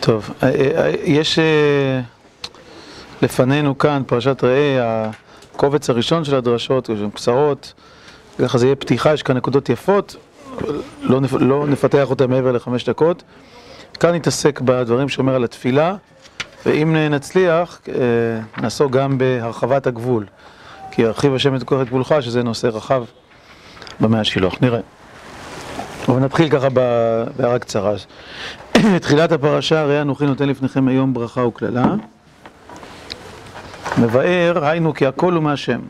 טוב, 0.00 0.30
יש 1.04 1.38
לפנינו 3.22 3.78
כאן, 3.78 4.02
פרשת 4.06 4.44
ראה, 4.44 5.10
הקובץ 5.54 5.90
הראשון 5.90 6.24
של 6.24 6.36
הדרשות, 6.36 6.88
יש 6.88 6.98
שם 6.98 7.10
קצרות, 7.10 7.72
ככה 8.38 8.58
זה 8.58 8.66
יהיה 8.66 8.76
פתיחה, 8.76 9.14
יש 9.14 9.22
כאן 9.22 9.36
נקודות 9.36 9.68
יפות, 9.68 10.16
לא, 11.02 11.20
נפ... 11.20 11.32
לא 11.32 11.66
נפתח 11.66 12.10
אותה 12.10 12.26
מעבר 12.26 12.52
לחמש 12.52 12.84
דקות. 12.84 13.22
כאן 14.00 14.14
נתעסק 14.14 14.60
בדברים 14.60 15.08
שאומר 15.08 15.34
על 15.34 15.44
התפילה, 15.44 15.94
ואם 16.66 16.96
נצליח, 16.96 17.80
נעסוק 18.58 18.92
גם 18.92 19.18
בהרחבת 19.18 19.86
הגבול. 19.86 20.26
כי 20.90 21.02
ירחיב 21.02 21.34
השם 21.34 21.54
את 21.54 21.62
כוח 21.62 21.82
את 21.82 21.86
גבולך, 21.86 22.14
שזה 22.20 22.42
נושא 22.42 22.66
רחב 22.66 23.04
במאה 24.00 24.20
השילוח. 24.20 24.54
נראה. 24.60 24.80
אבל 26.08 26.18
נתחיל 26.18 26.50
ככה 26.50 26.68
בהערה 26.68 27.58
קצרה. 27.58 27.94
תחילת 29.02 29.32
הפרשה, 29.32 29.84
ראה 29.84 30.02
אנוכי 30.02 30.26
נותן 30.26 30.48
לפניכם 30.48 30.88
היום 30.88 31.14
ברכה 31.14 31.40
וקללה. 31.40 31.94
מבאר, 33.98 34.64
היינו 34.64 34.94
כי 34.94 35.06
הכל 35.06 35.32
הוא 35.32 35.42
מהשם. 35.42 35.80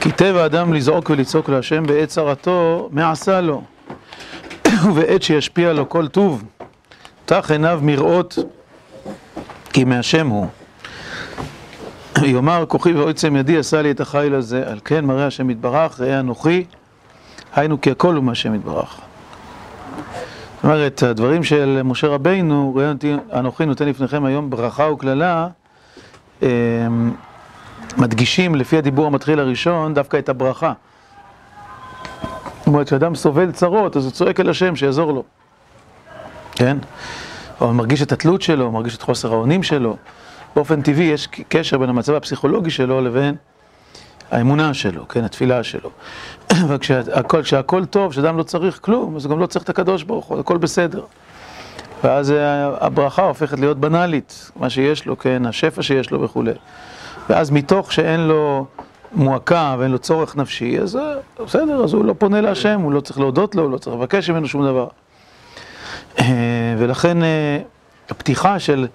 כי 0.00 0.12
טבע 0.12 0.46
אדם 0.46 0.74
לזעוק 0.74 1.10
ולצעוק 1.10 1.48
להשם 1.48 1.82
בעת 1.86 2.08
צרתו, 2.08 2.88
מעשה 2.92 3.40
לו. 3.40 3.62
ובעת 4.86 5.22
שישפיע 5.22 5.72
לו 5.72 5.88
כל 5.88 6.08
טוב, 6.08 6.44
פתח 7.24 7.50
עיניו 7.50 7.80
מראות, 7.82 8.38
כי 9.72 9.84
מהשם 9.84 10.26
הוא. 10.26 10.46
יאמר 12.22 12.64
כוחי 12.68 12.92
ועוצם 12.92 13.36
ידי 13.36 13.58
עשה 13.58 13.82
לי 13.82 13.90
את 13.90 14.00
החיל 14.00 14.34
הזה, 14.34 14.62
על 14.66 14.78
כן 14.84 15.04
מראה 15.04 15.26
השם 15.26 15.50
יתברך, 15.50 16.00
ראה 16.00 16.20
אנוכי, 16.20 16.64
היינו 17.54 17.80
כי 17.80 17.90
הכל 17.90 18.14
הוא 18.14 18.24
מהשם 18.24 18.54
יתברך. 18.54 19.00
זאת 20.54 20.64
אומרת, 20.64 21.02
הדברים 21.02 21.44
של 21.44 21.80
משה 21.84 22.06
רבינו, 22.06 22.74
ראה 22.76 22.92
אנוכי 23.38 23.66
נותן 23.66 23.88
לפניכם 23.88 24.24
היום 24.24 24.50
ברכה 24.50 24.84
וקללה, 24.84 25.48
מדגישים 27.96 28.54
לפי 28.54 28.78
הדיבור 28.78 29.06
המתחיל 29.06 29.40
הראשון 29.40 29.94
דווקא 29.94 30.16
את 30.16 30.28
הברכה. 30.28 30.72
זאת 32.58 32.66
אומרת, 32.66 32.86
כשאדם 32.86 33.14
סובל 33.14 33.52
צרות, 33.52 33.96
אז 33.96 34.04
הוא 34.04 34.12
צועק 34.12 34.40
אל 34.40 34.50
השם 34.50 34.76
שיעזור 34.76 35.12
לו. 35.12 35.24
כן? 36.52 36.76
או 37.60 37.74
מרגיש 37.74 38.02
את 38.02 38.12
התלות 38.12 38.42
שלו, 38.42 38.72
מרגיש 38.72 38.96
את 38.96 39.02
חוסר 39.02 39.32
האונים 39.32 39.62
שלו. 39.62 39.96
באופן 40.56 40.82
טבעי 40.82 41.04
יש 41.04 41.26
קשר 41.26 41.78
בין 41.78 41.88
המצב 41.88 42.14
הפסיכולוגי 42.14 42.70
שלו 42.70 43.00
לבין 43.00 43.34
האמונה 44.30 44.74
שלו, 44.74 45.08
כן, 45.08 45.24
התפילה 45.24 45.62
שלו. 45.62 45.90
וכשהכול 46.68 47.84
טוב, 47.84 48.10
כשאדם 48.10 48.38
לא 48.38 48.42
צריך 48.42 48.78
כלום, 48.82 49.16
אז 49.16 49.24
הוא 49.24 49.30
גם 49.30 49.40
לא 49.40 49.46
צריך 49.46 49.64
את 49.64 49.68
הקדוש 49.68 50.02
ברוך 50.02 50.26
הוא, 50.26 50.38
הכל 50.38 50.56
בסדר. 50.56 51.02
ואז 52.04 52.34
הברכה 52.80 53.22
הופכת 53.22 53.58
להיות 53.58 53.78
בנאלית, 53.78 54.50
מה 54.56 54.70
שיש 54.70 55.06
לו, 55.06 55.18
כן, 55.18 55.46
השפע 55.46 55.82
שיש 55.82 56.10
לו 56.10 56.22
וכולי. 56.22 56.52
ואז 57.30 57.50
מתוך 57.50 57.92
שאין 57.92 58.20
לו 58.20 58.66
מועקה 59.12 59.76
ואין 59.78 59.90
לו 59.90 59.98
צורך 59.98 60.36
נפשי, 60.36 60.78
אז 60.78 60.98
בסדר, 61.44 61.84
אז 61.84 61.92
הוא 61.92 62.04
לא 62.04 62.14
פונה 62.18 62.40
להשם, 62.40 62.80
הוא 62.80 62.92
לא 62.92 63.00
צריך 63.00 63.18
להודות 63.18 63.54
לו, 63.54 63.62
הוא 63.62 63.70
לא 63.70 63.78
צריך 63.78 63.96
לבקש 63.96 64.30
ממנו 64.30 64.48
שום 64.48 64.64
דבר. 64.64 64.86
ולכן 66.78 67.18
הפתיחה 68.10 68.58
של 68.58 68.86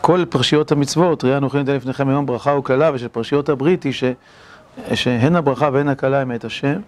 כל 0.00 0.24
פרשיות 0.30 0.72
המצוות, 0.72 1.24
ראה 1.24 1.36
אנוכי 1.36 1.58
נותן 1.58 1.74
לפניכם 1.76 2.08
היום 2.08 2.26
ברכה 2.26 2.54
וקללה, 2.54 2.90
ושל 2.94 3.08
פרשיות 3.08 3.48
הברית 3.48 3.82
היא 3.82 3.92
ש... 3.92 4.04
שהן 4.94 5.36
הברכה 5.36 5.70
והן 5.72 5.88
הקללה 5.88 6.20
הם 6.20 6.32
את 6.32 6.44
השם. 6.44 6.80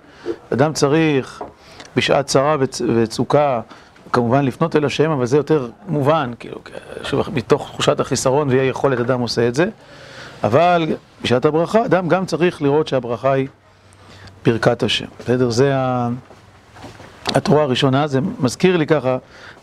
אדם 0.53 0.73
צריך 0.73 1.43
בשעת 1.97 2.27
צרה 2.27 2.57
וצוקה, 2.97 3.61
כמובן 4.13 4.45
לפנות 4.45 4.77
אל 4.77 4.85
השם, 4.85 5.11
אבל 5.11 5.27
זה 5.27 5.37
יותר 5.37 5.69
מובן, 5.89 6.33
כאילו, 6.39 6.61
מתוך 7.33 7.71
תחושת 7.73 8.01
החיסרון 8.01 8.49
ואי 8.49 8.59
היכולת 8.59 9.01
אדם 9.01 9.21
עושה 9.21 9.49
את 9.49 9.55
זה. 9.55 9.67
אבל 10.45 10.97
בשעת 11.23 11.45
הברכה, 11.45 11.85
אדם 11.85 12.09
גם 12.09 12.27
צריך 12.27 12.63
לראות 12.63 12.89
שהברכה 12.89 13.33
היא 13.33 13.49
ברכת 14.47 14.83
השם. 14.83 15.07
בסדר? 15.21 15.51
זה 15.51 15.75
התורה 17.35 17.63
הראשונה, 17.63 18.07
זה 18.07 18.21
מזכיר 18.41 18.77
לי 18.77 18.87
ככה, 18.87 19.19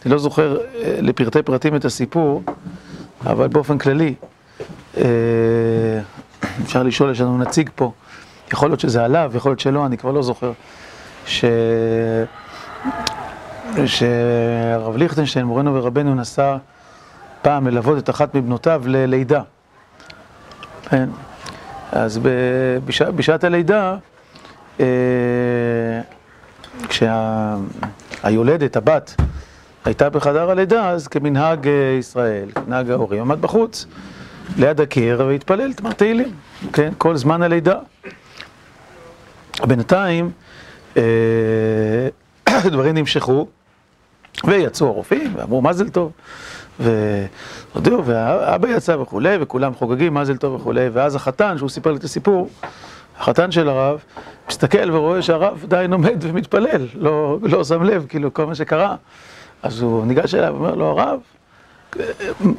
אני 0.05 0.11
לא 0.11 0.17
זוכר 0.17 0.57
לפרטי 0.83 1.41
פרטים 1.41 1.75
את 1.75 1.85
הסיפור, 1.85 2.43
אבל 3.25 3.47
באופן 3.47 3.77
כללי, 3.77 4.13
אפשר 6.63 6.83
לשאול, 6.83 7.11
יש 7.11 7.21
לנו 7.21 7.37
נציג 7.37 7.69
פה, 7.75 7.91
יכול 8.51 8.69
להיות 8.69 8.79
שזה 8.79 9.03
עליו, 9.03 9.31
יכול 9.35 9.51
להיות 9.51 9.59
שלא, 9.59 9.85
אני 9.85 9.97
כבר 9.97 10.11
לא 10.11 10.21
זוכר, 10.21 10.51
ש... 11.25 11.45
שהרב 13.85 14.97
ליכטנשטיין, 14.97 15.45
מורנו 15.45 15.75
ורבנו, 15.75 16.15
נסע 16.15 16.57
פעם 17.41 17.67
ללוות 17.67 17.97
את 17.97 18.09
אחת 18.09 18.35
מבנותיו 18.35 18.83
ללידה. 18.85 19.41
כן. 20.89 21.09
אז 21.91 22.19
בשע, 22.85 23.11
בשעת 23.11 23.43
הלידה, 23.43 23.95
כשהיולדת, 26.87 28.75
הבת, 28.75 29.15
הייתה 29.85 30.09
בחדר 30.09 30.51
הלידה, 30.51 30.89
אז 30.89 31.07
כמנהג 31.07 31.67
ישראל, 31.99 32.49
כמנהג 32.55 32.91
ההורים, 32.91 33.21
עמד 33.21 33.41
בחוץ, 33.41 33.85
ליד 34.57 34.81
הקיר, 34.81 35.23
והתפלל 35.27 35.73
תמר 35.73 35.91
תהילים, 35.91 36.31
כן, 36.73 36.93
כל 36.97 37.15
זמן 37.15 37.41
הלידה. 37.41 37.75
בינתיים, 39.65 40.31
דברים 42.65 42.97
נמשכו, 42.97 43.47
ויצאו 44.43 44.87
הרופאים, 44.87 45.33
ואמרו 45.35 45.61
מזל 45.61 45.89
טוב, 45.89 46.11
והודיעו, 46.79 48.05
והאבא 48.05 48.67
יצא 48.67 48.91
וכולי, 48.91 49.37
וכולם 49.39 49.73
חוגגים 49.73 50.13
מזל 50.13 50.37
טוב 50.37 50.53
וכולי, 50.53 50.89
ואז 50.89 51.15
החתן, 51.15 51.57
שהוא 51.57 51.69
סיפר 51.69 51.91
לי 51.91 51.97
את 51.97 52.03
הסיפור, 52.03 52.49
החתן 53.19 53.51
של 53.51 53.69
הרב, 53.69 53.99
מסתכל 54.49 54.91
ורואה 54.91 55.21
שהרב 55.21 55.59
עדיין 55.63 55.93
עומד 55.93 56.17
ומתפלל, 56.19 56.87
לא, 56.95 57.37
לא 57.41 57.63
שם 57.63 57.83
לב, 57.83 58.05
כאילו, 58.09 58.33
כל 58.33 58.45
מה 58.45 58.55
שקרה. 58.55 58.95
אז 59.63 59.81
הוא 59.81 60.05
ניגש 60.05 60.35
אליו 60.35 60.55
ואומר 60.57 60.75
לו, 60.75 60.85
הרב, 60.85 61.19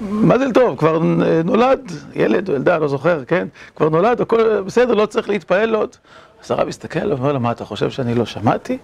מזל 0.00 0.53
טוב, 0.53 0.78
כבר 0.78 0.98
נולד, 1.44 1.92
ילד 2.15 2.48
או 2.48 2.54
ילדה, 2.54 2.78
לא 2.78 2.88
זוכר, 2.88 3.25
כן? 3.25 3.48
כבר 3.76 3.88
נולד, 3.88 4.20
הכל 4.20 4.60
בסדר, 4.60 4.94
לא 4.94 5.06
צריך 5.06 5.28
להתפעל 5.28 5.75
עוד. 5.75 5.97
אז 6.44 6.50
הרב 6.50 6.69
הסתכל 6.69 7.12
ואומר 7.12 7.32
לו, 7.32 7.41
מה, 7.41 7.50
אתה 7.53 7.65
חושב 7.65 7.91
שאני 7.91 8.15
לא 8.15 8.26
שמעתי? 8.26 8.78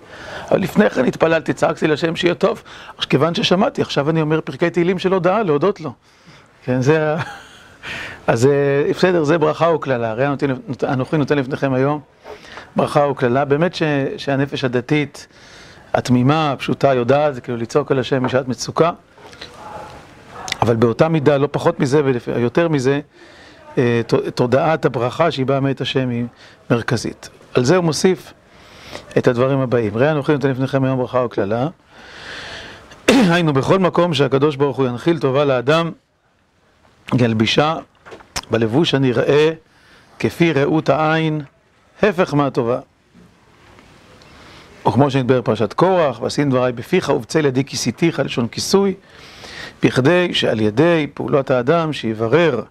אבל 0.50 0.60
לפני 0.60 0.90
כן 0.90 1.04
התפללתי, 1.04 1.52
צעקתי 1.52 1.86
לשם 1.86 2.16
שיהיה 2.16 2.34
טוב. 2.34 2.62
כיוון 3.00 3.34
ששמעתי, 3.34 3.82
עכשיו 3.82 4.10
אני 4.10 4.22
אומר 4.22 4.40
פרקי 4.40 4.70
תהילים 4.70 4.98
של 4.98 5.12
הודעה, 5.12 5.42
להודות 5.42 5.80
לו. 5.80 5.92
כן, 6.64 6.80
זה 6.80 7.14
ה... 7.14 7.16
אז 8.32 8.48
בסדר, 8.90 9.24
זה 9.24 9.38
ברכה 9.38 9.68
וקללה. 9.68 10.10
הרי 10.10 10.26
אנוכי 10.82 11.18
נותן 11.18 11.38
לפניכם 11.38 11.74
היום 11.74 12.00
ברכה 12.76 13.00
וקללה. 13.00 13.44
באמת 13.44 13.74
ש... 13.74 13.82
שהנפש 14.16 14.64
הדתית, 14.64 15.26
התמימה, 15.94 16.52
הפשוטה, 16.52 16.94
יודעת, 16.94 17.34
זה 17.34 17.40
כאילו 17.40 17.58
לצעוק 17.58 17.90
על 17.90 17.98
השם 17.98 18.22
בשעת 18.22 18.48
מצוקה. 18.48 18.90
אבל 20.62 20.76
באותה 20.76 21.08
מידה, 21.08 21.36
לא 21.36 21.48
פחות 21.52 21.80
מזה 21.80 22.02
ויותר 22.04 22.68
מזה, 22.68 23.00
תודעת 24.34 24.84
הברכה 24.84 25.30
שהיא 25.30 25.46
באה 25.46 25.60
מאת 25.60 25.80
השם 25.80 26.08
היא 26.08 26.24
מרכזית. 26.70 27.28
על 27.54 27.64
זה 27.64 27.76
הוא 27.76 27.84
מוסיף 27.84 28.32
את 29.18 29.28
הדברים 29.28 29.58
הבאים. 29.58 29.96
ראה 29.96 30.10
אנוכי 30.10 30.32
נותן 30.32 30.50
לפניכם 30.50 30.84
היום 30.84 30.98
ברכה 30.98 31.18
וקללה. 31.18 31.68
היינו 33.08 33.52
בכל 33.52 33.78
מקום 33.78 34.14
שהקדוש 34.14 34.56
ברוך 34.56 34.76
הוא 34.76 34.86
ינחיל 34.86 35.18
טובה 35.18 35.44
לאדם, 35.44 35.90
ילבישה 37.18 37.76
בלבוש 38.50 38.94
הנראה 38.94 39.50
כפי 40.18 40.52
ראות 40.52 40.88
העין, 40.88 41.40
הפך 42.02 42.34
מהטובה. 42.34 42.80
או 44.84 44.92
כמו 44.92 45.10
שנדבר 45.10 45.42
פרשת 45.42 45.72
קורח, 45.72 46.20
ועשין 46.20 46.50
דבריי 46.50 46.72
בפיך 46.72 47.08
ובצל 47.08 47.46
ידי 47.46 47.64
כיסיתיך, 47.64 48.18
לשון 48.18 48.48
כיסוי, 48.48 48.94
בכדי 49.82 50.34
שעל 50.34 50.60
ידי 50.60 51.06
פעולות 51.14 51.50
האדם 51.50 51.92
שיברר 51.92 52.62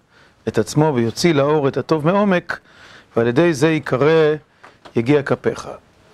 את 0.48 0.58
עצמו 0.58 0.92
ויוציא 0.94 1.34
לאור 1.34 1.68
את 1.68 1.76
הטוב 1.76 2.06
מעומק, 2.06 2.58
ועל 3.16 3.26
ידי 3.26 3.54
זה 3.54 3.70
יקרא 3.70 4.34
יגיע 4.96 5.22
כפיך. 5.22 5.68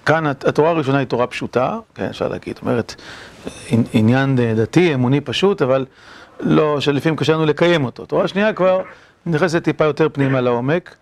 כאן 0.06 0.26
התורה 0.26 0.70
הראשונה 0.70 0.98
היא 0.98 1.06
תורה 1.06 1.26
פשוטה, 1.26 1.78
כן, 1.94 2.04
אפשר 2.04 2.28
להגיד, 2.28 2.58
אומרת, 2.62 2.94
עניין 3.92 4.36
דתי, 4.56 4.94
אמוני 4.94 5.20
פשוט, 5.20 5.62
אבל 5.62 5.86
לא, 6.40 6.80
שלפעמים 6.80 7.16
קשה 7.16 7.32
לנו 7.32 7.46
לקיים 7.46 7.84
אותו. 7.84 8.06
תורה 8.06 8.28
שנייה 8.28 8.52
כבר 8.52 8.82
נכנסת 9.26 9.64
טיפה 9.64 9.84
יותר 9.84 10.08
פנימה 10.12 10.40
לעומק, 10.40 10.94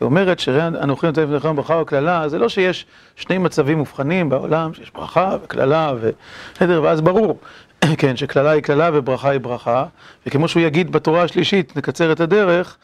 ואומרת 0.00 0.38
שראה 0.38 0.66
אנוכי 0.66 1.06
נותן 1.06 1.22
לפניכם 1.22 1.56
ברכה 1.56 1.74
וקללה, 1.76 2.28
זה 2.28 2.38
לא 2.38 2.48
שיש 2.48 2.86
שני 3.16 3.38
מצבים 3.38 3.78
מובחנים 3.78 4.28
בעולם, 4.28 4.74
שיש 4.74 4.90
ברכה 4.90 5.36
וקללה, 5.44 5.92
בסדר, 6.54 6.82
ואז 6.82 7.00
ברור, 7.00 7.38
כן, 7.98 8.16
שקללה 8.16 8.50
היא 8.50 8.62
קללה 8.62 8.90
וברכה 8.92 9.30
היא 9.30 9.40
ברכה, 9.40 9.84
וכמו 10.26 10.48
שהוא 10.48 10.62
יגיד 10.62 10.92
בתורה 10.92 11.22
השלישית, 11.22 11.76
נקצר 11.76 12.12
את 12.12 12.20
הדרך, 12.20 12.76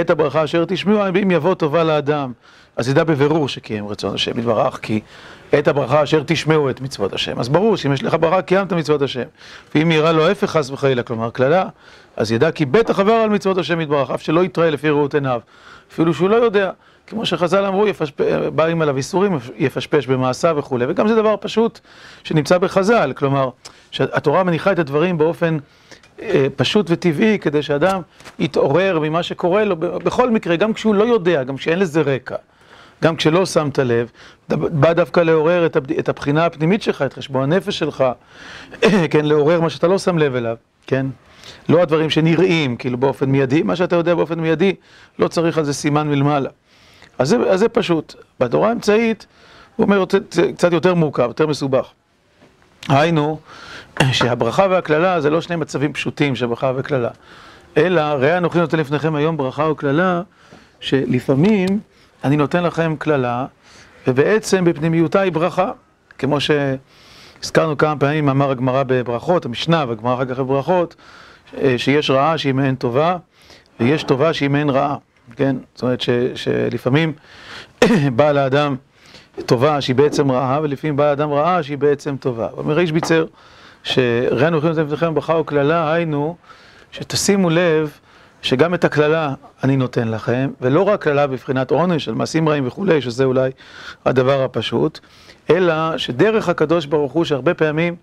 את 0.00 0.10
הברכה 0.10 0.44
אשר 0.44 0.64
תשמעו, 0.68 1.06
אם 1.22 1.30
יבוא 1.30 1.54
טובה 1.54 1.84
לאדם, 1.84 2.32
אז 2.76 2.88
ידע 2.88 3.04
בבירור 3.04 3.48
שקיים 3.48 3.88
רצון 3.88 4.14
השם 4.14 4.38
יתברך, 4.38 4.78
כי 4.82 5.00
את 5.58 5.68
הברכה 5.68 6.02
אשר 6.02 6.22
תשמעו 6.26 6.70
את 6.70 6.80
מצוות 6.80 7.12
השם. 7.12 7.40
אז 7.40 7.48
ברור 7.48 7.76
שאם 7.76 7.92
יש 7.92 8.02
לך 8.02 8.16
ברכה, 8.20 8.42
קיימת 8.42 8.72
מצוות 8.72 9.02
השם. 9.02 9.22
ואם 9.74 9.90
יראה 9.90 10.12
לו 10.12 10.26
ההפך 10.26 10.50
חס 10.50 10.70
וחלילה, 10.70 11.02
כלומר 11.02 11.30
קללה, 11.30 11.64
אז 12.16 12.32
ידע 12.32 12.50
כי 12.50 12.64
בטח 12.64 13.00
עבר 13.00 13.12
על 13.12 13.28
מצוות 13.28 13.58
השם 13.58 13.80
יתברך, 13.80 14.10
אף 14.10 14.22
שלא 14.22 14.44
יתראה 14.44 14.70
לפי 14.70 14.90
ראות 14.90 15.14
עיניו, 15.14 15.40
אפילו 15.92 16.14
שהוא 16.14 16.30
לא 16.30 16.36
יודע. 16.36 16.70
כמו 17.06 17.26
שחז"ל 17.26 17.64
אמרו, 17.64 17.86
יפשפ... 17.86 18.20
באים 18.54 18.82
עליו 18.82 18.96
איסורים, 18.96 19.38
יפשפש 19.56 20.06
במעשיו 20.06 20.56
וכולי, 20.58 20.84
וגם 20.88 21.08
זה 21.08 21.14
דבר 21.14 21.34
פשוט 21.40 21.80
שנמצא 22.24 22.58
בחז"ל, 22.58 23.12
כלומר, 23.16 23.48
שהתורה 23.90 24.44
מניחה 24.44 24.72
את 24.72 24.78
הדברים 24.78 25.18
באופן 25.18 25.58
פשוט 26.56 26.86
וטבעי, 26.90 27.38
כדי 27.38 27.62
שאדם 27.62 28.02
יתעורר 28.38 28.98
ממה 28.98 29.22
שקורה 29.22 29.64
לו, 29.64 29.76
בכל 29.76 30.30
מקרה, 30.30 30.56
גם 30.56 30.72
כשהוא 30.72 30.94
לא 30.94 31.04
יודע, 31.04 31.44
גם 31.44 31.56
כשאין 31.56 31.78
לזה 31.78 32.00
רקע, 32.00 32.36
גם 33.02 33.16
כשלא 33.16 33.46
שמת 33.46 33.78
לב, 33.78 34.10
בא 34.48 34.92
דווקא 34.92 35.20
לעורר 35.20 35.66
את, 35.98 36.08
הבחינה 36.08 36.46
הפנימית 36.46 36.82
שלך, 36.82 37.02
את 37.02 37.12
חשבון 37.12 37.52
הנפש 37.52 37.78
שלך, 37.78 38.04
כן, 39.10 39.24
לעורר 39.24 39.60
מה 39.60 39.70
שאתה 39.70 39.86
לא 39.86 39.98
שם 39.98 40.18
לב 40.18 40.34
אליו, 40.34 40.56
כן? 40.86 41.06
לא 41.68 41.82
הדברים 41.82 42.10
שנראים, 42.10 42.76
כאילו 42.76 42.98
באופן 42.98 43.30
מיידי, 43.30 43.62
מה 43.62 43.76
שאתה 43.76 43.96
יודע 43.96 44.14
באופן 44.14 44.40
מיידי, 44.40 44.74
לא 45.18 45.28
צריך 45.28 45.58
על 45.58 45.64
זה 45.64 45.72
סימן 45.72 46.08
מלמעלה. 46.08 46.50
אז 47.18 47.28
זה, 47.28 47.36
אז 47.36 47.60
זה 47.60 47.68
פשוט. 47.68 48.14
בתורה 48.40 48.68
האמצעית, 48.68 49.26
הוא 49.76 49.84
אומר, 49.84 50.04
קצת 50.56 50.72
יותר 50.72 50.94
מורכב, 50.94 51.22
יותר 51.28 51.46
מסובך. 51.46 51.86
היינו, 52.88 53.40
שהברכה 54.12 54.66
והקללה 54.70 55.20
זה 55.20 55.30
לא 55.30 55.40
שני 55.40 55.56
מצבים 55.56 55.92
פשוטים 55.92 56.36
של 56.36 56.46
ברכה 56.46 56.72
וקללה, 56.76 57.10
אלא 57.76 58.00
ראה 58.00 58.38
אנוכי 58.38 58.58
נותן 58.58 58.78
לפניכם 58.78 59.14
היום 59.14 59.36
ברכה 59.36 59.64
וקללה, 59.64 60.22
שלפעמים 60.80 61.80
אני 62.24 62.36
נותן 62.36 62.62
לכם 62.62 62.94
קללה, 62.98 63.46
ובעצם 64.06 64.64
בפנימיותה 64.64 65.20
היא 65.20 65.32
ברכה, 65.32 65.70
כמו 66.18 66.38
שהזכרנו 66.40 67.78
כמה 67.78 67.96
פעמים, 67.96 68.28
אמר 68.28 68.50
הגמרא 68.50 68.82
בברכות, 68.86 69.44
המשנה 69.44 69.84
והגמרא 69.88 70.14
אחר 70.14 70.24
כך 70.24 70.38
בברכות, 70.38 70.94
שיש 71.76 72.10
רעה 72.10 72.38
שהיא 72.38 72.54
מעין 72.54 72.74
טובה, 72.74 73.16
ויש 73.80 74.02
טובה 74.02 74.32
שהיא 74.32 74.50
מעין 74.50 74.70
רעה. 74.70 74.96
כן? 75.36 75.56
זאת 75.74 75.82
אומרת 75.82 76.00
ש, 76.00 76.10
שלפעמים 76.34 77.12
באה 78.16 78.32
לאדם 78.32 78.76
טובה 79.46 79.80
שהיא 79.80 79.96
בעצם 79.96 80.30
רעה, 80.30 80.60
ולפעמים 80.62 80.96
באה 80.96 81.10
לאדם 81.10 81.32
רעה 81.32 81.62
שהיא 81.62 81.78
בעצם 81.78 82.16
טובה. 82.16 82.48
אומר 82.56 82.78
איש 82.78 82.92
ביצר, 82.92 83.24
שראינו 83.82 84.56
הולכים 84.56 84.70
לתת 84.70 84.78
לפניכם 84.78 85.14
ברכה 85.14 85.34
וקללה, 85.34 85.92
היינו, 85.92 86.36
שתשימו 86.92 87.50
לב 87.50 87.98
שגם 88.42 88.74
את 88.74 88.84
הקללה 88.84 89.34
אני 89.64 89.76
נותן 89.76 90.08
לכם, 90.08 90.50
ולא 90.60 90.82
רק 90.82 91.02
קללה 91.02 91.26
בבחינת 91.26 91.70
עונש 91.70 92.08
על 92.08 92.14
מעשים 92.14 92.48
רעים 92.48 92.66
וכולי, 92.66 93.00
שזה 93.02 93.24
אולי 93.24 93.50
הדבר 94.04 94.42
הפשוט, 94.42 94.98
אלא 95.50 95.98
שדרך 95.98 96.48
הקדוש 96.48 96.86
ברוך 96.86 97.12
הוא, 97.12 97.24
שהרבה 97.24 97.54
פעמים 97.54 97.96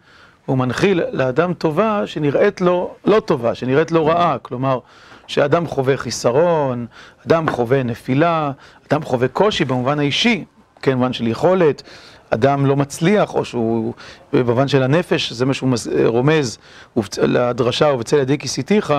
הוא 0.46 0.58
מנחיל 0.58 1.02
לאדם 1.12 1.54
טובה 1.54 2.08
שנראית 2.08 2.62
לו 2.62 2.94
לא 3.06 3.20
טובה, 3.20 3.56
שנראית 3.56 3.92
לו 3.92 4.06
רעה, 4.06 4.38
כלומר 4.42 4.80
שאדם 5.28 5.68
חווה 5.68 5.98
חיסרון, 5.98 6.86
אדם 7.28 7.50
חווה 7.50 7.84
נפילה, 7.84 8.52
אדם 8.92 9.04
חווה 9.04 9.28
קושי 9.28 9.66
במובן 9.66 10.00
האישי, 10.00 10.46
כן, 10.82 10.92
במובן 10.92 11.14
של 11.14 11.28
יכולת, 11.28 11.84
אדם 12.30 12.66
לא 12.66 12.76
מצליח, 12.76 13.36
או 13.36 13.46
שהוא, 13.46 13.94
במובן 14.34 14.68
של 14.68 14.84
הנפש, 14.84 15.34
זה 15.34 15.46
מה 15.46 15.54
שהוא 15.54 15.70
רומז 16.06 16.58
לדרשה, 17.18 17.86
ובצל 17.94 18.18
ידי 18.18 18.38
כיסיתיך, 18.38 18.94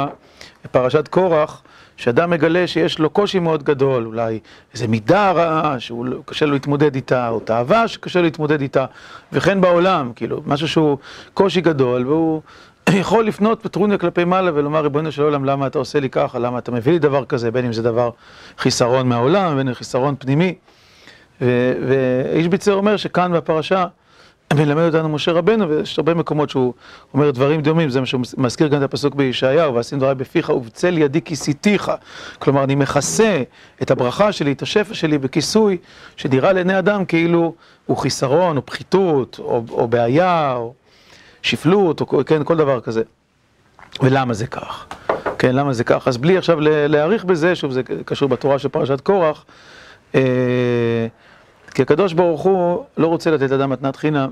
בפרשת 0.65 1.09
קורח, 1.09 1.63
שאדם 1.97 2.31
מגלה 2.31 2.67
שיש 2.67 2.99
לו 2.99 3.11
קושי 3.11 3.39
מאוד 3.39 3.63
גדול, 3.63 4.07
אולי 4.07 4.39
איזו 4.75 4.89
מידה 4.89 5.31
רעה 5.31 5.81
שקשה 5.81 6.47
לו 6.47 6.53
להתמודד 6.53 6.95
איתה, 6.95 7.29
או 7.29 7.41
תאווה 7.41 7.89
שקשה 7.89 8.19
לו 8.19 8.25
להתמודד 8.25 8.61
איתה, 8.61 8.87
וכן 9.33 9.61
בעולם, 9.61 10.13
כאילו, 10.17 10.43
משהו 10.47 10.69
שהוא 10.69 10.99
קושי 11.35 11.61
גדול, 11.61 12.07
והוא 12.07 12.43
יכול 13.01 13.25
לפנות 13.25 13.63
פטרוניה 13.63 13.99
כלפי 13.99 14.25
מעלה 14.25 14.51
ולומר, 14.55 14.81
ריבונו 14.81 15.13
של 15.13 15.23
עולם, 15.23 15.45
למה 15.45 15.67
אתה 15.67 15.79
עושה 15.79 16.01
לי 16.01 16.11
ככה, 16.11 16.39
למה 16.39 16.59
אתה 16.59 16.73
מביא 16.73 16.93
לי 16.93 16.99
דבר 16.99 17.25
כזה, 17.25 17.51
בין 17.51 17.65
אם 17.65 17.73
זה 17.73 17.83
דבר 17.83 18.11
חיסרון 18.59 19.09
מהעולם, 19.09 19.57
בין 19.57 19.69
אם 19.69 19.75
חיסרון 19.75 20.15
פנימי. 20.19 20.55
ואיש 21.41 22.49
ביצר 22.49 22.75
אומר 22.75 22.97
שכאן 22.97 23.33
בפרשה 23.33 23.87
מלמד 24.55 24.83
אותנו 24.83 25.09
משה 25.09 25.33
רבנו, 25.33 25.69
ויש 25.69 25.99
הרבה 25.99 26.15
מקומות 26.15 26.51
שהוא 26.51 26.75
אומר 27.15 27.31
דברים 27.31 27.63
דומים, 27.63 27.91
זה 27.91 28.01
מה 28.01 28.07
שהוא 28.07 28.21
מזכיר 28.37 28.69
גם 28.69 28.79
את 28.79 28.83
הפסוק 28.83 29.15
בישעיהו, 29.15 29.75
ועשים 29.75 29.99
דברי 29.99 30.15
בפיך 30.15 30.49
ובצל 30.49 30.99
ידי 30.99 31.23
כיסיתיך. 31.23 31.93
כלומר, 32.39 32.65
אני 32.65 32.75
מכסה 32.75 33.43
את 33.83 33.91
הברכה 33.91 34.33
שלי, 34.33 34.53
את 34.53 34.63
השפע 34.63 34.95
שלי, 34.95 35.19
בכיסוי 35.19 35.77
שנראה 36.17 36.53
לעיני 36.53 36.79
אדם 36.79 37.05
כאילו 37.05 37.55
הוא 37.87 37.97
חיסרון, 37.97 38.57
או 38.57 38.67
פחיתות, 38.67 39.37
או, 39.39 39.65
או 39.71 39.89
בעיה, 39.89 40.53
או 40.57 40.75
שפלות, 41.43 42.01
או 42.01 42.07
כן, 42.27 42.45
כל 42.45 42.57
דבר 42.57 42.81
כזה. 42.81 43.03
ולמה 44.03 44.35
זה 44.35 44.47
כך? 44.47 44.87
כן, 45.39 45.55
למה 45.55 45.73
זה 45.73 45.85
כך? 45.85 46.09
אז 46.09 46.17
בלי 46.17 46.39
עכשיו 46.39 46.59
להעריך 46.61 47.25
בזה, 47.25 47.55
שוב, 47.55 47.73
זה 47.73 47.83
קשור 48.05 48.29
בתורה 48.29 48.59
של 48.59 48.69
פרשת 48.69 49.01
קורח, 49.01 49.45
אה, 50.15 50.21
כי 51.75 51.83
הקדוש 51.83 52.13
ברוך 52.13 52.43
הוא 52.43 52.85
לא 52.97 53.07
רוצה 53.07 53.31
לתת 53.31 53.53
אדם 53.53 53.71
מתנת 53.71 53.97
חינם. 53.97 54.31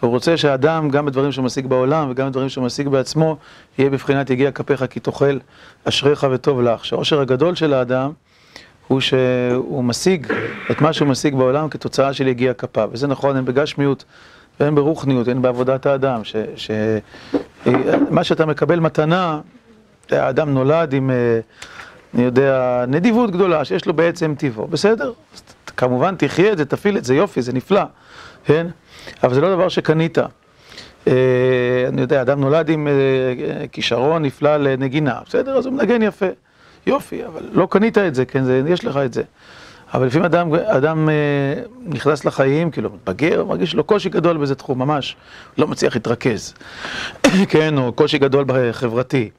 הוא 0.00 0.10
רוצה 0.10 0.36
שהאדם, 0.36 0.88
גם 0.88 1.06
בדברים 1.06 1.32
שהוא 1.32 1.44
משיג 1.44 1.66
בעולם 1.66 2.10
וגם 2.10 2.28
בדברים 2.28 2.48
שהוא 2.48 2.64
משיג 2.64 2.88
בעצמו, 2.88 3.36
יהיה 3.78 3.90
בבחינת 3.90 4.30
יגיע 4.30 4.50
כפיך 4.50 4.84
כי 4.90 5.00
תאכל 5.00 5.38
אשריך 5.84 6.26
וטוב 6.30 6.60
לך. 6.60 6.84
שהעושר 6.84 7.20
הגדול 7.20 7.54
של 7.54 7.74
האדם 7.74 8.10
הוא 8.88 9.00
שהוא 9.00 9.84
משיג 9.84 10.26
את 10.70 10.80
מה 10.80 10.92
שהוא 10.92 11.08
משיג 11.08 11.34
בעולם 11.34 11.68
כתוצאה 11.68 12.12
של 12.12 12.28
יגיע 12.28 12.54
כפיו. 12.54 12.88
וזה 12.92 13.06
נכון, 13.06 13.36
אין 13.36 13.44
בגשמיות 13.44 14.04
ואין 14.60 14.74
ברוחניות, 14.74 15.28
אין 15.28 15.42
בעבודת 15.42 15.86
האדם. 15.86 16.20
שמה 16.56 18.24
שאתה 18.24 18.46
מקבל 18.46 18.80
מתנה, 18.80 19.40
האדם 20.10 20.54
נולד 20.54 20.92
עם, 20.92 21.10
אה, 21.10 21.40
אני 22.14 22.22
יודע, 22.22 22.84
נדיבות 22.88 23.30
גדולה, 23.30 23.64
שיש 23.64 23.86
לו 23.86 23.94
בעצם 23.94 24.34
טיבו. 24.38 24.66
בסדר? 24.66 25.12
כמובן 25.76 26.14
תחיה 26.16 26.52
את 26.52 26.58
זה, 26.58 26.64
תפעיל 26.64 26.96
את 26.96 27.04
זה, 27.04 27.14
יופי, 27.14 27.42
זה 27.42 27.52
נפלא, 27.52 27.82
כן? 28.44 28.66
אבל 29.22 29.34
זה 29.34 29.40
לא 29.40 29.54
דבר 29.54 29.68
שקנית. 29.68 30.18
אה, 31.08 31.12
אני 31.88 32.00
יודע, 32.00 32.22
אדם 32.22 32.40
נולד 32.40 32.68
עם 32.68 32.88
אה, 32.88 33.66
כישרון 33.72 34.22
נפלא 34.22 34.56
לנגינה, 34.56 35.18
בסדר? 35.26 35.56
אז 35.56 35.66
הוא 35.66 35.74
מנגן 35.74 36.02
יפה, 36.02 36.26
יופי, 36.86 37.26
אבל 37.26 37.42
לא 37.52 37.68
קנית 37.70 37.98
את 37.98 38.14
זה, 38.14 38.24
כן? 38.24 38.44
זה, 38.44 38.62
יש 38.68 38.84
לך 38.84 38.96
את 38.96 39.12
זה. 39.12 39.22
אבל 39.94 40.06
לפעמים 40.06 40.24
אדם, 40.24 40.54
אדם 40.54 41.08
אה, 41.08 41.14
נכנס 41.86 42.24
לחיים, 42.24 42.70
כאילו, 42.70 42.90
מתבגר, 42.90 43.44
מרגיש 43.44 43.74
לו 43.74 43.84
קושי 43.84 44.08
גדול 44.08 44.36
באיזה 44.36 44.54
תחום, 44.54 44.78
ממש, 44.78 45.16
לא 45.58 45.68
מצליח 45.68 45.94
להתרכז, 45.94 46.54
כן? 47.52 47.78
או 47.78 47.92
קושי 47.92 48.18
גדול 48.18 48.44
בחברתי, 48.46 49.30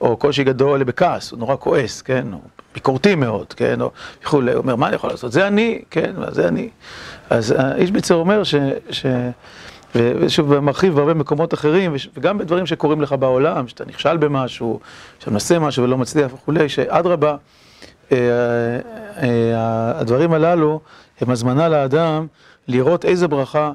או 0.00 0.16
קושי 0.16 0.44
גדול 0.44 0.84
בכעס, 0.84 1.30
הוא 1.30 1.38
נורא 1.38 1.56
כועס, 1.58 2.02
כן? 2.02 2.32
או 2.32 2.38
ביקורתי 2.74 3.14
מאוד, 3.14 3.52
כן, 3.52 3.80
או 3.80 3.90
וכולי, 4.22 4.52
הוא 4.52 4.58
אומר, 4.58 4.76
מה 4.76 4.86
אני 4.86 4.96
יכול 4.96 5.10
לעשות? 5.10 5.32
זה 5.32 5.46
אני, 5.46 5.82
כן, 5.90 6.14
זה 6.28 6.48
אני. 6.48 6.68
אז 7.30 7.54
איש 7.76 7.90
ביצר 7.90 8.14
אומר 8.14 8.44
ש... 8.44 8.54
ש... 8.90 9.06
ושוב, 9.94 10.60
מרחיב 10.60 10.94
בהרבה 10.94 11.14
מקומות 11.14 11.54
אחרים, 11.54 11.94
וגם 12.16 12.38
בדברים 12.38 12.66
שקורים 12.66 13.00
לך 13.00 13.12
בעולם, 13.12 13.68
שאתה 13.68 13.84
נכשל 13.84 14.16
במשהו, 14.16 14.80
שאתה 15.18 15.30
מנסה 15.30 15.58
משהו 15.58 15.84
ולא 15.84 15.98
מצליח 15.98 16.32
וכולי, 16.34 16.68
שאדרבה, 16.68 17.36
אה, 18.12 18.18
אה, 19.22 20.00
הדברים 20.00 20.32
הללו 20.32 20.80
הם 21.20 21.30
הזמנה 21.30 21.68
לאדם 21.68 22.26
לראות 22.68 23.04
איזה 23.04 23.28
ברכה 23.28 23.66
אה, 23.66 23.72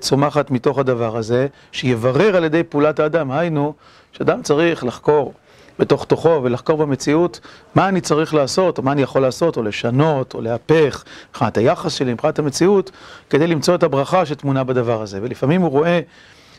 צומחת 0.00 0.50
מתוך 0.50 0.78
הדבר 0.78 1.16
הזה, 1.16 1.46
שיברר 1.72 2.36
על 2.36 2.44
ידי 2.44 2.62
פעולת 2.62 3.00
האדם, 3.00 3.30
היינו, 3.30 3.74
שאדם 4.12 4.42
צריך 4.42 4.84
לחקור 4.84 5.32
בתוך 5.78 6.04
תוכו 6.04 6.40
ולחקור 6.42 6.78
במציאות 6.78 7.40
מה 7.74 7.88
אני 7.88 8.00
צריך 8.00 8.34
לעשות, 8.34 8.78
או 8.78 8.82
מה 8.82 8.92
אני 8.92 9.02
יכול 9.02 9.22
לעשות, 9.22 9.56
או 9.56 9.62
לשנות, 9.62 10.34
או 10.34 10.40
להפך, 10.40 11.04
מבחינת 11.30 11.58
היחס 11.58 11.92
שלי, 11.92 12.12
מבחינת 12.12 12.38
המציאות, 12.38 12.90
כדי 13.30 13.46
למצוא 13.46 13.74
את 13.74 13.82
הברכה 13.82 14.26
שטמונה 14.26 14.64
בדבר 14.64 15.02
הזה. 15.02 15.18
ולפעמים 15.22 15.60
הוא 15.60 15.70
רואה, 15.70 16.00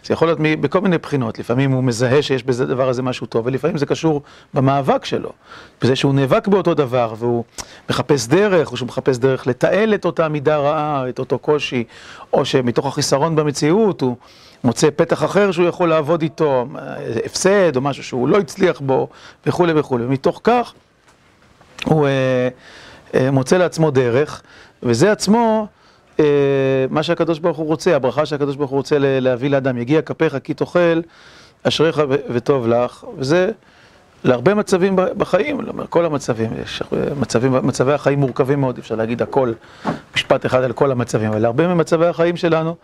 זה 0.05 0.13
יכול 0.13 0.27
להיות 0.27 0.39
בכל 0.61 0.81
מיני 0.81 0.97
בחינות, 0.97 1.39
לפעמים 1.39 1.71
הוא 1.71 1.83
מזהה 1.83 2.21
שיש 2.21 2.43
בזה 2.43 2.65
דבר 2.65 2.89
הזה 2.89 3.01
משהו 3.01 3.27
טוב, 3.27 3.45
ולפעמים 3.45 3.77
זה 3.77 3.85
קשור 3.85 4.21
במאבק 4.53 5.05
שלו, 5.05 5.31
בזה 5.81 5.95
שהוא 5.95 6.13
נאבק 6.13 6.47
באותו 6.47 6.73
דבר, 6.73 7.13
והוא 7.17 7.43
מחפש 7.89 8.27
דרך, 8.27 8.71
או 8.71 8.77
שהוא 8.77 8.87
מחפש 8.87 9.17
דרך 9.17 9.47
לתעל 9.47 9.93
את 9.93 10.05
אותה 10.05 10.29
מידה 10.29 10.57
רעה, 10.57 11.09
את 11.09 11.19
אותו 11.19 11.39
קושי, 11.39 11.83
או 12.33 12.45
שמתוך 12.45 12.85
החיסרון 12.85 13.35
במציאות 13.35 14.01
הוא... 14.01 14.15
מוצא 14.63 14.89
פתח 14.95 15.23
אחר 15.23 15.51
שהוא 15.51 15.67
יכול 15.67 15.89
לעבוד 15.89 16.21
איתו, 16.21 16.65
הפסד 17.25 17.75
או 17.75 17.81
משהו 17.81 18.03
שהוא 18.03 18.27
לא 18.27 18.37
הצליח 18.39 18.79
בו 18.79 19.07
וכולי 19.45 19.73
וכולי, 19.73 20.05
ומתוך 20.05 20.41
כך 20.43 20.73
הוא 21.85 22.07
אה, 22.07 22.49
אה, 23.15 23.31
מוצא 23.31 23.57
לעצמו 23.57 23.91
דרך, 23.91 24.41
וזה 24.83 25.11
עצמו 25.11 25.67
מה 26.89 27.03
שהקדוש 27.03 27.39
ברוך 27.39 27.57
הוא 27.57 27.67
רוצה, 27.67 27.95
הברכה 27.95 28.25
שהקדוש 28.25 28.55
ברוך 28.55 28.71
הוא 28.71 28.77
רוצה 28.77 28.95
להביא 28.99 29.49
לאדם, 29.49 29.77
יגיע 29.77 30.01
כפיך 30.01 30.37
כי 30.43 30.53
תאכל, 30.53 31.01
אשריך 31.63 32.01
וטוב 32.29 32.67
לך, 32.67 33.05
וזה 33.17 33.51
להרבה 34.23 34.53
מצבים 34.53 34.95
בחיים, 34.95 35.61
לא 35.61 35.73
כל 35.89 36.05
המצבים, 36.05 36.49
יש 36.63 36.83
מצבים, 37.19 37.53
מצבי 37.63 37.93
החיים 37.93 38.19
מורכבים 38.19 38.59
מאוד, 38.59 38.77
אפשר 38.77 38.95
להגיד 38.95 39.21
הכל, 39.21 39.53
משפט 40.15 40.45
אחד 40.45 40.63
על 40.63 40.73
כל 40.73 40.91
המצבים, 40.91 41.27
אבל 41.27 41.39
להרבה 41.39 41.67
ממצבי 41.67 42.05
החיים 42.05 42.37
שלנו 42.37 42.75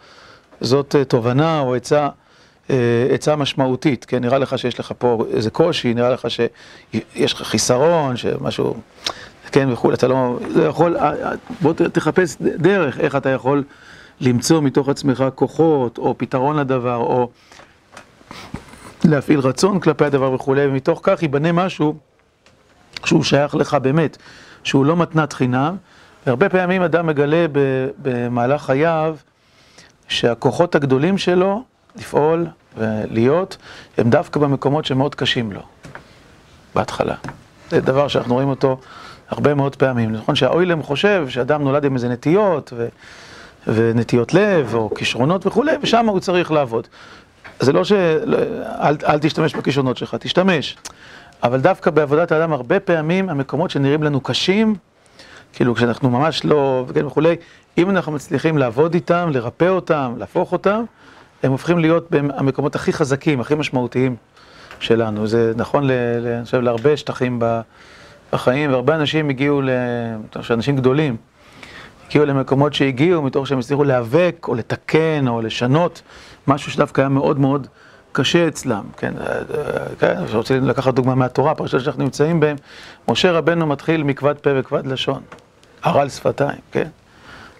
זאת 0.62 0.96
תובנה 1.08 1.60
או 1.60 1.76
עצה, 1.76 2.10
עצה 3.12 3.36
משמעותית, 3.36 4.06
כן, 4.06 4.22
נראה 4.22 4.38
לך 4.38 4.60
שיש 4.60 4.80
לך 4.80 4.92
פה 4.98 5.26
איזה 5.34 5.50
קושי, 5.50 5.94
נראה 5.94 6.10
לך 6.10 6.28
שיש 6.30 7.34
לך 7.34 7.42
חיסרון, 7.42 8.18
שמשהו, 8.18 8.76
כן, 9.52 9.70
וכולי, 9.72 9.96
אתה 9.96 10.08
לא, 10.08 10.40
לא 10.50 10.64
יכול, 10.64 10.98
בוא 11.62 11.74
תחפש 11.74 12.36
דרך, 12.42 13.00
איך 13.00 13.16
אתה 13.16 13.30
יכול 13.30 13.64
למצוא 14.22 14.62
מתוך 14.62 14.90
עצמך 14.90 15.26
כוחות, 15.36 15.98
או 15.98 16.16
פתרון 16.18 16.56
לדבר, 16.56 16.96
או 16.96 17.30
להפעיל 19.06 19.40
רצון 19.40 19.80
כלפי 19.80 20.06
הדבר 20.06 20.32
וכולי, 20.32 20.68
ומתוך 20.68 21.00
כך 21.04 21.22
ייבנה 21.22 21.52
משהו 21.52 21.96
שהוא 23.06 23.24
שייך 23.24 23.56
לך 23.56 23.74
באמת, 23.74 24.18
שהוא 24.64 24.86
לא 24.86 24.96
מתנת 24.98 25.34
חינם, 25.34 25.76
והרבה 26.26 26.50
פעמים 26.50 26.82
אדם 26.82 27.08
מגלה 27.08 27.46
במהלך 28.02 28.62
חייו 28.62 29.16
שהכוחות 30.08 30.76
הגדולים 30.76 31.18
שלו 31.18 31.64
לפעול 31.96 32.48
ולהיות, 32.78 33.58
הם 33.98 34.10
דווקא 34.10 34.40
במקומות 34.40 34.86
שמאוד 34.86 35.16
קשים 35.16 35.52
לו, 35.52 35.62
בהתחלה. 36.76 37.16
זה 37.70 37.82
דבר 37.82 38.08
שאנחנו 38.08 38.34
רואים 38.34 38.50
אותו 38.50 38.80
הרבה 39.30 39.54
מאוד 39.54 39.76
פעמים. 39.76 40.12
נכון 40.12 40.36
שהאוילם 40.36 40.84
חושב 40.84 41.26
שאדם 41.30 41.64
נולד 41.64 41.86
עם 41.86 41.94
איזה 41.96 42.10
נטיות 42.10 42.74
ו... 42.76 42.88
ונטיות 43.68 44.34
לב, 44.34 44.74
או 44.74 44.96
כישרונות 44.96 45.46
וכולי, 45.46 45.72
ושם 45.82 46.06
הוא 46.06 46.20
צריך 46.20 46.52
לעבוד. 46.52 46.88
זה 47.60 47.74
לא 47.74 47.84
ש... 47.84 47.92
אל, 47.92 48.98
אל 49.08 49.20
תשתמש 49.20 49.56
בכישרונות 49.56 49.98
שלך, 49.98 50.16
תשתמש. 50.20 50.78
אבל 51.44 51.60
דווקא 51.62 51.92
בעבודת 51.92 52.32
האדם, 52.32 52.54
הרבה 52.54 52.80
פעמים 52.80 53.30
המקומות 53.30 53.72
שנראים 53.72 54.04
לנו 54.04 54.22
קשים, 54.22 54.76
כאילו 55.54 55.76
כשאנחנו 55.76 56.10
ממש 56.10 56.46
לא, 56.46 56.86
וכן 56.88 57.06
וכולי, 57.06 57.36
אם 57.78 57.90
אנחנו 57.90 58.12
מצליחים 58.12 58.58
לעבוד 58.58 58.94
איתם, 58.94 59.30
לרפא 59.34 59.66
אותם, 59.66 60.14
להפוך 60.18 60.52
אותם, 60.52 60.84
הם 61.44 61.52
הופכים 61.52 61.80
להיות 61.80 62.08
המקומות 62.12 62.76
הכי 62.76 62.94
חזקים, 62.94 63.42
הכי 63.42 63.56
משמעותיים 63.56 64.16
שלנו. 64.80 65.28
זה 65.28 65.54
נכון, 65.56 65.90
אני 65.90 66.46
חושב, 66.46 66.60
להרבה 66.60 66.98
שטחים 66.98 67.40
בחיים, 68.34 68.72
והרבה 68.72 68.96
אנשים 68.96 69.30
הגיעו, 69.30 69.62
אנשים 70.50 70.76
גדולים, 70.76 71.16
הגיעו 72.08 72.26
למקומות 72.26 72.74
שהגיעו 72.74 73.22
מתוך 73.22 73.48
שהם 73.48 73.60
הצליחו 73.60 73.84
להיאבק, 73.84 74.46
או 74.48 74.56
לתקן, 74.56 75.26
או 75.28 75.42
לשנות 75.42 76.02
משהו 76.48 76.72
שדווקא 76.72 77.02
היה 77.02 77.10
מאוד 77.10 77.40
מאוד 77.40 77.68
קשה 78.12 78.48
אצלם, 78.48 78.84
כן, 78.98 79.14
כן, 80.00 80.16
שרוצים 80.28 80.66
לקחת 80.68 80.94
דוגמה 80.94 81.16
מהתורה, 81.16 81.56
פרשת 81.56 81.80
שאנחנו 81.80 82.04
נמצאים 82.04 82.40
בהם, 82.40 82.56
משה 83.08 83.32
רבנו 83.32 83.68
מתחיל 83.68 84.04
מכבד 84.04 84.36
פה 84.38 84.50
וכבד 84.56 84.88
לשון, 84.88 85.22
הרעל 85.84 86.10
שפתיים, 86.10 86.60
כן, 86.72 86.88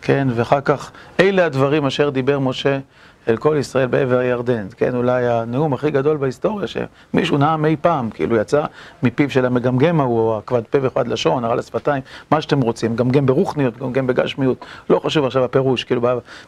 כן, 0.02 0.28
ואחר 0.36 0.62
כך, 0.62 0.92
אלה 1.20 1.46
הדברים 1.46 1.86
אשר 1.86 2.10
דיבר 2.10 2.40
משה 2.40 2.80
אל 3.28 3.38
כל 3.38 3.56
ישראל 3.60 3.88
בעבר 3.88 4.18
הירדן, 4.18 4.68
כן, 4.78 4.96
אולי 4.96 5.28
הנאום 5.28 5.74
הכי 5.74 5.92
גדול 5.92 6.18
בהיסטוריה 6.18 6.68
שמישהו 6.68 7.38
נאם 7.38 7.66
אי 7.66 7.76
פעם, 7.82 8.10
כאילו 8.10 8.36
יצא 8.36 8.66
מפיו 9.04 9.30
של 9.30 9.46
המגמגם 9.46 10.02
ההוא, 10.02 10.38
הכבד 10.38 10.62
פה 10.70 10.78
וכבד 10.82 11.08
לשון, 11.08 11.44
הרעל 11.44 11.60
השפתיים, 11.60 12.04
מה 12.32 12.42
שאתם 12.42 12.62
רוצים, 12.62 12.96
גמגם 12.96 13.26
ברוחניות, 13.26 13.78
גמגם 13.78 14.08
בגשמיות, 14.08 14.66
לא 14.90 15.00
חשוב 15.00 15.26
עכשיו 15.26 15.44
הפירוש, 15.44 15.84
כאילו 15.84 16.02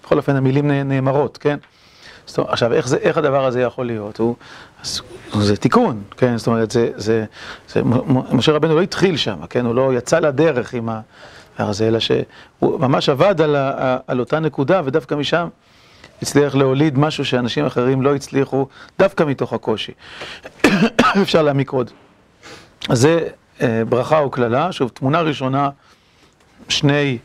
בכל 0.04 0.18
אופן 0.18 0.36
המילים 0.36 0.72
נאמרות, 0.72 1.38
כן. 1.38 1.58
עכשיו, 2.38 2.74
איך, 2.74 2.88
זה, 2.88 2.98
איך 2.98 3.18
הדבר 3.18 3.46
הזה 3.46 3.62
יכול 3.62 3.86
להיות? 3.86 4.18
הוא, 4.18 4.36
זה 5.34 5.58
תיקון, 5.58 6.02
כן? 6.18 6.38
זאת 6.38 6.48
אומרת, 6.48 6.72
זה, 6.72 6.92
זה, 6.96 7.26
זה, 7.68 7.82
משה 8.32 8.52
רבנו 8.52 8.76
לא 8.76 8.82
התחיל 8.82 9.18
שם, 9.18 9.46
כן? 9.50 9.66
הוא 9.66 9.76
לא 9.76 9.94
יצא 9.94 10.20
לדרך 10.20 10.74
עם 10.74 10.90
הדבר 10.90 11.70
הזה, 11.70 11.88
אלא 11.88 12.00
שהוא 12.00 12.80
ממש 12.80 13.10
עבד 13.10 13.42
על, 13.42 13.56
ה, 13.56 13.98
על 14.08 14.20
אותה 14.20 14.40
נקודה, 14.40 14.82
ודווקא 14.86 15.16
משם 15.16 15.48
הצליח 16.22 16.56
להוליד 16.56 16.98
משהו 16.98 17.26
שאנשים 17.26 17.66
אחרים 17.66 18.02
לא 18.02 18.16
הצליחו, 18.16 18.68
דווקא 19.00 19.24
מתוך 19.24 19.54
הקושי. 19.54 19.92
אפשר 21.22 21.42
להעמיק 21.42 21.70
עוד. 21.70 21.92
אז 22.90 23.00
זה 23.00 23.28
אה, 23.62 23.84
ברכה 23.90 24.20
או 24.20 24.30
קללה, 24.30 24.72
שוב, 24.72 24.90
תמונה 24.90 25.22
ראשונה, 25.22 25.70
שני, 26.70 27.18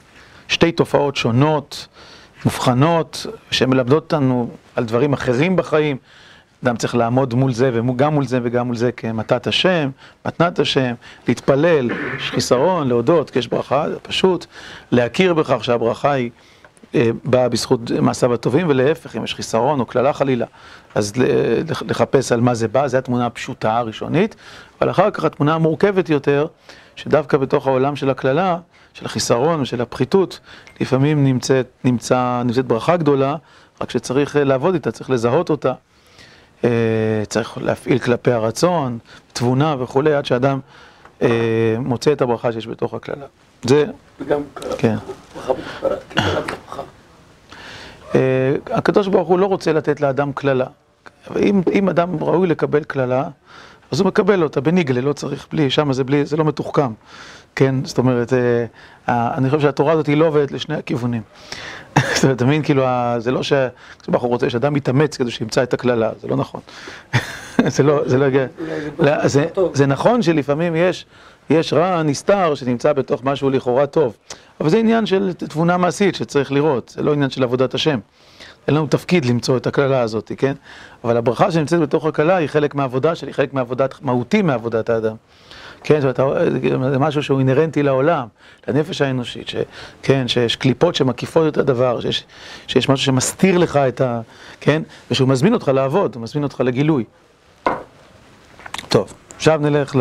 שתי 0.49 0.73
תופעות 0.73 1.17
שונות. 1.17 1.87
מובחנות, 2.45 3.27
שמלמדות 3.51 4.03
אותנו 4.03 4.51
על 4.77 4.85
דברים 4.85 5.13
אחרים 5.13 5.57
בחיים. 5.57 5.97
אדם 6.65 6.77
צריך 6.77 6.95
לעמוד 6.95 7.35
מול 7.35 7.53
זה, 7.53 7.71
וגם 7.75 8.15
מול 8.15 8.27
זה 8.27 8.41
וגם 8.43 8.67
מול 8.67 8.77
זה 8.77 8.93
כמתת 8.93 9.47
השם, 9.47 9.91
מתנת 10.27 10.59
השם, 10.59 10.95
להתפלל, 11.29 11.91
יש 12.17 12.31
חיסרון, 12.31 12.89
להודות, 12.89 13.31
כי 13.31 13.39
יש 13.39 13.49
ברכה, 13.49 13.91
זה 13.91 13.99
פשוט, 13.99 14.47
להכיר 14.91 15.35
בכך 15.35 15.65
שהברכה 15.65 16.13
היא 16.13 16.31
באה 17.25 17.49
בזכות 17.49 17.91
מעשיו 17.91 18.35
הטובים, 18.35 18.69
ולהפך, 18.69 19.17
אם 19.17 19.25
יש 19.25 19.35
חיסרון 19.35 19.81
או 19.81 19.87
קללה 19.87 20.13
חלילה, 20.13 20.47
אז 20.95 21.13
לחפש 21.89 22.33
על 22.33 22.41
מה 22.41 22.55
זה 22.55 22.69
בא, 22.69 22.87
זו 22.87 22.99
התמונה 22.99 23.27
הפשוטה 23.27 23.79
הראשונית, 23.79 24.37
אבל 24.81 24.91
אחר 24.91 25.11
כך 25.11 25.25
התמונה 25.25 25.55
המורכבת 25.55 26.09
יותר, 26.09 26.47
שדווקא 26.97 27.37
בתוך 27.39 27.67
העולם 27.67 27.97
של 27.97 28.11
הקללה, 28.11 28.59
של 28.95 29.07
החיסרון 29.07 29.61
ושל 29.61 29.81
הפחיתות, 29.81 30.41
לפעמים 30.81 31.25
נמצאת, 31.25 31.67
נמצא, 31.85 32.43
נמצאת 32.45 32.65
ברכה 32.65 32.97
גדולה, 32.97 33.37
רק 33.81 33.91
שצריך 33.91 34.37
אה, 34.37 34.45
לעבוד 34.45 34.75
איתה, 34.75 34.91
צריך 34.91 35.11
לזהות 35.11 35.51
אותה, 35.51 35.73
אה, 36.65 36.71
צריך 37.29 37.59
להפעיל 37.59 37.99
כלפי 37.99 38.33
הרצון, 38.33 38.99
תבונה 39.33 39.77
וכולי, 39.79 40.15
עד 40.15 40.27
שאדם 40.27 40.61
אה, 41.23 41.29
מוצא 41.79 42.13
את 42.13 42.23
הברכה 42.23 42.53
שיש 42.53 42.67
בתוך 42.67 42.95
הקללה. 42.95 43.27
זה... 43.63 43.85
וגם 44.21 44.41
כן. 44.79 44.97
ברכה. 45.35 46.63
הקדוש 48.71 49.09
ברוך 49.09 49.28
הוא 49.28 49.38
לא 49.38 49.47
רוצה 49.47 49.73
לתת 49.73 50.00
לאדם 50.00 50.33
קללה. 50.33 50.66
אם, 51.37 51.62
אם 51.73 51.88
אדם 51.88 52.16
ראוי 52.21 52.47
לקבל 52.47 52.85
קללה, 52.85 53.28
אז 53.90 54.00
הוא 54.00 54.09
מקבל 54.09 54.42
אותה 54.42 54.61
בניגלה, 54.61 55.00
לא 55.00 55.12
צריך 55.12 55.47
בלי, 55.52 55.71
שם 55.71 55.92
זה 55.92 56.04
בלי, 56.04 56.25
זה 56.25 56.37
לא 56.37 56.44
מתוחכם. 56.44 56.92
כן, 57.56 57.75
זאת 57.85 57.99
אומרת, 57.99 58.33
אני 59.09 59.50
חושב 59.50 59.62
שהתורה 59.62 59.92
הזאת 59.92 60.06
היא 60.06 60.16
לא 60.16 60.26
עובדת 60.26 60.52
לשני 60.52 60.75
הכיוונים. 60.75 61.23
זאת 62.14 62.25
אומרת, 62.25 62.37
אתה 62.37 62.44
מבין, 62.44 62.62
כאילו, 62.62 62.85
זה 63.18 63.30
לא 63.30 63.42
שהקדוש 63.42 64.28
רוצה 64.28 64.50
שאדם 64.50 64.76
יתאמץ 64.76 65.16
כדי 65.16 65.30
שימצא 65.30 65.62
את 65.62 65.75
הקללה, 65.75 66.11
זה 66.23 66.28
לא 66.28 66.37
נכון. 66.37 66.61
זה 67.75 67.83
לא, 67.83 68.02
זה 68.06 68.18
לא 68.18 68.25
הגיע. 68.25 68.47
זה 69.73 69.87
נכון 69.87 70.23
שלפעמים 70.23 70.76
יש, 70.76 71.06
יש 71.51 71.73
רע 71.73 72.03
נסתר 72.03 72.55
שנמצא 72.55 72.93
בתוך 72.93 73.25
משהו 73.25 73.51
לכאורה 73.51 73.87
טוב, 73.87 74.17
אבל 74.61 74.71
זה 74.71 74.79
עניין 74.79 75.07
של 75.07 75.33
תבונה 75.33 75.77
מעשית 75.77 76.15
שצריך 76.15 76.53
לראות, 76.53 76.93
זה 76.97 77.03
לא 77.03 77.13
עניין 77.13 77.31
של 77.31 77.43
עבודת 77.43 77.75
השם. 77.75 77.99
אין 78.69 78.75
לנו 78.75 78.87
תפקיד 78.87 79.25
למצוא 79.25 79.57
את 79.57 79.67
הקללה 79.67 80.01
הזאת, 80.01 80.33
כן? 80.37 80.55
אבל 81.05 81.17
הברכה 81.17 81.51
שנמצאת 81.51 81.81
בתוך 81.81 82.07
הקללה 82.07 82.37
היא 82.37 82.49
חלק 82.49 82.75
מהעבודה 82.75 83.15
שלי, 83.15 83.33
חלק 83.33 83.55
מעבודת, 83.55 84.03
מהותי 84.03 84.43
מעבודת 84.43 84.91
האדם. 84.91 85.17
כן, 85.85 86.01
זאת 86.01 86.21
אומרת, 86.21 86.93
זה 86.93 86.99
משהו 86.99 87.23
שהוא 87.23 87.39
אינהרנטי 87.39 87.83
לעולם, 87.83 88.27
לנפש 88.69 89.03
האנושית, 89.03 89.49
ש, 89.49 89.57
כן, 90.03 90.29
שיש 90.29 90.57
קליפות 90.57 90.95
שמקיפות 90.95 91.53
את 91.53 91.59
הדבר, 91.59 92.01
שיש, 92.01 92.25
שיש 92.67 92.89
משהו 92.89 93.07
שמסתיר 93.07 93.59
לך 93.59 93.77
את 93.77 94.01
ה... 94.01 94.21
כן, 94.61 94.83
ושהוא 95.11 95.29
מזמין 95.29 95.55
אותך 95.55 95.69
לעבוד, 95.69 96.15
הוא 96.15 96.23
מזמין 96.23 96.45
אותך 96.45 96.61
לגילוי. 96.61 97.05
טוב, 98.89 99.15
עכשיו 99.37 99.61
נלך 99.63 99.97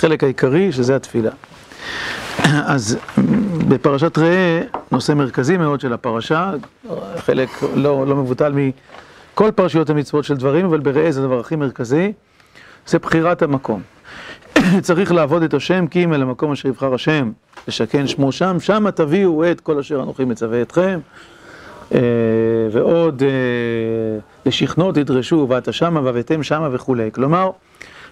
לחלק 0.00 0.24
העיקרי, 0.24 0.72
שזה 0.72 0.96
התפילה. 0.96 1.30
אז 2.44 2.98
בפרשת 3.68 4.18
ראה, 4.18 4.62
נושא 4.92 5.12
מרכזי 5.12 5.56
מאוד 5.56 5.80
של 5.80 5.92
הפרשה, 5.92 6.52
חלק 7.16 7.48
לא, 7.74 8.06
לא 8.06 8.16
מבוטל 8.16 8.52
מכל 8.54 9.50
פרשיות 9.50 9.90
המצוות 9.90 10.24
של 10.24 10.36
דברים, 10.36 10.66
אבל 10.66 10.80
בראה 10.80 11.12
זה 11.12 11.20
הדבר 11.20 11.40
הכי 11.40 11.56
מרכזי, 11.56 12.12
זה 12.86 12.98
בחירת 12.98 13.42
המקום. 13.42 13.82
צריך 14.86 15.12
לעבוד 15.12 15.42
את 15.42 15.54
השם 15.54 15.86
כי 15.86 16.04
אם 16.04 16.14
אל 16.14 16.22
המקום 16.22 16.52
אשר 16.52 16.68
יבחר 16.68 16.94
השם, 16.94 17.30
לשכן 17.68 18.06
שמו 18.06 18.32
שם, 18.32 18.56
שמה 18.60 18.90
תביאו 18.90 19.50
את 19.50 19.60
כל 19.60 19.78
אשר 19.78 20.02
אנוכי 20.02 20.24
מצווה 20.24 20.62
אתכם. 20.62 21.00
אה, 21.94 22.00
ועוד 22.72 23.22
אה, 23.22 23.28
לשכנות 24.46 24.94
תדרשו, 24.94 25.36
ובאת 25.36 25.72
שמה 25.72 26.00
והבאתם 26.00 26.42
שמה 26.42 26.68
וכולי. 26.72 27.10
כלומר, 27.12 27.50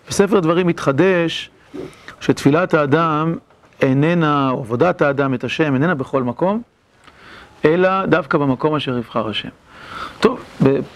בספר 0.09 0.41
דברים 0.41 0.67
מתחדש 0.67 1.51
שתפילת 2.21 2.75
האדם 2.75 3.35
איננה, 3.83 4.51
או 4.51 4.59
עבודת 4.59 5.03
האדם 5.03 5.35
את 5.35 5.45
השם, 5.45 5.75
איננה 5.75 5.95
בכל 5.95 6.23
מקום, 6.23 6.63
אלא 7.65 8.07
דווקא 8.07 8.39
במקום 8.39 8.75
אשר 8.75 8.99
יבחר 8.99 9.29
השם. 9.29 9.49
טוב, 10.21 10.45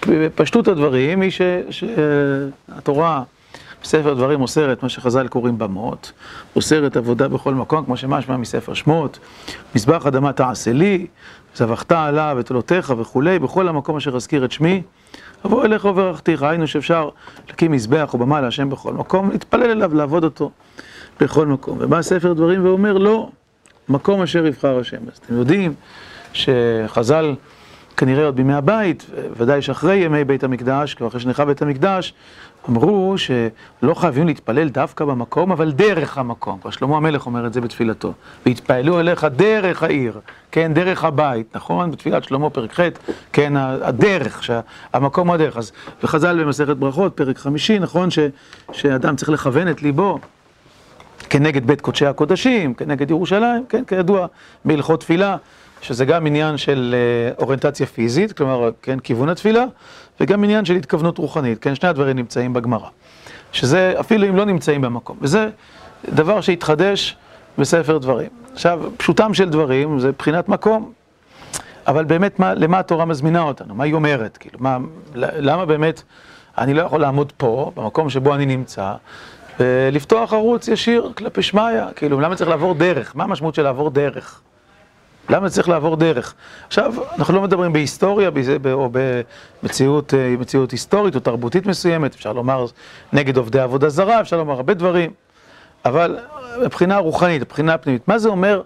בפשטות 0.08 0.68
הדברים, 0.68 1.20
מי 1.20 1.28
שהתורה 1.70 3.22
בספר 3.82 4.14
דברים 4.14 4.40
אוסר 4.40 4.72
את 4.72 4.82
מה 4.82 4.88
שחז"ל 4.88 5.28
קוראים 5.28 5.58
במות, 5.58 6.12
אוסר 6.56 6.86
את 6.86 6.96
עבודה 6.96 7.28
בכל 7.28 7.54
מקום, 7.54 7.84
כמו 7.84 7.96
שמשמע 7.96 8.36
מספר 8.36 8.74
שמות, 8.74 9.18
מזבח 9.74 10.06
אדמה 10.06 10.32
תעשה 10.32 10.72
לי, 10.72 11.06
זבחת 11.54 11.92
עליו 11.92 12.36
את 12.40 12.50
עולותיך 12.50 12.92
וכולי, 12.98 13.38
בכל 13.38 13.68
המקום 13.68 13.96
אשר 13.96 14.16
אזכיר 14.16 14.44
את 14.44 14.52
שמי, 14.52 14.82
אבוא 15.44 15.64
אליך 15.64 15.84
וברכתיך, 15.84 16.42
היינו 16.42 16.66
שאפשר 16.66 17.08
להקים 17.49 17.72
מזבח 17.72 18.14
או 18.14 18.18
במה 18.18 18.40
להשם 18.40 18.70
בכל 18.70 18.92
מקום, 18.92 19.30
להתפלל 19.30 19.70
אליו, 19.70 19.94
לעבוד 19.94 20.25
אותו 20.25 20.50
בכל 21.20 21.46
מקום. 21.46 21.78
ובא 21.80 22.02
ספר 22.02 22.32
דברים 22.32 22.64
ואומר, 22.64 22.99
לא, 22.99 23.28
מקום 23.88 24.22
אשר 24.22 24.46
יבחר 24.46 24.78
השם. 24.78 24.96
אז 25.12 25.20
אתם 25.26 25.38
יודעים 25.38 25.75
שחז"ל, 26.32 27.34
כנראה 27.96 28.25
עוד 28.25 28.37
בימי 28.37 28.54
הבית, 28.54 29.06
ודאי 29.37 29.62
שאחרי 29.62 29.96
ימי 29.96 30.25
בית 30.25 30.44
המקדש, 30.44 30.94
כבר 30.94 31.06
אחרי 31.06 31.20
שנחרב 31.20 31.49
בית 31.49 31.62
המקדש, 31.62 32.14
אמרו 32.68 33.14
שלא 33.18 33.94
חייבים 33.94 34.26
להתפלל 34.26 34.68
דווקא 34.68 35.04
במקום, 35.04 35.52
אבל 35.52 35.72
דרך 35.72 36.18
המקום. 36.18 36.58
כבר 36.61 36.70
שלמה 36.70 36.96
המלך 36.96 37.26
אומר 37.26 37.46
את 37.46 37.52
זה 37.52 37.61
בתפילתו. 37.61 38.12
והתפעלו 38.46 39.00
אליך 39.00 39.25
דרך 39.25 39.82
העיר, 39.82 40.20
כן, 40.52 40.75
דרך 40.75 41.04
הבית, 41.04 41.56
נכון? 41.56 41.90
בתפילת 41.90 42.25
שלמה 42.25 42.50
פרק 42.50 42.80
ח', 42.80 42.88
כן, 43.32 43.56
הדרך, 43.56 44.50
המקום 44.92 45.28
הוא 45.28 45.34
הדרך. 45.34 45.56
אז 45.56 45.72
וחז"ל 46.02 46.44
במסכת 46.44 46.76
ברכות, 46.76 47.16
פרק 47.16 47.38
חמישי, 47.38 47.78
נכון, 47.78 48.11
ש, 48.11 48.18
שאדם 48.72 49.16
צריך 49.16 49.28
לכוון 49.28 49.68
את 49.68 49.82
ליבו 49.82 50.18
כנגד 51.30 51.66
בית 51.66 51.80
קודשי 51.80 52.06
הקודשים, 52.06 52.75
כנגד 52.75 53.11
ירושלים, 53.11 53.64
כן, 53.68 53.84
כידוע, 53.84 54.26
בהלכות 54.64 55.00
תפילה. 55.00 55.37
שזה 55.82 56.04
גם 56.04 56.26
עניין 56.26 56.56
של 56.56 56.94
אוריינטציה 57.38 57.86
פיזית, 57.86 58.32
כלומר, 58.32 58.70
כן, 58.82 58.98
כיוון 58.98 59.28
התפילה, 59.28 59.64
וגם 60.20 60.44
עניין 60.44 60.64
של 60.64 60.74
התכוונות 60.74 61.18
רוחנית, 61.18 61.58
כן, 61.58 61.74
שני 61.74 61.88
הדברים 61.88 62.16
נמצאים 62.16 62.52
בגמרא. 62.52 62.88
שזה, 63.52 63.94
אפילו 64.00 64.28
אם 64.28 64.36
לא 64.36 64.44
נמצאים 64.44 64.80
במקום. 64.80 65.16
וזה 65.20 65.48
דבר 66.08 66.40
שהתחדש 66.40 67.16
בספר 67.58 67.98
דברים. 67.98 68.28
עכשיו, 68.52 68.82
פשוטם 68.96 69.34
של 69.34 69.50
דברים 69.50 70.00
זה 70.00 70.12
בחינת 70.12 70.48
מקום, 70.48 70.92
אבל 71.86 72.04
באמת, 72.04 72.38
מה, 72.38 72.54
למה 72.54 72.78
התורה 72.78 73.04
מזמינה 73.04 73.42
אותנו? 73.42 73.74
מה 73.74 73.84
היא 73.84 73.94
אומרת? 73.94 74.36
כאילו, 74.36 74.58
מה, 74.60 74.78
למה 75.14 75.64
באמת 75.66 76.02
אני 76.58 76.74
לא 76.74 76.82
יכול 76.82 77.00
לעמוד 77.00 77.32
פה, 77.36 77.72
במקום 77.76 78.10
שבו 78.10 78.34
אני 78.34 78.46
נמצא, 78.46 78.94
ולפתוח 79.60 80.32
ערוץ 80.32 80.68
ישיר 80.68 81.12
כלפי 81.16 81.42
שמיא? 81.42 81.62
כאילו, 81.96 82.20
למה 82.20 82.36
צריך 82.36 82.50
לעבור 82.50 82.74
דרך? 82.74 83.16
מה 83.16 83.24
המשמעות 83.24 83.54
של 83.54 83.62
לעבור 83.62 83.90
דרך? 83.90 84.40
למה 85.30 85.48
צריך 85.48 85.68
לעבור 85.68 85.96
דרך? 85.96 86.34
עכשיו, 86.66 86.94
אנחנו 87.18 87.34
לא 87.34 87.42
מדברים 87.42 87.72
בהיסטוריה 87.72 88.30
או 88.72 88.90
במציאות 89.62 90.72
היסטורית 90.72 91.14
או 91.14 91.20
תרבותית 91.20 91.66
מסוימת, 91.66 92.14
אפשר 92.14 92.32
לומר 92.32 92.66
נגד 93.12 93.36
עובדי 93.36 93.60
עבודה 93.60 93.88
זרה, 93.88 94.20
אפשר 94.20 94.36
לומר 94.36 94.54
הרבה 94.54 94.74
דברים, 94.74 95.10
אבל 95.84 96.18
מבחינה 96.64 96.96
רוחנית, 96.96 97.42
מבחינה 97.42 97.78
פנימית, 97.78 98.08
מה 98.08 98.18
זה 98.18 98.28
אומר 98.28 98.62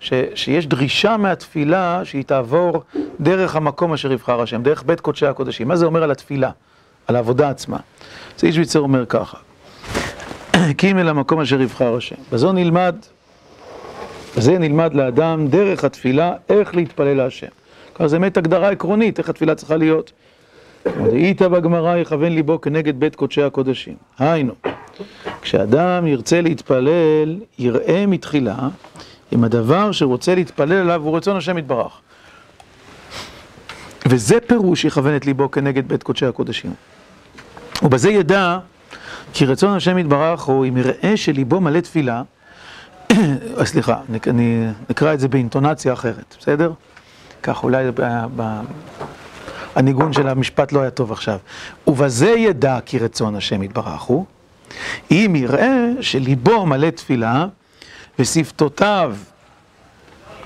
ש, 0.00 0.12
שיש 0.34 0.66
דרישה 0.66 1.16
מהתפילה 1.16 2.00
שהיא 2.04 2.24
תעבור 2.24 2.82
דרך 3.20 3.56
המקום 3.56 3.92
אשר 3.92 4.12
יבחר 4.12 4.40
השם, 4.40 4.62
דרך 4.62 4.82
בית 4.82 5.00
קודשי 5.00 5.26
הקודשים? 5.26 5.68
מה 5.68 5.76
זה 5.76 5.86
אומר 5.86 6.02
על 6.02 6.10
התפילה, 6.10 6.50
על 7.06 7.16
העבודה 7.16 7.50
עצמה? 7.50 7.76
אז 8.38 8.44
איש 8.44 8.58
ויצר 8.58 8.80
אומר 8.80 9.06
ככה, 9.06 9.36
קים 10.76 10.98
אל 10.98 11.08
המקום 11.08 11.40
אשר 11.40 11.60
יבחר 11.60 11.96
השם. 11.96 12.16
בזו 12.32 12.52
נלמד 12.52 12.96
זה 14.36 14.58
נלמד 14.58 14.94
לאדם 14.94 15.48
דרך 15.48 15.84
התפילה, 15.84 16.32
איך 16.48 16.74
להתפלל 16.74 17.16
להשם. 17.16 17.46
כלומר, 17.92 18.08
זו 18.08 18.16
באמת 18.16 18.36
הגדרה 18.36 18.70
עקרונית, 18.70 19.18
איך 19.18 19.28
התפילה 19.28 19.54
צריכה 19.54 19.76
להיות. 19.76 20.12
דאית 20.86 21.42
בגמרא 21.42 21.96
יכוון 21.96 22.32
ליבו 22.32 22.60
כנגד 22.60 23.00
בית 23.00 23.16
קודשי 23.16 23.42
הקודשים. 23.42 23.94
היינו, 24.18 24.52
כשאדם 25.42 26.06
ירצה 26.06 26.40
להתפלל, 26.40 27.36
יראה 27.58 28.06
מתחילה 28.06 28.56
אם 29.32 29.44
הדבר 29.44 29.92
שרוצה 29.92 30.34
להתפלל 30.34 30.72
עליו 30.72 31.02
הוא 31.02 31.16
רצון 31.16 31.36
השם 31.36 31.58
יתברך. 31.58 32.00
וזה 34.06 34.40
פירוש 34.40 34.84
יכוון 34.84 35.16
את 35.16 35.26
ליבו 35.26 35.50
כנגד 35.50 35.88
בית 35.88 36.02
קודשי 36.02 36.26
הקודשים. 36.26 36.74
ובזה 37.82 38.10
ידע 38.10 38.58
כי 39.32 39.46
רצון 39.46 39.76
השם 39.76 39.98
יתברך 39.98 40.42
הוא 40.42 40.66
אם 40.66 40.76
יראה 40.76 41.16
שליבו 41.16 41.60
מלא 41.60 41.80
תפילה 41.80 42.22
סליחה, 43.64 43.96
אני 44.26 44.66
נקרא 44.90 45.14
את 45.14 45.20
זה 45.20 45.28
באינטונציה 45.28 45.92
אחרת, 45.92 46.36
בסדר? 46.40 46.72
כך 47.42 47.62
אולי 47.62 47.84
הניגון 49.76 50.12
של 50.12 50.28
המשפט 50.28 50.72
לא 50.72 50.80
היה 50.80 50.90
טוב 50.90 51.12
עכשיו. 51.12 51.38
ובזה 51.86 52.30
ידע 52.30 52.78
כי 52.86 52.98
רצון 52.98 53.36
השם 53.36 53.62
יתברך 53.62 54.02
הוא, 54.02 54.24
אם 55.10 55.32
יראה 55.36 55.88
שליבו 56.00 56.66
מלא 56.66 56.90
תפילה 56.90 57.46
ושפתותיו 58.18 59.16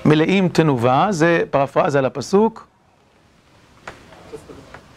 מלאים 0.05 0.49
תנובה, 0.49 1.07
זה 1.09 1.43
פרפרזה 1.49 2.01
לפסוק, 2.01 2.67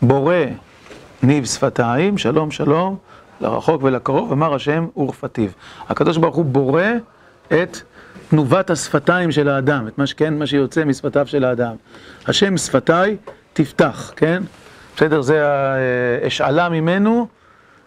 בורא 0.02 0.35
ניב 1.22 1.44
שפתיים, 1.44 2.18
שלום 2.18 2.50
שלום, 2.50 2.96
לרחוק 3.40 3.83
ולקרוב, 3.83 4.33
אמר 4.33 4.54
השם 4.54 4.87
ורפתיו. 4.96 5.48
הקדוש 5.88 6.16
ברוך 6.16 6.37
הוא 6.37 6.44
בורא 6.44 6.83
את 7.52 7.78
תנובת 8.30 8.70
השפתיים 8.70 9.32
של 9.32 9.48
האדם, 9.48 9.88
את 9.88 9.98
מה 9.98 10.06
שכן, 10.06 10.38
מה 10.38 10.46
שיוצא 10.46 10.84
משפתיו 10.84 11.26
של 11.26 11.44
האדם. 11.44 11.74
השם 12.26 12.56
שפתיי 12.56 13.16
תפתח, 13.52 14.12
כן? 14.16 14.42
בסדר, 14.96 15.20
זה 15.20 15.44
השאלה 16.26 16.68
ממנו, 16.68 17.28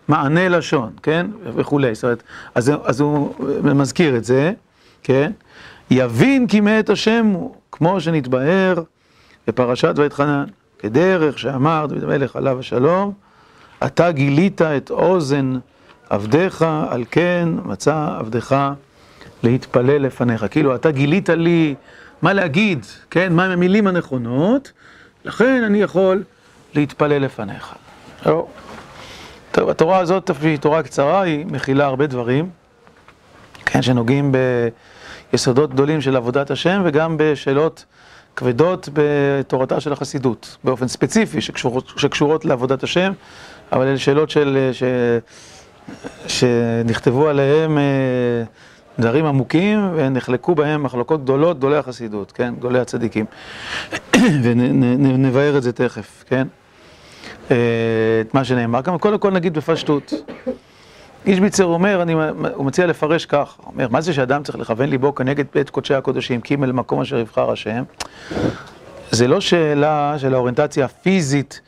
מענה 0.07 0.49
לשון, 0.49 0.91
כן? 1.03 1.27
וכולי. 1.55 1.95
זאת 1.95 2.03
אומרת, 2.03 2.23
אז, 2.55 2.71
אז 2.83 2.99
הוא 2.99 3.33
מזכיר 3.63 4.17
את 4.17 4.23
זה, 4.23 4.51
כן? 5.03 5.31
יבין 5.91 6.47
כי 6.47 6.61
מאת 6.61 6.89
השם 6.89 7.25
הוא, 7.25 7.55
כמו 7.71 8.01
שנתבהר 8.01 8.83
בפרשת 9.47 9.93
ואתחנן, 9.95 10.43
כדרך 10.79 11.39
שאמר 11.39 11.85
דוד 11.89 12.03
המלך 12.03 12.35
עליו 12.35 12.59
השלום, 12.59 13.13
אתה 13.85 14.11
גילית 14.11 14.61
את 14.61 14.91
אוזן 14.91 15.57
עבדיך, 16.09 16.65
על 16.89 17.03
כן 17.11 17.49
מצא 17.65 18.07
עבדך 18.19 18.71
להתפלל 19.43 19.97
לפניך. 19.97 20.45
כאילו, 20.51 20.75
אתה 20.75 20.91
גילית 20.91 21.29
לי 21.29 21.75
מה 22.21 22.33
להגיד, 22.33 22.85
כן? 23.09 23.33
מהם 23.33 23.51
המילים 23.51 23.87
הנכונות, 23.87 24.71
לכן 25.25 25.63
אני 25.63 25.81
יכול 25.81 26.23
להתפלל 26.73 27.17
לפניך. 27.17 27.73
טוב, 28.23 28.47
טוב 29.51 29.69
התורה 29.69 29.99
הזאת, 29.99 30.31
שהיא 30.41 30.57
תורה 30.57 30.83
קצרה, 30.83 31.21
היא 31.21 31.45
מכילה 31.45 31.85
הרבה 31.85 32.07
דברים, 32.07 32.49
כן, 33.65 33.81
שנוגעים 33.81 34.31
ביסודות 35.31 35.73
גדולים 35.73 36.01
של 36.01 36.15
עבודת 36.15 36.51
השם, 36.51 36.81
וגם 36.85 37.15
בשאלות 37.17 37.85
כבדות 38.35 38.89
בתורתה 38.93 39.79
של 39.79 39.93
החסידות, 39.93 40.57
באופן 40.63 40.87
ספציפי, 40.87 41.41
שקשורות, 41.41 41.91
שקשורות 41.97 42.45
לעבודת 42.45 42.83
השם, 42.83 43.13
אבל 43.71 43.87
אלה 43.87 43.97
שאלות 43.97 44.29
של, 44.29 44.69
ש, 44.71 44.83
שנכתבו 46.27 47.29
עליהן 47.29 47.77
דברים 49.01 49.25
עמוקים, 49.25 49.89
ונחלקו 49.95 50.55
בהם 50.55 50.83
מחלוקות 50.83 51.23
גדולות, 51.23 51.57
גדולי 51.57 51.77
החסידות, 51.77 52.31
כן? 52.31 52.53
גדולי 52.55 52.79
הצדיקים. 52.79 53.25
ונבהר 54.43 55.57
את 55.57 55.63
זה 55.63 55.71
תכף, 55.71 56.23
כן? 56.27 56.47
את 57.45 58.33
מה 58.33 58.43
שנאמר. 58.43 58.81
גם 58.81 58.97
קודם 58.97 59.19
כל 59.19 59.31
נגיד 59.31 59.53
בפשטות. 59.53 60.13
איש 61.25 61.39
ביצר 61.39 61.65
אומר, 61.65 62.01
אני, 62.01 62.13
הוא 62.53 62.65
מציע 62.65 62.85
לפרש 62.85 63.25
כך, 63.25 63.55
הוא 63.57 63.73
אומר, 63.73 63.87
מה 63.89 64.01
זה 64.01 64.13
שאדם 64.13 64.43
צריך 64.43 64.59
לכוון 64.59 64.89
ליבו 64.89 65.15
כנגד 65.15 65.45
בית 65.53 65.69
קודשי 65.69 65.93
הקודשים, 65.93 66.41
קים 66.41 66.63
אל 66.63 66.71
מקום 66.71 67.01
אשר 67.01 67.17
יבחר 67.17 67.51
השם? 67.51 67.83
זה 69.11 69.27
לא 69.27 69.41
שאלה 69.41 70.15
של 70.17 70.33
האוריינטציה 70.33 70.85
הפיזית 70.85 71.61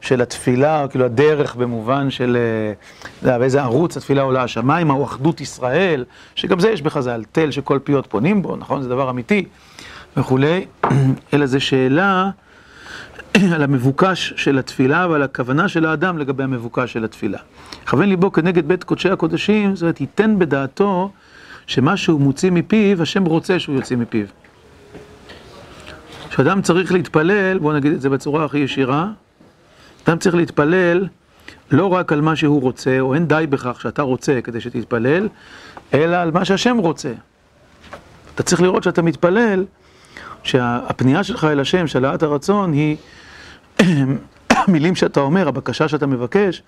של 0.00 0.20
התפילה, 0.20 0.86
כאילו 0.90 1.04
הדרך 1.04 1.56
במובן 1.56 2.10
של 2.10 2.36
אה, 3.22 3.38
באיזה 3.38 3.62
ערוץ 3.62 3.96
התפילה 3.96 4.22
עולה 4.22 4.42
השמיים, 4.42 4.88
מהו 4.88 5.04
אחדות 5.04 5.40
ישראל, 5.40 6.04
שגם 6.34 6.60
זה 6.60 6.70
יש 6.70 6.82
בחז"ל, 6.82 7.24
תל 7.32 7.50
שכל 7.50 7.78
פיות 7.84 8.06
פונים 8.06 8.42
בו, 8.42 8.56
נכון? 8.56 8.82
זה 8.82 8.88
דבר 8.88 9.10
אמיתי 9.10 9.44
וכולי, 10.16 10.66
אלא 11.34 11.46
זו 11.46 11.60
שאלה 11.60 12.30
על 13.54 13.62
המבוקש 13.62 14.34
של 14.36 14.58
התפילה 14.58 15.06
ועל 15.10 15.22
הכוונה 15.22 15.68
של 15.68 15.86
האדם 15.86 16.18
לגבי 16.18 16.42
המבוקש 16.42 16.92
של 16.92 17.04
התפילה. 17.04 17.38
כוון 17.88 18.08
ליבו 18.08 18.32
כנגד 18.32 18.68
בית 18.68 18.84
קודשי 18.84 19.10
הקודשים, 19.10 19.76
זאת 19.76 19.82
אומרת, 19.82 20.00
ייתן 20.00 20.38
בדעתו 20.38 21.10
שמה 21.66 21.96
שהוא 21.96 22.20
מוציא 22.20 22.50
מפיו, 22.50 23.02
השם 23.02 23.24
רוצה 23.24 23.58
שהוא 23.58 23.76
יוציא 23.76 23.96
מפיו. 23.96 24.26
כשאדם 26.30 26.62
צריך 26.62 26.92
להתפלל, 26.92 27.58
בואו 27.58 27.74
נגיד 27.74 27.92
את 27.92 28.00
זה 28.00 28.10
בצורה 28.10 28.44
הכי 28.44 28.58
ישירה, 28.58 29.08
אדם 30.04 30.18
צריך 30.18 30.34
להתפלל 30.34 31.06
לא 31.70 31.86
רק 31.86 32.12
על 32.12 32.20
מה 32.20 32.36
שהוא 32.36 32.60
רוצה, 32.60 33.00
או 33.00 33.14
אין 33.14 33.28
די 33.28 33.44
בכך 33.50 33.80
שאתה 33.80 34.02
רוצה 34.02 34.40
כדי 34.44 34.60
שתתפלל, 34.60 35.28
אלא 35.94 36.16
על 36.16 36.30
מה 36.30 36.44
שהשם 36.44 36.76
רוצה. 36.78 37.12
אתה 38.34 38.42
צריך 38.42 38.62
לראות 38.62 38.82
שאתה 38.82 39.02
מתפלל, 39.02 39.64
שהפנייה 40.42 41.24
שלך 41.24 41.44
אל 41.44 41.60
השם, 41.60 41.86
של 41.86 42.04
העלאת 42.04 42.22
הרצון, 42.22 42.72
היא 42.72 42.96
המילים 44.50 44.94
שאתה 44.94 45.20
אומר, 45.20 45.48
הבקשה 45.48 45.88
שאתה 45.88 46.06
מבקש, 46.06 46.62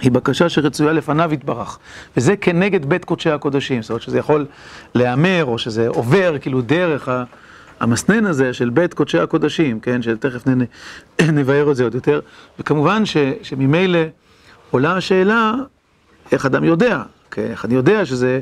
היא 0.00 0.12
בקשה 0.12 0.48
שרצויה 0.48 0.92
לפניו 0.92 1.32
יתברך. 1.34 1.78
וזה 2.16 2.36
כנגד 2.36 2.86
בית 2.86 3.04
קודשי 3.04 3.30
הקודשים, 3.30 3.82
זאת 3.82 3.90
אומרת 3.90 4.02
שזה 4.02 4.18
יכול 4.18 4.46
להמר, 4.94 5.44
או 5.44 5.58
שזה 5.58 5.88
עובר 5.88 6.38
כאילו 6.40 6.60
דרך 6.60 7.08
המסנן 7.82 8.26
הזה 8.26 8.52
של 8.52 8.70
בית 8.70 8.94
קודשי 8.94 9.18
הקודשים, 9.18 9.80
כן, 9.80 10.02
שתכף 10.02 10.42
נבהר 11.22 11.70
את 11.70 11.76
זה 11.76 11.84
עוד 11.84 11.94
יותר, 11.94 12.20
וכמובן 12.58 13.02
שממילא 13.42 13.98
עולה 14.70 14.96
השאלה 14.96 15.52
איך 16.32 16.46
אדם 16.46 16.64
יודע, 16.64 17.02
כן, 17.30 17.46
איך 17.50 17.64
אני 17.64 17.74
יודע 17.74 18.06
שזה 18.06 18.40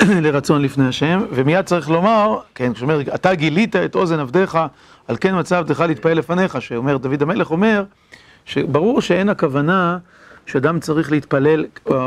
לרצון 0.22 0.62
לפני 0.62 0.86
השם, 0.88 1.22
ומיד 1.32 1.64
צריך 1.64 1.90
לומר, 1.90 2.38
כן, 2.54 2.74
כשאומר, 2.74 3.00
אתה 3.00 3.34
גילית 3.34 3.76
את 3.76 3.94
אוזן 3.94 4.18
עבדיך, 4.20 4.58
על 5.08 5.16
כן 5.20 5.38
מצא 5.38 5.58
עבדך 5.58 5.80
להתפעל 5.80 6.18
לפניך, 6.18 6.62
שאומר, 6.62 6.96
דוד 6.96 7.22
המלך 7.22 7.50
אומר, 7.50 7.84
שברור 8.44 9.00
שאין 9.00 9.28
הכוונה 9.28 9.98
שאדם 10.46 10.80
צריך 10.80 11.12
להתפלל, 11.12 11.64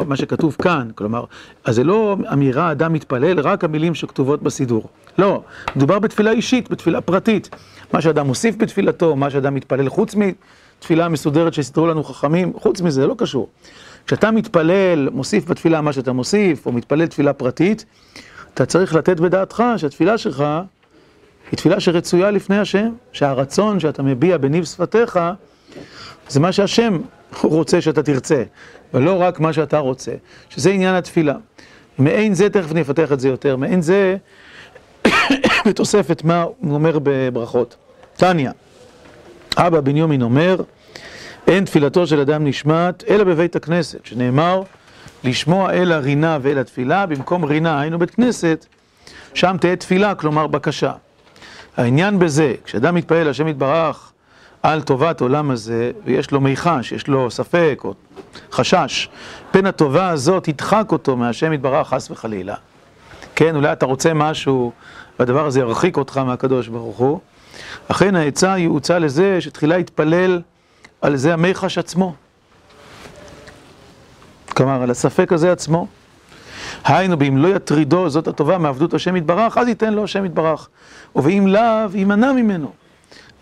מה 0.07 0.15
שכתוב 0.15 0.55
כאן, 0.61 0.87
כלומר, 0.95 1.23
אז 1.65 1.75
זה 1.75 1.83
לא 1.83 2.17
אמירה, 2.33 2.71
אדם 2.71 2.93
מתפלל, 2.93 3.39
רק 3.39 3.63
המילים 3.63 3.95
שכתובות 3.95 4.43
בסידור. 4.43 4.89
לא, 5.17 5.43
מדובר 5.75 5.99
בתפילה 5.99 6.31
אישית, 6.31 6.69
בתפילה 6.69 7.01
פרטית. 7.01 7.49
מה 7.93 8.01
שאדם 8.01 8.27
מוסיף 8.27 8.55
בתפילתו, 8.57 9.15
מה 9.15 9.29
שאדם 9.29 9.55
מתפלל 9.55 9.89
חוץ 9.89 10.15
מתפילה 10.15 11.09
מסודרת 11.09 11.53
שסידרו 11.53 11.87
לנו 11.87 12.03
חכמים, 12.03 12.53
חוץ 12.53 12.81
מזה, 12.81 13.01
זה 13.01 13.07
לא 13.07 13.15
קשור. 13.17 13.49
כשאתה 14.07 14.31
מתפלל, 14.31 15.09
מוסיף 15.09 15.45
בתפילה 15.45 15.81
מה 15.81 15.93
שאתה 15.93 16.11
מוסיף, 16.11 16.65
או 16.65 16.71
מתפלל 16.71 17.05
תפילה 17.05 17.33
פרטית, 17.33 17.85
אתה 18.53 18.65
צריך 18.65 18.95
לתת 18.95 19.19
בדעתך 19.19 19.63
שהתפילה 19.77 20.17
שלך 20.17 20.43
היא 21.51 21.57
תפילה 21.57 21.79
שרצויה 21.79 22.31
לפני 22.31 22.57
השם, 22.57 22.89
שהרצון 23.11 23.79
שאתה 23.79 24.03
מביע 24.03 24.37
בניב 24.37 24.65
שפתיך 24.65 25.19
זה 26.29 26.39
מה 26.39 26.51
שהשם 26.51 26.97
רוצה 27.43 27.81
שאתה 27.81 28.03
תרצה, 28.03 28.43
ולא 28.93 29.21
רק 29.21 29.39
מה 29.39 29.53
שאתה 29.53 29.77
רוצה, 29.77 30.11
שזה 30.49 30.69
עניין 30.69 30.95
התפילה. 30.95 31.35
מעין 31.97 32.33
זה, 32.33 32.49
תכף 32.49 32.73
נפתח 32.73 33.11
את 33.11 33.19
זה 33.19 33.27
יותר, 33.27 33.55
מעין 33.55 33.81
זה, 33.81 34.17
בתוספת 35.67 36.23
מה 36.23 36.41
הוא 36.41 36.73
אומר 36.73 36.99
בברכות. 37.03 37.75
טניה, 38.17 38.51
אבא 39.57 39.79
בנימין 39.79 40.21
אומר, 40.21 40.55
אין 41.47 41.65
תפילתו 41.65 42.07
של 42.07 42.19
אדם 42.19 42.45
נשמעת, 42.45 43.03
אלא 43.09 43.23
בבית 43.23 43.55
הכנסת, 43.55 44.05
שנאמר, 44.05 44.61
לשמוע 45.23 45.73
אל 45.73 45.91
הרינה 45.91 46.37
ואל 46.41 46.57
התפילה, 46.57 47.05
במקום 47.05 47.43
רינה, 47.43 47.81
היינו 47.81 47.99
בית 47.99 48.11
כנסת, 48.11 48.65
שם 49.33 49.55
תהיה 49.59 49.75
תפילה, 49.75 50.15
כלומר 50.15 50.47
בקשה. 50.47 50.91
העניין 51.77 52.19
בזה, 52.19 52.53
כשאדם 52.65 52.95
מתפעל, 52.95 53.29
השם 53.29 53.47
יתברך, 53.47 54.11
על 54.67 54.81
טובת 54.81 55.21
עולם 55.21 55.51
הזה, 55.51 55.91
ויש 56.05 56.31
לו 56.31 56.41
מיחש, 56.41 56.91
יש 56.91 57.07
לו 57.07 57.31
ספק 57.31 57.81
או 57.83 57.93
חשש, 58.51 59.09
פן 59.51 59.65
הטובה 59.65 60.09
הזאת 60.09 60.47
ידחק 60.47 60.91
אותו 60.91 61.17
מהשם 61.17 61.53
יתברך 61.53 61.87
חס 61.87 62.11
וחלילה. 62.11 62.55
כן, 63.35 63.55
אולי 63.55 63.71
אתה 63.71 63.85
רוצה 63.85 64.13
משהו, 64.13 64.71
והדבר 65.19 65.45
הזה 65.45 65.59
ירחיק 65.59 65.97
אותך 65.97 66.17
מהקדוש 66.17 66.67
ברוך 66.67 66.97
הוא. 66.97 67.19
אכן 67.87 68.15
העצה 68.15 68.53
היא 68.53 68.67
הוצאה 68.67 68.99
לזה 68.99 69.41
שתחילה 69.41 69.77
יתפלל 69.77 70.41
על 71.01 71.15
זה 71.15 71.33
המיחש 71.33 71.77
עצמו. 71.77 72.15
כלומר, 74.55 74.81
על 74.81 74.91
הספק 74.91 75.33
הזה 75.33 75.51
עצמו. 75.51 75.87
היינו, 76.85 77.17
באם 77.17 77.37
לא 77.37 77.47
יטרידו 77.47 78.09
זאת 78.09 78.27
הטובה 78.27 78.57
מעבדות 78.57 78.93
השם 78.93 79.15
יתברך, 79.15 79.57
אז 79.57 79.67
ייתן 79.67 79.93
לו 79.93 80.03
השם 80.03 80.25
יתברך. 80.25 80.69
ובאם 81.15 81.47
לאו, 81.47 81.89
יימנע 81.93 82.31
ממנו. 82.31 82.71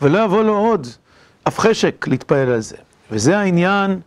ולא 0.01 0.23
יבוא 0.23 0.43
לו 0.43 0.57
עוד 0.57 0.87
אף 1.47 1.59
חשק 1.59 2.07
להתפעל 2.07 2.49
על 2.49 2.59
זה. 2.59 2.75
וזה 3.11 3.37
העניין 3.37 3.99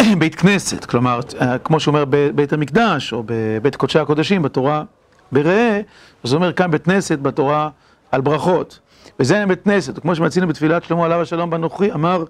בית 0.18 0.34
כנסת, 0.34 0.84
כלומר, 0.84 1.20
כמו 1.64 1.80
שאומר 1.80 2.04
בבית 2.10 2.52
המקדש, 2.52 3.12
או 3.12 3.22
בבית 3.26 3.76
קודשי 3.76 3.98
הקודשים 3.98 4.42
בתורה 4.42 4.84
בראה, 5.32 5.80
אז 6.24 6.34
אומר 6.34 6.52
כאן 6.52 6.70
בית 6.70 6.84
כנסת 6.84 7.18
בתורה 7.18 7.68
על 8.12 8.20
ברכות. 8.20 8.78
וזה 9.20 9.44
בית 9.48 9.64
כנסת, 9.64 9.98
כמו 9.98 10.14
שמצינו 10.14 10.46
בתפילת 10.46 10.84
שלמה 10.84 11.04
עליו 11.04 11.20
השלום 11.20 11.50
בנוכרי, 11.50 11.92
אמר, 11.92 12.24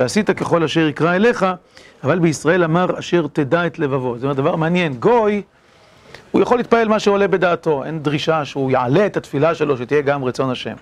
ועשית 0.00 0.30
ככל 0.30 0.64
אשר 0.64 0.80
יקרא 0.80 1.14
אליך, 1.14 1.46
אבל 2.04 2.18
בישראל 2.18 2.64
אמר, 2.64 2.98
אשר 2.98 3.26
תדע 3.32 3.66
את 3.66 3.78
לבבו. 3.78 4.18
זה 4.18 4.32
דבר 4.32 4.56
מעניין, 4.56 4.94
גוי, 4.94 5.42
הוא 6.30 6.42
יכול 6.42 6.56
להתפעל 6.58 6.88
מה 6.88 6.98
שעולה 6.98 7.28
בדעתו, 7.28 7.84
אין 7.84 8.02
דרישה 8.02 8.44
שהוא 8.44 8.70
יעלה 8.70 9.06
את 9.06 9.16
התפילה 9.16 9.54
שלו, 9.54 9.76
שתהיה 9.76 10.00
גם 10.00 10.24
רצון 10.24 10.50
השם. 10.50 10.74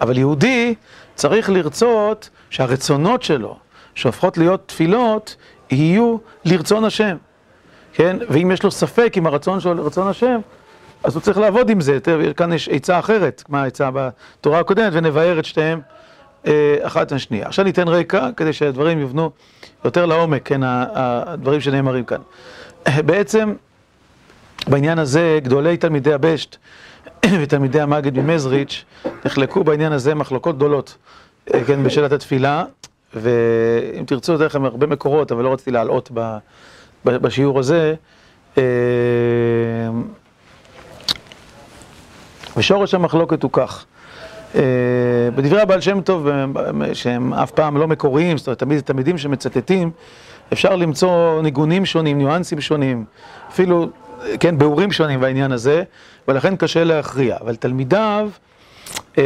אבל 0.00 0.18
יהודי 0.18 0.74
צריך 1.16 1.50
לרצות 1.50 2.30
שהרצונות 2.50 3.22
שלו, 3.22 3.56
שהופכות 3.94 4.38
להיות 4.38 4.62
תפילות, 4.66 5.36
יהיו 5.70 6.16
לרצון 6.44 6.84
השם. 6.84 7.16
כן? 7.92 8.16
ואם 8.28 8.50
יש 8.50 8.62
לו 8.62 8.70
ספק 8.70 9.12
עם 9.16 9.26
הרצון 9.26 9.60
שלו 9.60 9.74
לרצון 9.74 10.08
השם, 10.08 10.40
אז 11.04 11.14
הוא 11.14 11.20
צריך 11.20 11.38
לעבוד 11.38 11.70
עם 11.70 11.80
זה. 11.80 12.00
תראה, 12.00 12.32
כאן 12.32 12.52
יש 12.52 12.68
עצה 12.68 12.98
אחרת, 12.98 13.42
מה 13.48 13.62
העצה 13.62 13.90
בתורה 13.94 14.60
הקודמת, 14.60 14.92
ונבהר 14.92 15.38
את 15.38 15.44
שתיהם 15.44 15.80
אה, 16.46 16.76
אחת 16.82 17.12
לשנייה. 17.12 17.46
עכשיו 17.46 17.64
ניתן 17.64 17.88
רקע, 17.88 18.28
כדי 18.36 18.52
שהדברים 18.52 18.98
יובנו 18.98 19.30
יותר 19.84 20.06
לעומק, 20.06 20.42
כן, 20.44 20.60
הדברים 20.64 21.60
שנאמרים 21.60 22.04
כאן. 22.04 22.20
בעצם, 23.06 23.54
בעניין 24.66 24.98
הזה, 24.98 25.38
גדולי 25.42 25.76
תלמידי 25.76 26.12
הבשט 26.12 26.56
ותלמידי 27.40 27.80
המגד 27.80 28.18
ממזריץ' 28.18 28.84
נחלקו 29.24 29.64
בעניין 29.64 29.92
הזה 29.92 30.14
מחלוקות 30.14 30.56
גדולות, 30.56 30.96
אה, 31.54 31.64
כן, 31.64 31.84
בשאלת 31.84 32.12
התפילה, 32.12 32.64
ואם 33.14 34.04
תרצו, 34.06 34.34
אתן 34.34 34.44
לכם 34.44 34.64
הרבה 34.64 34.86
מקורות, 34.86 35.32
אבל 35.32 35.44
לא 35.44 35.52
רציתי 35.52 35.70
להלאות 35.70 36.10
בשיעור 37.04 37.58
הזה. 37.58 37.94
אה, 38.58 38.62
ושורש 42.56 42.94
המחלוקת 42.94 43.42
הוא 43.42 43.50
כך. 43.52 43.84
אה, 44.54 44.60
בדברי 45.34 45.60
הבעל 45.60 45.80
שם 45.80 46.00
טוב, 46.00 46.28
שהם 46.92 47.34
אף 47.34 47.50
פעם 47.50 47.76
לא 47.76 47.88
מקוריים, 47.88 48.38
זאת 48.38 48.46
אומרת, 48.46 48.58
תמיד 48.58 48.80
תלמידים 48.80 49.18
שמצטטים, 49.18 49.90
אפשר 50.52 50.76
למצוא 50.76 51.42
ניגונים 51.42 51.86
שונים, 51.86 52.18
ניואנסים 52.18 52.60
שונים, 52.60 53.04
אפילו, 53.48 53.88
כן, 54.40 54.58
ביאורים 54.58 54.92
שונים 54.92 55.20
בעניין 55.20 55.52
הזה, 55.52 55.82
ולכן 56.28 56.56
קשה 56.56 56.84
להכריע. 56.84 57.36
אבל 57.40 57.56
תלמידיו 57.56 58.30
אה, 59.18 59.24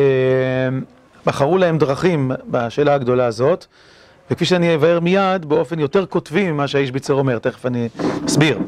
בחרו 1.27 1.59
להם 1.59 1.79
דרכים 1.79 2.31
בשאלה 2.51 2.95
הגדולה 2.95 3.27
הזאת, 3.27 3.67
וכפי 4.31 4.45
שאני 4.45 4.75
אבהר 4.75 5.01
מיד, 5.01 5.47
באופן 5.47 5.79
יותר 5.79 6.07
כותבי 6.07 6.53
ממה 6.53 6.69
שהאיש 6.69 6.91
ביצר 6.91 7.15
אומר, 7.15 7.39
תכף 7.39 7.67
אני 7.67 7.89
אסביר. 8.27 8.59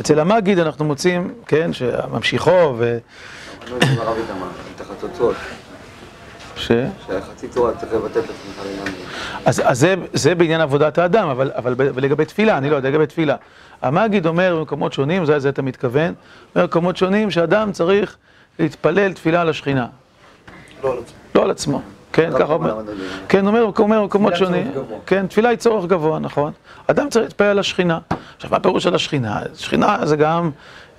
אצל 0.00 0.20
המגיד 0.20 0.58
אנחנו 0.58 0.84
מוצאים, 0.84 1.34
כן, 1.46 1.72
שממשיכו 1.72 2.74
ו... 2.78 2.98
ש? 6.56 6.72
שחצי 7.06 7.48
צורה 7.48 7.72
צריך 7.72 7.92
לבטל 7.92 8.20
את 8.20 8.24
עצמך 8.24 8.66
אז, 9.44 9.62
אז 9.64 9.78
זה, 9.78 9.94
זה 10.12 10.34
בעניין 10.34 10.60
עבודת 10.60 10.98
האדם, 10.98 11.28
אבל, 11.28 11.50
אבל 11.56 11.74
לגבי 11.96 12.24
תפילה, 12.24 12.58
אני 12.58 12.70
לא 12.70 12.76
יודע, 12.76 12.88
לגבי 12.88 13.06
תפילה. 13.06 13.36
המגיד 13.82 14.26
אומר 14.26 14.56
במקומות 14.58 14.92
שונים, 14.92 15.24
זה, 15.24 15.38
זה 15.38 15.48
אתה 15.48 15.62
מתכוון, 15.62 16.14
אומר 16.54 16.66
במקומות 16.66 16.96
שונים 16.96 17.30
שאדם 17.30 17.72
צריך 17.72 18.16
להתפלל 18.58 19.12
תפילה 19.12 19.40
על 19.40 19.48
השכינה. 19.48 19.86
לא 20.84 20.92
על 20.92 20.98
עצמו. 20.98 21.16
לא 21.34 21.42
על 21.42 21.50
עצמו. 21.50 21.80
כן, 22.12 22.30
ככה 22.38 22.52
אומר. 22.52 22.80
כן, 23.28 23.46
אומר 23.46 23.66
במקומות 24.00 24.36
שונים. 24.36 24.72
כן, 25.06 25.26
תפילה 25.26 25.48
היא 25.48 25.58
צורך 25.58 25.86
גבוה, 25.86 26.18
נכון. 26.18 26.52
אדם 26.86 27.08
צריך 27.08 27.24
להתפלל 27.24 27.46
על 27.46 27.58
השכינה. 27.58 27.98
עכשיו, 28.36 28.50
מה 28.50 28.56
הפירוש 28.56 28.86
על 28.86 28.94
השכינה? 28.94 29.40
שכינה 29.54 29.98
זה 30.04 30.16
גם 30.16 30.50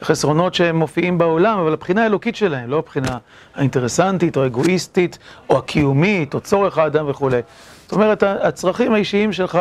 חסרונות 0.04 0.54
שהם 0.54 0.76
מופיעים 0.76 1.18
בעולם, 1.18 1.60
אבל 1.60 1.74
הבחינה 1.74 2.04
האלוקית 2.04 2.36
שלהם, 2.36 2.70
לא 2.70 2.78
הבחינה 2.78 3.18
האינטרסנטית 3.56 4.38
או 4.38 4.44
האגואיסטית, 4.44 5.18
או 5.50 5.58
הקיומית, 5.58 6.34
או 6.34 6.40
צורך 6.40 6.78
האדם 6.78 7.10
וכולי. 7.10 7.42
זאת 7.84 7.94
אומרת, 7.94 8.24
הצרכים 8.24 8.94
האישיים 8.94 9.34
שלך 9.34 9.60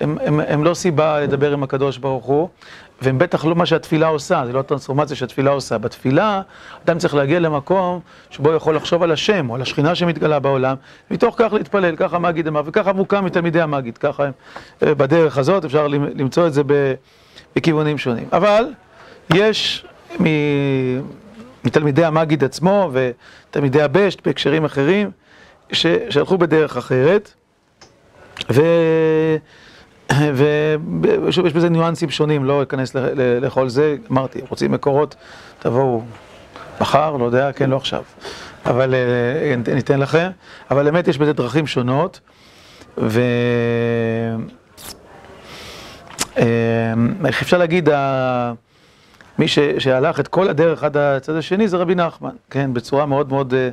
הם, 0.00 0.18
הם, 0.20 0.40
הם 0.40 0.64
לא 0.64 0.74
סיבה 0.74 1.20
לדבר 1.20 1.52
עם 1.52 1.62
הקדוש 1.62 1.98
ברוך 1.98 2.24
הוא, 2.24 2.48
והם 3.02 3.18
בטח 3.18 3.44
לא 3.44 3.54
מה 3.54 3.66
שהתפילה 3.66 4.06
עושה, 4.06 4.42
זה 4.46 4.52
לא 4.52 4.60
הטרנספורמציה 4.60 5.16
שהתפילה 5.16 5.50
עושה. 5.50 5.78
בתפילה, 5.78 6.42
אדם 6.84 6.98
צריך 6.98 7.14
להגיע 7.14 7.40
למקום 7.40 8.00
שבו 8.30 8.52
יכול 8.52 8.76
לחשוב 8.76 9.02
על 9.02 9.12
השם, 9.12 9.50
או 9.50 9.54
על 9.54 9.62
השכינה 9.62 9.94
שמתגלה 9.94 10.38
בעולם, 10.38 10.76
מתוך 11.10 11.34
כך 11.38 11.52
להתפלל, 11.52 11.96
ככה 11.96 12.16
המגיד 12.16 12.46
אמר, 12.46 12.62
וככה 12.64 12.92
מוקם 12.92 13.24
מתלמידי 13.24 13.60
המגיד, 13.60 13.98
ככה 13.98 14.24
הם, 14.24 14.32
אה, 14.82 14.94
בדרך 14.94 15.38
הזאת, 15.38 15.64
אפשר 15.64 15.86
למצוא 15.88 16.46
את 16.46 16.52
זה 16.52 16.62
בכיוונים 17.56 17.98
שונים. 17.98 18.28
אבל, 18.32 18.64
יש 19.34 19.86
מתלמידי 21.64 22.04
המגיד 22.04 22.44
עצמו 22.44 22.90
ותלמידי 22.92 23.82
הבשט 23.82 24.26
בהקשרים 24.26 24.64
אחרים 24.64 25.10
שהלכו 25.72 26.38
בדרך 26.38 26.76
אחרת. 26.76 27.32
ו... 28.50 28.62
ושוב, 31.26 31.46
יש 31.46 31.52
בזה 31.52 31.68
ניואנסים 31.68 32.10
שונים, 32.10 32.44
לא 32.44 32.62
אכנס 32.62 32.94
לכל 33.16 33.68
זה, 33.68 33.96
אמרתי, 34.10 34.40
רוצים 34.48 34.72
מקורות, 34.72 35.14
תבואו 35.58 36.02
מחר, 36.80 37.16
לא 37.16 37.24
יודע, 37.24 37.52
כן, 37.52 37.70
לא 37.70 37.76
עכשיו, 37.76 38.02
אבל 38.66 38.94
אה, 38.94 39.74
ניתן 39.74 40.00
לכם, 40.00 40.30
אבל 40.70 40.84
באמת 40.84 41.08
יש 41.08 41.18
בזה 41.18 41.32
דרכים 41.32 41.66
שונות, 41.66 42.20
ו... 42.98 43.20
אה, 46.38 46.44
איך 47.26 47.42
אפשר 47.42 47.58
להגיד, 47.58 47.88
מי 49.40 49.48
ש, 49.48 49.58
שהלך 49.78 50.20
את 50.20 50.28
כל 50.28 50.48
הדרך 50.48 50.84
עד 50.84 50.96
הצד 50.96 51.36
השני 51.36 51.68
זה 51.68 51.76
רבי 51.76 51.94
נחמן, 51.94 52.30
כן, 52.50 52.74
בצורה 52.74 53.06
מאוד 53.06 53.28
מאוד 53.28 53.54
אה, 53.54 53.68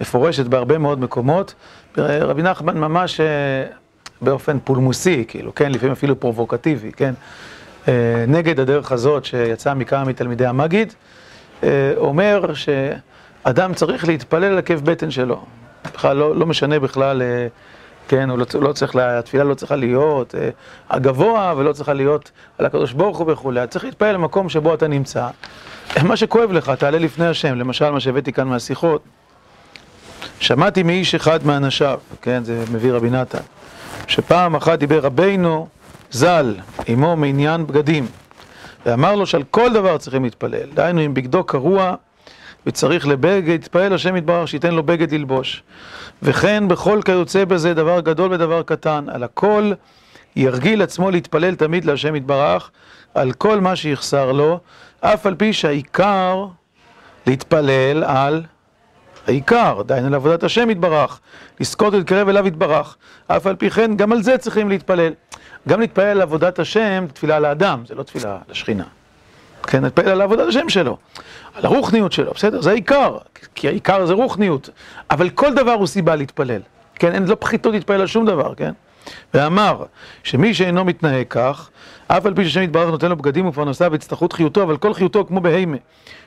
מפורשת 0.00 0.46
בהרבה 0.46 0.78
מאוד 0.78 1.00
מקומות. 1.00 1.54
רבי 1.98 2.42
נחמן 2.42 2.78
ממש 2.78 3.20
אה, 3.20 3.26
באופן 4.20 4.58
פולמוסי, 4.64 5.24
כאילו, 5.28 5.54
כן, 5.54 5.72
לפעמים 5.72 5.92
אפילו 5.92 6.20
פרובוקטיבי, 6.20 6.92
כן, 6.92 7.14
אה, 7.88 8.24
נגד 8.28 8.60
הדרך 8.60 8.92
הזאת 8.92 9.24
שיצאה 9.24 9.74
מכמה 9.74 10.04
מתלמידי 10.04 10.46
המגיד, 10.46 10.92
אומר 11.96 12.52
שאדם 12.54 13.74
צריך 13.74 14.08
להתפלל 14.08 14.44
על 14.44 14.58
עקב 14.58 14.74
בטן 14.74 15.10
שלו. 15.10 15.44
בכלל 15.94 16.16
לא, 16.16 16.36
לא 16.36 16.46
משנה 16.46 16.80
בכלל, 16.80 17.22
כן, 18.08 18.30
הוא 18.30 18.38
לא, 18.38 18.46
לא 18.60 18.72
צריך, 18.72 18.96
התפילה 18.96 19.44
לא 19.44 19.54
צריכה 19.54 19.76
להיות 19.76 20.34
הגבוה 20.90 21.54
ולא 21.56 21.72
צריכה 21.72 21.92
להיות 21.92 22.30
על 22.58 22.66
הקדוש 22.66 22.92
ברוך 22.92 23.18
הוא 23.18 23.32
וכולי, 23.32 23.66
צריך 23.66 23.84
להתפלל 23.84 24.12
למקום 24.12 24.48
שבו 24.48 24.74
אתה 24.74 24.88
נמצא. 24.88 25.28
מה 26.08 26.16
שכואב 26.16 26.52
לך, 26.52 26.70
תעלה 26.78 26.98
לפני 26.98 27.26
השם, 27.26 27.54
למשל 27.54 27.90
מה 27.90 28.00
שהבאתי 28.00 28.32
כאן 28.32 28.48
מהשיחות. 28.48 29.02
שמעתי 30.40 30.82
מאיש 30.82 31.14
אחד 31.14 31.46
מאנשיו, 31.46 31.98
כן, 32.22 32.44
זה 32.44 32.64
מביא 32.72 32.92
רבי 32.92 33.10
נתן, 33.10 33.38
שפעם 34.06 34.54
אחת 34.54 34.78
דיבר 34.78 35.00
רבינו 35.00 35.68
ז"ל, 36.10 36.54
עמו 36.86 37.16
מעניין 37.16 37.66
בגדים, 37.66 38.06
ואמר 38.86 39.14
לו 39.14 39.26
שעל 39.26 39.42
כל 39.50 39.72
דבר 39.72 39.98
צריכים 39.98 40.24
להתפלל, 40.24 40.68
דהיינו 40.74 41.04
אם 41.06 41.14
בגדו 41.14 41.44
קרוע 41.44 41.94
וצריך 42.66 43.08
לבגד, 43.08 43.48
יתפלל 43.48 43.92
השם 43.92 44.16
יתברך 44.16 44.48
שייתן 44.48 44.74
לו 44.74 44.82
בגד 44.82 45.14
ללבוש. 45.14 45.62
וכן 46.22 46.68
בכל 46.68 47.00
כיוצא 47.04 47.44
בזה 47.44 47.74
דבר 47.74 48.00
גדול 48.00 48.32
ודבר 48.32 48.62
קטן, 48.62 49.04
על 49.08 49.22
הכל 49.22 49.72
ירגיל 50.36 50.82
עצמו 50.82 51.10
להתפלל 51.10 51.54
תמיד 51.54 51.84
להשם 51.84 52.16
יתברך, 52.16 52.70
על 53.14 53.32
כל 53.32 53.60
מה 53.60 53.76
שיחסר 53.76 54.32
לו, 54.32 54.60
אף 55.00 55.26
על 55.26 55.34
פי 55.34 55.52
שהעיקר 55.52 56.46
להתפלל 57.26 58.04
על 58.04 58.42
העיקר, 59.26 59.82
דהיינו 59.86 60.10
לעבודת 60.10 60.44
השם 60.44 60.70
יתברך, 60.70 61.20
לזכות 61.60 61.94
ולהתקרב 61.94 62.28
אליו 62.28 62.46
יתברך. 62.46 62.96
אף 63.26 63.46
על 63.46 63.56
פי 63.56 63.70
כן, 63.70 63.96
גם 63.96 64.12
על 64.12 64.22
זה 64.22 64.38
צריכים 64.38 64.68
להתפלל. 64.68 65.12
גם 65.68 65.80
להתפלל 65.80 66.04
על 66.06 66.20
עבודת 66.20 66.58
השם, 66.58 67.06
תפילה 67.12 67.36
על 67.36 67.44
האדם, 67.44 67.82
זה 67.86 67.94
לא 67.94 68.02
תפילה 68.02 68.38
לשכינה. 68.48 68.84
כן, 69.66 69.82
על 70.06 70.20
עבודת 70.20 70.48
השם 70.48 70.68
שלו, 70.68 70.96
על 71.54 71.64
הרוחניות 71.64 72.12
שלו, 72.12 72.32
בסדר? 72.34 72.60
זה 72.60 72.70
העיקר, 72.70 73.18
כי 73.54 73.68
העיקר 73.68 74.06
זה 74.06 74.12
רוחניות. 74.12 74.70
אבל 75.10 75.30
כל 75.30 75.54
דבר 75.54 75.72
הוא 75.72 75.86
סיבה 75.86 76.16
להתפלל. 76.16 76.60
כן, 76.94 77.14
אין, 77.14 77.24
לא 77.24 77.36
פחיתות 77.40 77.72
להתפלל 77.72 78.00
על 78.00 78.06
שום 78.06 78.26
דבר, 78.26 78.54
כן? 78.54 78.72
ואמר 79.34 79.84
שמי 80.22 80.54
שאינו 80.54 80.84
מתנהג 80.84 81.26
כך, 81.30 81.70
אף 82.16 82.26
על 82.26 82.34
פי 82.34 82.44
שהשם 82.44 82.62
יתברך 82.62 82.90
נותן 82.90 83.08
לו 83.08 83.16
בגדים 83.16 83.46
ופרנסה 83.46 83.88
והצטרכות 83.90 84.32
חיותו, 84.32 84.62
אבל 84.62 84.76
כל 84.76 84.94
חיותו 84.94 85.24
כמו 85.26 85.40
בהימה, 85.40 85.76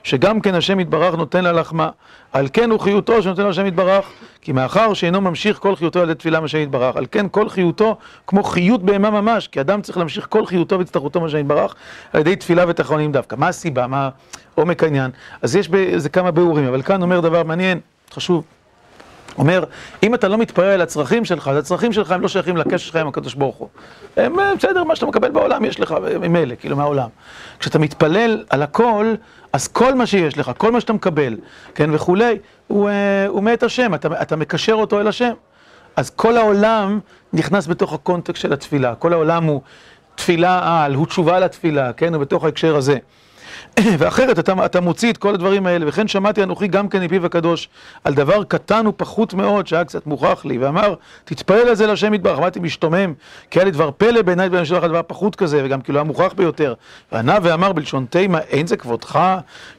שגם 0.04 0.42
כן 0.42 0.56
השם 0.56 0.80
יתברך 0.80 1.16
נותן 1.16 1.44
לה 1.44 1.52
לחמה. 1.52 1.90
על 2.34 2.48
כן 2.54 2.70
הוא 2.70 2.80
חיותו 2.80 3.22
שנותן 3.22 3.44
לו 3.44 3.50
השם 3.50 3.66
יתברך, 3.66 4.06
כי 4.42 4.52
מאחר 4.52 4.94
שאינו 4.94 5.22
ממשיך 5.22 5.58
כל 5.58 5.76
חיותו 5.76 6.00
על 6.00 6.10
ידי 6.10 6.20
תפילה 6.20 6.40
מהשם 6.40 6.58
יתברך, 6.58 6.96
על 6.96 7.06
כן 7.12 7.26
כל 7.32 7.50
חיותו 7.50 7.98
כמו 8.28 8.44
חיות 8.44 8.84
בהמה 8.84 9.10
ממש, 9.10 9.48
כי 9.48 9.62
אדם 9.62 9.82
צריך 9.82 9.98
להמשיך 9.98 10.28
כל 10.30 10.46
חיותו 10.46 10.80
והצטרכותו 10.80 11.22
מהשם 11.22 11.38
יתברך 11.38 11.76
על 12.14 12.22
ידי 12.22 12.36
תפילה 12.36 12.66
ותחרונים 12.68 13.12
דווקא. 13.12 13.36
מה 13.36 13.48
הסיבה? 13.48 13.88
מה 13.88 14.10
עומק 14.56 14.84
העניין? 14.84 15.12
אז 15.42 15.56
יש 15.56 15.70
בזה 15.70 16.10
כמה 16.10 16.32
ביאורים, 16.32 16.68
אבל 16.68 16.82
כאן 16.82 17.02
אומר 17.02 17.20
דבר 17.20 17.44
מעניין, 17.44 17.80
חשוב. 18.14 18.55
אומר, 19.38 19.64
אם 20.04 20.14
אתה 20.14 20.28
לא 20.28 20.38
מתפלל 20.38 20.66
על 20.66 20.82
הצרכים 20.82 21.26
שלך, 21.26 21.48
אז 21.48 21.58
הצרכים 21.58 21.94
שלך 21.94 22.12
הם 22.12 22.22
לא 22.22 22.28
שייכים 22.28 22.58
לקשר 22.58 22.78
שלך 22.78 22.96
עם 22.96 23.08
הקדוש 23.08 23.34
ברוך 23.34 23.56
הוא. 23.56 23.68
הם 24.18 24.36
בסדר, 24.58 24.84
מה 24.84 24.96
שאתה 24.96 25.06
מקבל 25.06 25.32
בעולם 25.32 25.66
יש 25.66 25.80
לך 25.80 25.96
ממילא, 26.20 26.56
כאילו 26.60 26.76
מהעולם. 26.76 27.10
כשאתה 27.60 27.80
מתפלל 27.80 28.44
על 28.50 28.62
הכל, 28.62 29.14
אז 29.54 29.68
כל 29.68 29.96
מה 29.96 30.06
שיש 30.06 30.38
לך, 30.38 30.52
כל 30.58 30.72
מה 30.72 30.82
שאתה 30.82 30.94
מקבל, 30.94 31.38
כן, 31.76 31.90
וכולי, 31.94 32.38
הוא, 32.68 32.90
הוא 33.28 33.44
מאת 33.44 33.64
השם, 33.64 33.94
אתה, 33.94 34.08
אתה 34.22 34.36
מקשר 34.36 34.74
אותו 34.74 35.00
אל 35.00 35.08
השם. 35.08 35.34
אז 35.96 36.10
כל 36.10 36.38
העולם 36.38 37.00
נכנס 37.34 37.68
בתוך 37.68 37.94
הקונטקסט 37.94 38.42
של 38.42 38.54
התפילה, 38.54 38.96
כל 38.96 39.14
העולם 39.14 39.44
הוא 39.44 39.62
תפילה 40.16 40.84
על, 40.84 40.94
הוא 40.94 41.06
תשובה 41.06 41.40
לתפילה, 41.40 41.94
כן, 41.94 42.14
הוא 42.14 42.22
בתוך 42.22 42.44
ההקשר 42.44 42.76
הזה. 42.76 42.98
ואחרת 44.00 44.40
אתה, 44.40 44.66
אתה 44.66 44.82
מוציא 44.82 45.12
את 45.12 45.18
כל 45.18 45.34
הדברים 45.34 45.68
האלה, 45.68 45.88
וכן 45.88 46.08
שמעתי 46.08 46.44
אנוכי 46.44 46.68
גם 46.68 46.90
כן 46.90 47.04
מפיו 47.04 47.26
הקדוש 47.26 47.70
על 48.04 48.14
דבר 48.14 48.44
קטן 48.44 48.88
ופחות 48.88 49.34
מאוד 49.34 49.68
שהיה 49.68 49.86
קצת 49.86 50.08
מוכרח 50.08 50.46
לי, 50.46 50.58
ואמר 50.58 50.96
תתפלל 51.26 51.68
על 51.68 51.76
זה 51.76 51.88
להשם 51.88 52.14
יתברך, 52.14 52.38
עמדתי 52.38 52.60
משתומם, 52.60 53.14
כי 53.52 53.60
היה 53.60 53.66
לי 53.66 53.72
דבר 53.72 53.92
פלא 53.98 54.22
בעיניי 54.22 54.48
ואני 54.48 54.66
שלח 54.66 54.84
דבר 54.84 55.02
פחות 55.08 55.36
כזה, 55.36 55.62
וגם 55.66 55.82
כי 55.82 55.91
לא 55.91 55.98
היה 55.98 56.04
מוכרח 56.04 56.34
ביותר. 56.36 56.74
וענה 57.12 57.38
ואמר 57.44 57.74
בלשון 57.74 58.06
תימה, 58.10 58.40
אין 58.40 58.68
זה 58.68 58.78
כבודך 58.78 59.20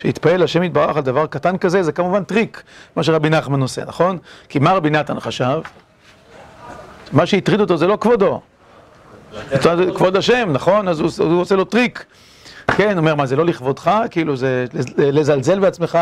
שתתפלל 0.02 0.40
להשם 0.40 0.62
יתברך 0.62 0.96
על 0.96 1.02
דבר 1.02 1.26
קטן 1.26 1.58
כזה, 1.58 1.82
זה 1.82 1.92
כמובן 1.92 2.24
טריק, 2.24 2.62
מה 2.96 3.02
שרבי 3.02 3.30
נחמן 3.30 3.60
עושה, 3.60 3.84
נכון? 3.84 4.18
כי 4.48 4.58
מה 4.58 4.72
רבי 4.72 4.90
נתן 4.90 5.20
חשב? 5.20 5.58
מה 7.12 7.26
שהטריד 7.26 7.60
אותו 7.60 7.76
זה 7.76 7.86
לא 7.86 7.98
כבודו. 8.00 8.40
כבוד 9.94 10.16
השם, 10.16 10.48
נכון? 10.52 10.88
אז 10.88 11.00
הוא 11.20 11.40
עושה 11.40 11.56
לו 11.56 11.64
טריק. 11.64 12.04
כן, 12.66 12.98
אומר, 12.98 13.14
מה, 13.14 13.26
זה 13.26 13.36
לא 13.36 13.44
לכבודך? 13.44 13.90
כאילו, 14.10 14.36
זה 14.36 14.64
לזלזל 14.98 15.58
בעצמך, 15.58 15.98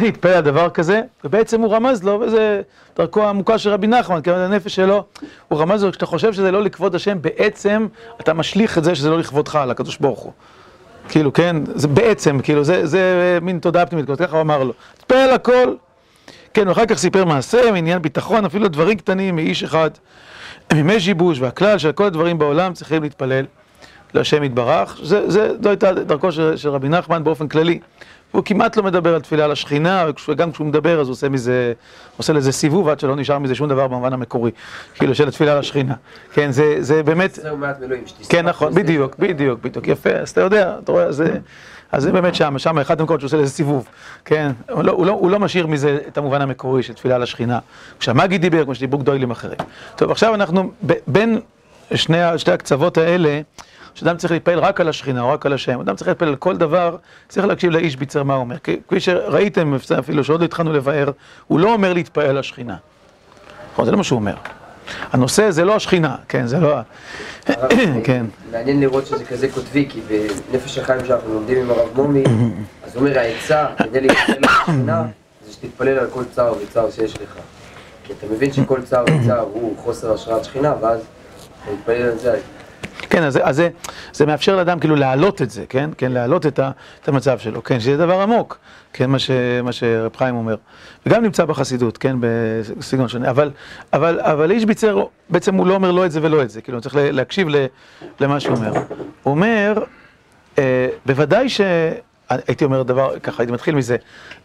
להתפלל 0.00 0.32
על 0.32 0.40
דבר 0.40 0.70
כזה, 0.70 1.00
ובעצם 1.24 1.60
הוא 1.60 1.74
רמז 1.74 2.02
לו, 2.02 2.20
וזה 2.20 2.62
דרכו 2.96 3.22
העמוקה 3.22 3.58
של 3.58 3.70
רבי 3.70 3.86
נחמן, 3.86 4.20
כי 4.20 4.30
הנפש 4.30 4.74
שלו, 4.74 5.04
הוא 5.48 5.58
רמז 5.58 5.84
לו, 5.84 5.90
כשאתה 5.90 6.06
חושב 6.06 6.32
שזה 6.32 6.50
לא 6.50 6.62
לכבוד 6.62 6.94
השם, 6.94 7.22
בעצם 7.22 7.86
אתה 8.20 8.34
משליך 8.34 8.78
את 8.78 8.84
זה 8.84 8.94
שזה 8.94 9.10
לא 9.10 9.18
לכבודך, 9.18 9.56
על 9.56 9.70
הקדוש 9.70 9.96
ברוך 9.96 10.20
הוא. 10.20 10.32
כאילו, 11.08 11.32
כן, 11.32 11.56
זה 11.74 11.88
בעצם, 11.88 12.40
כאילו, 12.42 12.64
זה, 12.64 12.86
זה 12.86 13.38
מין 13.42 13.58
תודעה 13.58 13.86
פנימית, 13.86 14.10
ככה 14.18 14.36
הוא 14.36 14.42
אמר 14.42 14.62
לו, 14.62 14.72
תתפלל 14.98 15.18
על 15.18 15.30
הכל. 15.30 15.74
כן, 16.54 16.68
ואחר 16.68 16.86
כך 16.86 16.98
סיפר 16.98 17.24
מעשה, 17.24 17.72
מעניין 17.72 18.02
ביטחון, 18.02 18.44
אפילו 18.44 18.68
דברים 18.68 18.98
קטנים 18.98 19.36
מאיש 19.36 19.64
אחד, 19.64 19.90
מימי 20.72 21.00
שיבוש, 21.00 21.40
והכלל 21.40 21.78
של 21.78 21.92
כל 21.92 22.04
הדברים 22.04 22.38
בעולם 22.38 22.72
צריכים 22.72 23.02
להתפלל. 23.02 23.44
להשם 24.14 24.44
יתברך, 24.44 24.98
זה, 25.02 25.30
זה, 25.30 25.52
זו 25.62 25.68
הייתה 25.68 25.92
דרכו 25.92 26.32
של, 26.32 26.56
של 26.56 26.68
רבי 26.68 26.88
נחמן 26.88 27.24
באופן 27.24 27.48
כללי. 27.48 27.78
הוא 28.32 28.42
כמעט 28.44 28.76
לא 28.76 28.82
מדבר 28.82 29.14
על 29.14 29.20
תפילה 29.20 29.44
על 29.44 29.52
השכינה, 29.52 30.06
וגם 30.28 30.52
כשהוא 30.52 30.66
מדבר 30.66 31.00
אז 31.00 31.06
הוא 31.06 31.12
עושה 31.12 31.28
מזה, 31.28 31.72
עושה 32.16 32.32
לזה 32.32 32.52
סיבוב 32.52 32.88
עד 32.88 33.00
שלא 33.00 33.16
נשאר 33.16 33.38
מזה 33.38 33.54
שום 33.54 33.68
דבר 33.68 33.86
במובן 33.86 34.12
המקורי, 34.12 34.50
כאילו 34.94 35.14
של 35.14 35.28
התפילה 35.28 35.52
על 35.52 35.58
השכינה. 35.58 35.94
כן, 36.32 36.50
זה, 36.50 36.76
זה 36.80 37.02
באמת... 37.02 37.34
זהו 37.34 37.56
מעט 37.56 37.80
מילואים, 37.80 38.04
כן, 38.28 38.48
נכון, 38.48 38.74
בדיוק, 38.74 39.16
בדיוק, 39.18 39.60
בדיוק, 39.62 39.88
יפה, 39.88 40.10
אז 40.10 40.30
אתה 40.30 40.40
יודע, 40.40 40.76
אתה 40.78 40.92
רואה, 40.92 41.12
זה... 41.12 41.38
אז 41.92 42.02
זה 42.02 42.12
באמת 42.12 42.34
שם, 42.34 42.58
שם 42.58 42.78
אחד 42.78 43.00
המקומות 43.00 43.20
שעושה 43.20 43.36
לזה 43.36 43.50
סיבוב, 43.50 43.88
כן? 44.24 44.52
הוא 44.70 44.82
לא, 44.82 44.92
הוא, 44.92 45.06
לא, 45.06 45.12
הוא 45.12 45.30
לא 45.30 45.38
משאיר 45.38 45.66
מזה 45.66 45.98
את 46.08 46.18
המובן 46.18 46.42
המקורי 46.42 46.82
של 46.82 46.94
תפילה 46.94 47.14
על 47.14 47.22
השכינה. 47.22 47.58
כשהמאגי 47.98 48.38
דיבר, 48.38 48.64
כמו 48.64 48.74
שדיברו 48.74 48.98
גדולים 48.98 49.30
אחרים. 49.30 49.58
טוב, 49.96 50.10
עכשיו 50.10 50.34
אנחנו 50.34 50.72
בין 51.06 51.40
שני, 51.94 52.38
שתי 52.38 52.52
הקצוות 52.52 52.98
האלה, 52.98 53.40
שאדם 53.94 54.16
צריך 54.16 54.32
להתפעל 54.32 54.58
רק 54.58 54.80
על 54.80 54.88
השכינה 54.88 55.22
או 55.22 55.28
רק 55.28 55.46
על 55.46 55.52
השם, 55.52 55.80
אדם 55.80 55.96
צריך 55.96 56.08
להתפעל 56.08 56.28
על 56.28 56.36
כל 56.36 56.56
דבר, 56.56 56.96
צריך 57.28 57.46
להקשיב 57.46 57.70
לאיש 57.70 57.96
ביצר 57.96 58.22
מה 58.22 58.34
הוא 58.34 58.40
אומר. 58.40 58.56
כפי 58.88 59.00
שראיתם 59.00 59.74
אפילו 59.98 60.24
שעוד 60.24 60.40
לא 60.40 60.44
התחלנו 60.44 60.72
לבאר, 60.72 61.10
הוא 61.46 61.60
לא 61.60 61.72
אומר 61.72 61.92
להתפעל 61.92 62.26
על 62.26 62.38
השכינה. 62.38 62.76
נכון, 63.72 63.84
זה 63.84 63.90
לא 63.90 63.96
מה 63.96 64.04
שהוא 64.04 64.18
אומר. 64.18 64.34
הנושא 65.12 65.50
זה 65.50 65.64
לא 65.64 65.76
השכינה, 65.76 66.16
כן, 66.28 66.46
זה 66.46 66.60
לא 66.60 66.76
ה... 66.76 66.82
כן. 68.04 68.26
מעניין 68.50 68.80
לראות 68.80 69.06
שזה 69.06 69.24
כזה 69.24 69.48
קוטבי, 69.48 69.86
כי 69.88 70.00
בנפש 70.50 70.78
החיים 70.78 71.06
שאנחנו 71.06 71.34
לומדים 71.34 71.58
עם 71.58 71.70
הרב 71.70 71.88
מומי, 71.94 72.22
אז 72.86 72.96
הוא 72.96 73.06
אומר 73.06 73.18
העצה 73.18 73.66
כדי 73.78 74.00
להתפעל 74.00 74.36
על 74.36 74.44
השכינה, 74.44 75.04
זה 75.46 75.52
שתתפלל 75.52 75.98
על 75.98 76.06
כל 76.10 76.24
צער 76.34 76.54
וצער 76.62 76.90
שיש 76.90 77.14
לך. 77.14 77.34
כי 78.04 78.12
אתה 78.12 78.26
מבין 78.32 78.52
שכל 78.52 78.82
צער 78.82 79.04
וצער 79.04 79.40
הוא 79.52 79.76
חוסר 79.78 80.12
השראת 80.12 80.44
שכינה, 80.44 80.74
ואז 80.80 81.00
אתה 81.62 81.72
מתפלל 81.72 82.02
על 82.02 82.18
זה. 82.18 82.38
כן, 83.12 83.22
אז, 83.22 83.38
אז 83.42 83.56
זה, 83.56 83.68
זה 84.12 84.26
מאפשר 84.26 84.56
לאדם 84.56 84.78
כאילו 84.78 84.96
להעלות 84.96 85.42
את 85.42 85.50
זה, 85.50 85.64
כן? 85.68 85.90
כן, 85.98 86.12
להעלות 86.12 86.46
את, 86.46 86.60
את 87.02 87.08
המצב 87.08 87.38
שלו, 87.38 87.64
כן? 87.64 87.80
שזה 87.80 87.96
דבר 87.96 88.20
עמוק, 88.20 88.58
כן? 88.92 89.10
מה, 89.10 89.18
מה 89.62 89.72
שרב 89.72 90.16
חיים 90.16 90.34
אומר. 90.34 90.56
וגם 91.06 91.22
נמצא 91.22 91.44
בחסידות, 91.44 91.98
כן? 91.98 92.16
בסגנון 92.20 93.08
שונה. 93.08 93.30
אבל, 93.30 93.50
אבל, 93.92 94.20
אבל 94.20 94.50
איש 94.50 94.64
ביצר, 94.64 95.04
בעצם 95.30 95.54
הוא 95.54 95.66
לא 95.66 95.74
אומר 95.74 95.90
לא 95.90 96.06
את 96.06 96.12
זה 96.12 96.20
ולא 96.22 96.42
את 96.42 96.50
זה, 96.50 96.60
כאילו, 96.60 96.80
צריך 96.80 96.96
להקשיב 96.98 97.48
למה 98.20 98.40
שהוא 98.40 98.56
אומר. 98.56 98.72
הוא 99.22 99.30
אומר, 99.30 99.84
אה, 100.58 100.88
בוודאי 101.06 101.48
ש... 101.48 101.60
הייתי 102.28 102.64
אומר 102.64 102.82
דבר, 102.82 103.18
ככה, 103.18 103.42
הייתי 103.42 103.52
מתחיל 103.52 103.74
מזה, 103.74 103.96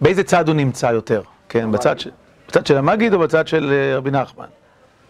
באיזה 0.01 0.23
צד 0.23 0.47
הוא 0.47 0.55
נמצא 0.55 0.87
יותר, 0.87 1.21
כן? 1.49 1.71
בצד, 1.71 1.99
ש, 1.99 2.07
בצד 2.47 2.65
של 2.65 2.77
המגיד 2.77 3.13
או 3.13 3.19
בצד 3.19 3.47
של 3.47 3.73
אה, 3.73 3.97
רבי 3.97 4.11
נחמן? 4.11 4.45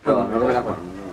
לא, 0.07 0.21
רבי 0.33 0.53
נחמן. 0.53 1.06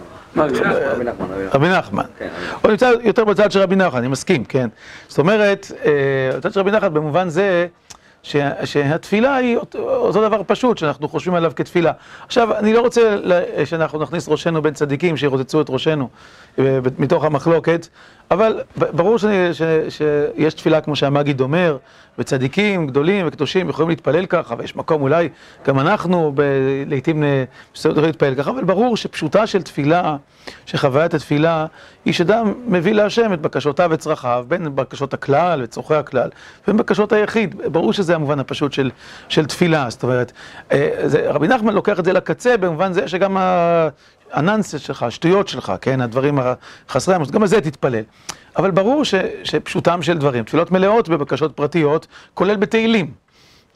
רבי 1.53 1.69
נחמן. 1.69 2.05
כן, 2.19 2.29
הוא 2.63 2.71
נמצא 2.71 2.93
יותר 3.03 3.25
בצד 3.25 3.53
של 3.53 3.61
רבי 3.61 3.77
נחמן, 3.77 3.99
אני 3.99 4.09
מסכים, 4.09 4.45
כן. 4.45 4.69
זאת 5.09 5.19
אומרת, 5.19 5.73
אה, 5.85 6.37
בצד 6.37 6.53
של 6.53 6.61
רבי 6.61 6.71
נחמן 6.71 6.95
במובן 6.95 7.29
זה, 7.29 7.67
שהתפילה 8.65 9.37
היא 9.37 9.57
אותו 9.77 10.29
דבר 10.29 10.43
פשוט, 10.47 10.79
שאנחנו 10.79 11.09
חושבים 11.09 11.35
עליו 11.35 11.53
כתפילה. 11.57 11.93
עכשיו, 12.27 12.59
אני 12.59 12.73
לא 12.73 12.81
רוצה 12.81 13.17
שאנחנו 13.65 13.99
נכניס 13.99 14.29
ראשנו 14.29 14.63
בין 14.63 14.75
צדיקים, 14.75 15.17
שירוצצו 15.17 15.61
את 15.61 15.67
ראשנו 15.71 16.09
מתוך 16.99 17.25
המחלוקת, 17.25 17.89
אבל 18.31 18.61
ברור 18.77 19.19
שאני, 19.19 19.55
ש, 19.55 19.63
שיש 19.89 20.55
תפילה, 20.55 20.81
כמו 20.81 20.97
שהמגיד 20.97 21.41
אומר, 21.41 21.77
וצדיקים 22.19 22.87
גדולים 22.87 23.27
וקדושים 23.29 23.69
יכולים 23.69 23.89
להתפלל 23.89 24.27
ככה, 24.27 24.55
ויש 24.59 24.77
מקום 24.77 25.03
אולי, 25.03 25.29
גם 25.67 25.81
אנחנו 25.81 26.33
לעיתים 26.87 27.25
יכולים 27.77 28.07
להתפלל 28.07 28.35
ככה, 28.35 28.51
אבל 28.51 28.65
ברור 28.65 28.97
שפשוטה 28.97 29.47
של 29.47 29.63
תפילה, 29.63 30.17
שחוויית 30.67 31.15
התפילה, 31.15 31.67
היא 32.05 32.15
שאדם 32.15 32.53
מביא 32.67 32.93
להשם 32.93 33.33
את 33.33 33.41
בקשותיו 33.41 33.89
וצרכיו, 33.93 34.45
בין 34.49 34.77
בקשות 34.77 35.15
הכלל 35.15 35.61
וצורכי 35.63 35.95
הכלל, 35.95 36.31
ובין 36.65 36.77
בקשות 36.77 37.13
היחיד. 37.13 37.55
ברור 37.73 37.93
שזה 37.93 38.15
המובן 38.15 38.41
הפשוט 38.41 38.73
של, 38.73 38.91
של 39.29 39.47
תפילה, 39.47 39.91
זאת 39.91 40.03
אומרת, 40.03 40.33
אה, 40.73 40.89
זה, 41.05 41.31
רבי 41.31 41.49
נחמן 41.49 41.75
לוקח 41.75 41.99
את 41.99 42.05
זה 42.05 42.13
לקצה 42.13 42.57
במובן 42.57 42.93
זה 42.93 43.09
שגם 43.09 43.37
ה... 44.35 44.39
הנאנסס 44.39 44.81
שלך, 44.81 45.03
השטויות 45.03 45.49
שלך, 45.49 45.73
כן, 45.81 46.01
הדברים 46.01 46.39
החסרי 46.89 47.15
המוסד, 47.15 47.33
גם 47.33 47.43
על 47.43 47.49
זה 47.49 47.61
תתפלל. 47.61 48.03
אבל 48.57 48.71
ברור 48.71 49.05
ש, 49.05 49.15
שפשוטם 49.45 50.03
של 50.03 50.19
דברים, 50.19 50.45
תפילות 50.45 50.71
מלאות 50.71 51.09
בבקשות 51.09 51.57
פרטיות, 51.57 52.07
כולל 52.35 52.57
בתהילים. 52.57 53.24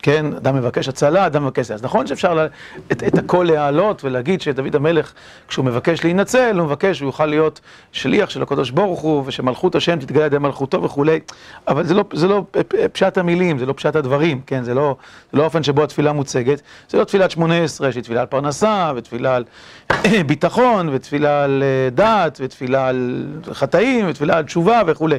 כן, 0.03 0.27
אדם 0.37 0.57
מבקש 0.57 0.89
הצלה, 0.89 1.27
אדם 1.27 1.45
מבקש. 1.45 1.71
אז 1.71 1.83
נכון 1.83 2.07
שאפשר 2.07 2.35
לה, 2.35 2.47
את, 2.93 3.03
את 3.03 3.19
הכל 3.19 3.47
להעלות 3.51 4.05
ולהגיד 4.05 4.41
שדוד 4.41 4.77
המלך, 4.77 5.13
כשהוא 5.49 5.65
מבקש 5.65 6.05
להינצל, 6.05 6.59
הוא 6.59 6.67
מבקש, 6.67 7.01
הוא 7.01 7.09
יוכל 7.09 7.27
להיות 7.27 7.61
שליח 7.93 8.31
של 8.31 8.43
הקדוש 8.43 8.71
ברוך 8.71 9.01
הוא, 9.01 9.23
ושמלכות 9.27 9.75
השם 9.75 9.99
תתגלה 9.99 10.21
על 10.23 10.27
ידי 10.27 10.39
מלכותו 10.39 10.83
וכולי, 10.83 11.21
אבל 11.69 11.87
זה 11.87 11.95
לא, 11.95 12.05
זה 12.13 12.29
לא 12.29 12.45
פשט 12.93 13.19
המילים, 13.19 13.59
זה 13.59 13.67
לא 13.67 13.73
פשט 13.73 13.97
הדברים, 13.97 14.41
כן, 14.47 14.63
זה 14.63 14.75
לא, 14.75 14.97
זה 15.33 15.39
לא 15.39 15.43
האופן 15.43 15.63
שבו 15.63 15.85
התפילה 15.85 16.13
מוצגת, 16.13 16.63
זה 16.89 16.99
לא 16.99 17.05
תפילת 17.05 17.31
שמונה 17.31 17.63
עשרה, 17.63 17.93
שהיא 17.93 18.03
תפילה 18.03 18.21
על 18.21 18.27
פרנסה, 18.27 18.93
ותפילה 18.97 19.37
על 19.37 19.45
ביטחון, 20.27 20.89
ותפילה 20.93 21.45
על 21.45 21.63
אה, 21.63 21.91
דת, 21.91 22.39
ותפילה 22.41 22.89
על 22.89 23.27
חטאים, 23.53 24.09
ותפילה 24.09 24.37
על 24.37 24.45
תשובה 24.45 24.83
וכולי. 24.87 25.19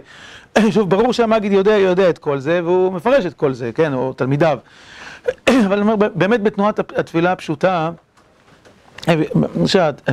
שוב, 0.74 0.90
ברור 0.90 1.14
שהמגיד 1.14 1.52
יודע, 1.52 1.78
יודע 1.78 2.10
את 2.10 2.18
כל 2.18 2.40
זה, 2.40 2.62
והוא 2.64 2.94
מפרש 2.94 3.26
את 3.26 3.34
כל 3.34 3.54
זה, 3.54 3.72
כן, 3.76 3.94
או 3.94 4.14
תלמידיו. 4.14 4.60
אבל 5.66 5.74
אני 5.74 5.92
אומר, 5.92 6.08
באמת 6.16 6.44
בתנועת 6.44 6.80
התפילה 6.80 7.32
הפשוטה, 7.32 7.92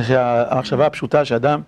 שהמחשבה 0.03 0.85
הפשוטה 0.85 1.25
שאדם 1.25 1.61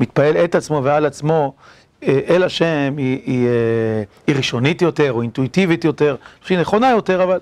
מתפעל 0.00 0.36
את 0.36 0.54
עצמו 0.54 0.80
ועל 0.84 1.06
עצמו 1.06 1.54
אה, 2.02 2.20
אל 2.28 2.42
השם 2.42 2.94
היא, 2.96 3.20
היא, 3.24 3.46
אה, 3.46 4.02
היא 4.26 4.36
ראשונית 4.36 4.82
יותר, 4.82 5.12
או 5.12 5.22
אינטואיטיבית 5.22 5.84
יותר, 5.84 6.16
שהיא 6.44 6.58
נכונה 6.58 6.90
יותר, 6.90 7.22
אבל 7.22 7.38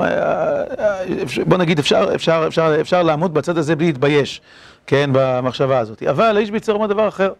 אה, 0.00 0.62
בוא 1.46 1.58
נגיד, 1.58 1.78
אפשר, 1.78 2.08
אפשר, 2.14 2.44
אפשר, 2.46 2.76
אפשר 2.80 3.02
לעמוד 3.02 3.34
בצד 3.34 3.58
הזה 3.58 3.76
בלי 3.76 3.86
להתבייש, 3.86 4.40
כן, 4.86 5.10
במחשבה 5.12 5.78
הזאת. 5.78 6.02
אבל 6.02 6.36
האיש 6.36 6.50
ביצר 6.50 6.72
אומר 6.72 6.86
דבר 6.86 7.08
אחר. 7.08 7.32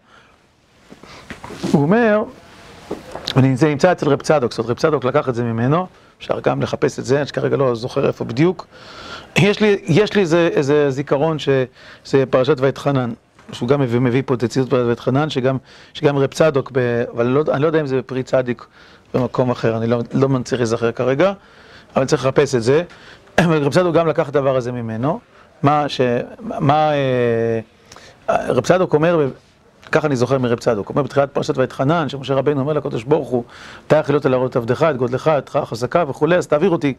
הוא 1.71 1.81
אומר, 1.81 2.23
וזה 3.35 3.69
נמצא 3.69 3.91
אצל 3.91 4.09
רב 4.09 4.21
צדוק, 4.21 4.51
זאת 4.51 4.59
אומרת 4.59 4.71
רב 4.71 4.77
צדוק 4.77 5.03
לקח 5.03 5.29
את 5.29 5.35
זה 5.35 5.43
ממנו, 5.43 5.87
אפשר 6.19 6.39
גם 6.39 6.61
לחפש 6.61 6.99
את 6.99 7.05
זה, 7.05 7.17
אני 7.17 7.25
שכרגע 7.25 7.57
לא 7.57 7.75
זוכר 7.75 8.07
איפה 8.07 8.25
בדיוק. 8.25 8.67
יש 9.35 9.59
לי, 9.59 9.77
יש 9.83 10.13
לי 10.13 10.21
איזה, 10.21 10.49
איזה 10.53 10.89
זיכרון 10.91 11.39
שזה 11.39 12.23
פרשת 12.29 12.55
ואתחנן, 12.59 13.11
שהוא 13.51 13.69
גם 13.69 13.81
מביא, 13.81 13.99
מביא 13.99 14.21
פה 14.25 14.33
את 14.33 14.43
הציטוט 14.43 14.69
פרשת 14.69 14.85
ואתחנן, 14.87 15.29
שגם, 15.29 15.57
שגם 15.93 16.17
רב 16.17 16.33
צדוק, 16.33 16.71
ב, 16.73 17.03
אבל 17.13 17.25
לא, 17.25 17.43
אני 17.51 17.61
לא 17.61 17.67
יודע 17.67 17.81
אם 17.81 17.85
זה 17.85 17.97
בפרי 17.97 18.23
צדיק 18.23 18.65
במקום 19.13 19.49
אחר, 19.49 19.77
אני 19.77 19.87
לא, 19.87 19.99
לא 20.13 20.29
מצליח 20.29 20.59
להיזכר 20.59 20.91
כרגע, 20.91 21.33
אבל 21.95 22.05
צריך 22.05 22.25
לחפש 22.25 22.55
את 22.55 22.63
זה. 22.63 22.83
רב 23.39 23.73
צדוק 23.73 23.95
גם 23.95 24.07
לקח 24.07 24.29
את 24.29 24.35
הדבר 24.35 24.55
הזה 24.55 24.71
ממנו, 24.71 25.19
מה 25.63 25.89
ש... 25.89 26.01
מה... 26.39 26.91
אה, 26.91 27.59
רב 28.29 28.63
צדוק 28.63 28.93
אומר 28.93 29.27
ככה 29.91 30.07
אני 30.07 30.15
זוכר 30.15 30.37
מרב 30.37 30.59
צדוק, 30.59 30.89
אומר 30.89 31.03
בתחילת 31.03 31.31
פרשת 31.31 31.57
ואתחנן, 31.57 32.09
שמשה 32.09 32.33
רבינו 32.33 32.61
אומר 32.61 32.73
לקדוש 32.73 33.03
ברוך 33.03 33.29
הוא, 33.29 33.43
אתה 33.87 33.95
יכול 33.95 34.15
להיות 34.15 34.25
להראות 34.25 34.55
עבדך, 34.55 34.83
את 34.83 34.97
גודלך, 34.97 35.27
את 35.27 35.55
החזקה 35.55 36.03
וכולי, 36.07 36.35
אז 36.35 36.47
תעביר 36.47 36.69
אותי 36.69 36.93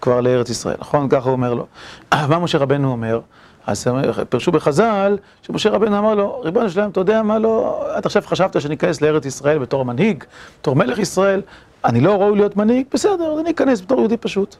כבר 0.00 0.20
לארץ 0.20 0.50
ישראל, 0.50 0.76
נכון? 0.78 1.08
ככה 1.08 1.24
הוא 1.24 1.32
אומר 1.32 1.54
לו. 1.54 1.66
מה 2.30 2.38
משה 2.38 2.58
רבנו 2.58 2.92
אומר? 2.92 3.20
אז 3.66 3.86
פרשו 4.28 4.52
בחז"ל, 4.52 5.16
שמשה 5.42 5.70
רבנו 5.70 5.98
אמר 5.98 6.14
לו, 6.14 6.40
ריבונו 6.40 6.70
שלם, 6.70 6.90
אתה 6.90 7.00
יודע 7.00 7.22
מה 7.22 7.38
לא, 7.38 7.84
עד 7.94 8.06
עכשיו 8.06 8.22
חשבת 8.26 8.60
שאני 8.60 8.74
אכנס 8.74 9.00
לארץ 9.00 9.26
ישראל 9.26 9.58
בתור 9.58 9.84
מנהיג, 9.84 10.24
בתור 10.60 10.76
מלך 10.76 10.98
ישראל, 10.98 11.42
אני 11.84 12.00
לא 12.00 12.22
ראוי 12.22 12.36
להיות 12.36 12.56
מנהיג, 12.56 12.86
בסדר, 12.92 13.32
אז 13.32 13.38
אני 13.38 13.50
אכנס 13.50 13.80
בתור 13.80 13.98
יהודי 13.98 14.16
פשוט. 14.16 14.56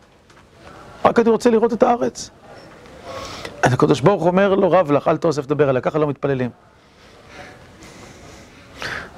רק 1.05 1.19
אני 1.19 1.31
רוצה 1.31 1.51
לראות 1.51 1.73
את 1.73 1.83
הארץ. 1.83 2.31
הקדוש 3.63 4.01
ברוך 4.01 4.27
אומר 4.27 4.55
לו, 4.55 4.71
רב 4.71 4.93
לך, 4.93 5.09
אל 5.09 5.17
תאוסף 5.17 5.45
לדבר 5.45 5.69
עליה, 5.69 5.81
ככה 5.81 5.99
לא 5.99 6.07
מתפללים. 6.07 6.51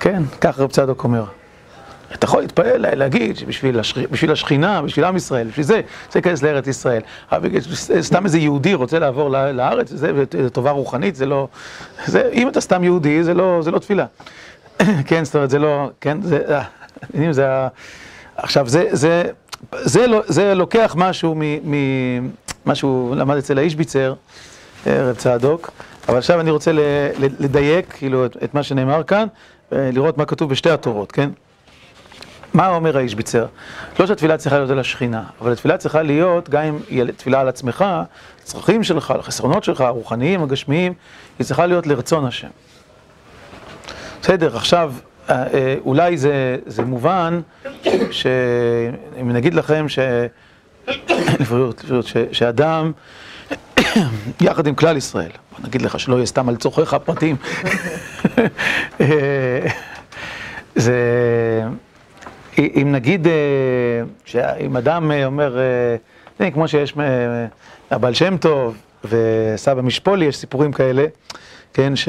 כן, 0.01 0.23
כך 0.41 0.59
רב 0.59 0.71
צדוק 0.71 1.05
אומר. 1.05 1.25
אתה 2.15 2.25
יכול 2.25 2.41
להתפעל, 2.41 2.97
להגיד 2.97 3.37
שבשביל 3.37 3.81
השכ... 3.81 3.99
השכינה, 4.33 4.83
בשביל 4.83 5.05
עם 5.05 5.17
ישראל, 5.17 5.49
בשביל 5.49 5.67
זה, 5.67 5.81
זה 6.13 6.19
ייכנס 6.19 6.43
לארץ 6.43 6.67
ישראל. 6.67 7.03
אבל 7.33 7.49
סתם 8.01 8.25
איזה 8.25 8.39
יהודי 8.39 8.75
רוצה 8.75 8.99
לעבור 8.99 9.31
לארץ, 9.31 9.89
זה, 9.89 10.13
זה 10.43 10.51
טובה 10.51 10.71
רוחנית, 10.71 11.17
זה 11.17 11.27
לא... 11.27 11.49
זה, 12.07 12.31
אם 12.33 12.49
אתה 12.49 12.61
סתם 12.61 12.85
יהודי, 12.85 13.25
זה 13.25 13.35
לא, 13.35 13.61
זה 13.63 13.71
לא 13.71 13.79
תפילה. 13.79 14.07
כן, 15.09 15.25
זאת 15.25 15.35
אומרת, 15.35 15.51
זה 15.51 15.59
לא... 15.59 15.91
כן, 16.01 16.23
זה... 16.23 16.43
אה, 16.49 17.33
זה 17.33 17.47
עכשיו, 18.37 18.69
זה, 18.69 18.89
זה, 18.91 19.23
זה, 19.83 20.07
לא, 20.07 20.23
זה 20.27 20.55
לוקח 20.55 20.95
משהו 20.99 21.35
ממה 21.65 22.75
שהוא 22.75 23.17
למד 23.17 23.37
אצל 23.37 23.59
האישביצר, 23.59 24.15
אה, 24.87 25.11
רב 25.11 25.17
צדוק, 25.17 25.71
אבל 26.09 26.19
עכשיו 26.19 26.41
אני 26.41 26.51
רוצה 26.51 26.71
לדייק, 27.19 27.93
כאילו, 27.93 28.27
את 28.27 28.55
מה 28.55 28.63
שנאמר 28.63 29.03
כאן. 29.03 29.27
לראות 29.73 30.19
מה 30.19 30.25
כתוב 30.25 30.51
בשתי 30.51 30.71
התורות, 30.71 31.13
כן? 31.13 31.31
מה 32.55 32.69
אומר 32.69 32.97
האיש 32.97 33.15
ביצר? 33.15 33.47
לא 34.01 34.07
שהתפילה 34.07 34.37
צריכה 34.37 34.59
להיות 34.59 34.71
על 34.71 34.79
השכינה, 34.79 35.23
אבל 35.41 35.53
התפילה 35.53 35.77
צריכה 35.77 36.03
להיות, 36.03 36.49
גם 36.49 36.63
אם 36.63 36.79
היא 36.89 37.05
תפילה 37.17 37.41
על 37.41 37.49
עצמך, 37.49 37.85
הצרכים 38.43 38.85
שלך, 38.85 39.11
החסרונות 39.11 39.65
שלך, 39.65 39.81
הרוחניים, 39.81 40.43
הגשמיים, 40.43 40.93
היא 41.39 41.47
צריכה 41.47 41.67
להיות 41.67 41.87
לרצון 41.87 42.25
השם. 42.25 42.49
בסדר, 44.23 44.57
עכשיו, 44.57 44.93
אה, 45.31 45.45
אה, 45.55 45.77
אולי 45.85 46.17
זה, 46.17 46.57
זה 46.67 46.85
מובן, 46.85 47.41
שאם 48.11 49.33
נגיד 49.33 49.55
לכם 49.55 49.89
ש... 49.89 49.99
לפריאות, 51.41 51.85
לפריאות, 51.85 52.07
שאדם, 52.33 52.93
יחד 54.41 54.67
עם 54.67 54.75
כלל 54.75 54.97
ישראל, 54.97 55.31
בוא 55.53 55.67
נגיד 55.69 55.83
לך 55.83 56.01
שלא 56.01 56.17
יהיה 56.17 56.27
סתם 56.27 56.49
על 56.49 56.57
צורכיך 56.57 56.95
הפרטיים. 56.95 57.37
אה, 59.01 59.67
זה, 60.75 60.95
אם 62.59 62.89
נגיד, 62.93 63.27
אה, 63.27 64.57
אם 64.57 64.77
אדם 64.77 65.11
אה, 65.11 65.27
אומר, 65.27 65.59
כמו 66.53 66.69
שיש 66.69 66.95
הבעל 67.91 68.15
שם 68.15 68.37
טוב 68.37 68.77
וסבא 69.05 69.83
משפולי, 69.83 70.25
יש 70.25 70.37
סיפורים 70.37 70.73
כאלה, 70.73 71.05
כן, 71.75 71.97
ש... 71.97 72.09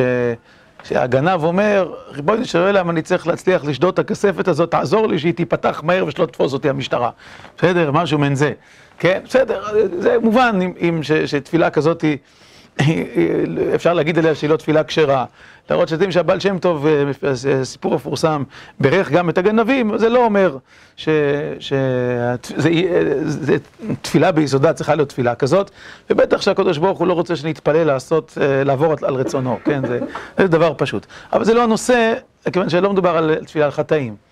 שהגנב 0.84 1.44
אומר, 1.44 1.94
ריבונו 2.12 2.46
של 2.46 2.60
עולם, 2.60 2.90
אני 2.90 3.02
צריך 3.02 3.28
להצליח 3.28 3.66
לשדוד 3.66 3.94
את 3.94 4.00
הכספת 4.00 4.48
הזאת, 4.48 4.72
תעזור 4.72 5.08
לי 5.08 5.20
שהיא 5.20 5.34
תיפתח 5.34 5.82
מהר 5.84 6.06
ושלא 6.06 6.26
תתפוס 6.26 6.54
אותי 6.54 6.70
המשטרה. 6.70 7.10
בסדר, 7.58 7.92
משהו 7.92 8.20
מעין 8.20 8.36
זה. 8.36 8.52
כן, 9.00 9.22
בסדר, 9.26 9.64
זה 10.00 10.18
מובן 10.20 10.60
אם, 10.62 10.74
אם 10.82 11.04
ש, 11.04 11.12
שתפילה 11.12 11.70
כזאת 11.70 12.02
היא... 12.02 12.18
אפשר 13.76 13.94
להגיד 13.94 14.18
עליה 14.18 14.36
שהיא 14.36 14.50
לא 14.50 14.58
תפילה 14.58 14.84
כשרה. 14.84 15.26
להראות 15.70 15.88
שאתם 15.88 15.96
יודעים 15.96 16.12
שהבעל 16.12 16.40
שם 16.40 16.60
טוב, 16.60 16.88
אה, 16.88 17.64
סיפור 17.64 17.96
מפורסם, 17.96 18.44
בירך 18.80 19.12
גם 19.12 19.30
את 19.30 19.38
הגנבים, 19.38 19.98
זה 19.98 20.10
לא 20.10 20.26
אומר 20.26 20.58
שתפילה 23.98 24.32
ביסודה 24.32 24.74
צריכה 24.74 24.96
להיות 24.96 25.10
תפילה 25.10 25.36
כזאת, 25.36 25.72
ובטח 26.10 26.42
שהקדוש 26.42 26.78
ברוך 26.78 27.00
הוא 27.00 27.08
לא 27.08 27.14
רוצה 27.14 27.36
שנתפלל 27.36 27.84
לעשות, 27.84 28.38
אה, 28.42 28.64
לעבור 28.64 28.96
על 29.02 29.16
רצונו, 29.16 29.60
כן, 29.64 29.88
זה, 29.88 30.00
זה 30.38 30.48
דבר 30.48 30.74
פשוט. 30.78 31.06
אבל 31.34 31.44
זה 31.44 31.54
לא 31.54 31.64
הנושא, 31.64 32.14
כיוון 32.54 32.70
שלא 32.70 32.94
מדובר 32.94 33.18
על 33.18 33.36
תפילה 33.46 33.66
על 33.66 33.72
חטאים. 33.72 34.31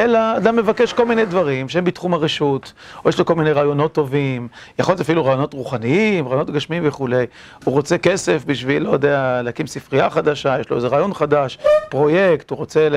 אלא 0.00 0.36
אדם 0.36 0.56
מבקש 0.56 0.92
כל 0.92 1.06
מיני 1.06 1.24
דברים 1.24 1.68
שהם 1.68 1.84
בתחום 1.84 2.14
הרשות, 2.14 2.72
או 3.04 3.10
יש 3.10 3.18
לו 3.18 3.24
כל 3.24 3.34
מיני 3.34 3.52
רעיונות 3.52 3.92
טובים, 3.92 4.48
יכול 4.78 4.92
להיות 4.92 5.00
אפילו 5.00 5.24
רעיונות 5.24 5.54
רוחניים, 5.54 6.28
רעיונות 6.28 6.50
גשמיים 6.50 6.82
וכולי. 6.86 7.24
הוא 7.64 7.74
רוצה 7.74 7.98
כסף 7.98 8.42
בשביל, 8.46 8.82
לא 8.82 8.90
יודע, 8.90 9.40
להקים 9.44 9.66
ספרייה 9.66 10.10
חדשה, 10.10 10.60
יש 10.60 10.70
לו 10.70 10.76
איזה 10.76 10.88
רעיון 10.88 11.14
חדש, 11.14 11.58
פרויקט, 11.88 12.50
הוא 12.50 12.58
רוצה, 12.58 12.88
ל, 12.88 12.94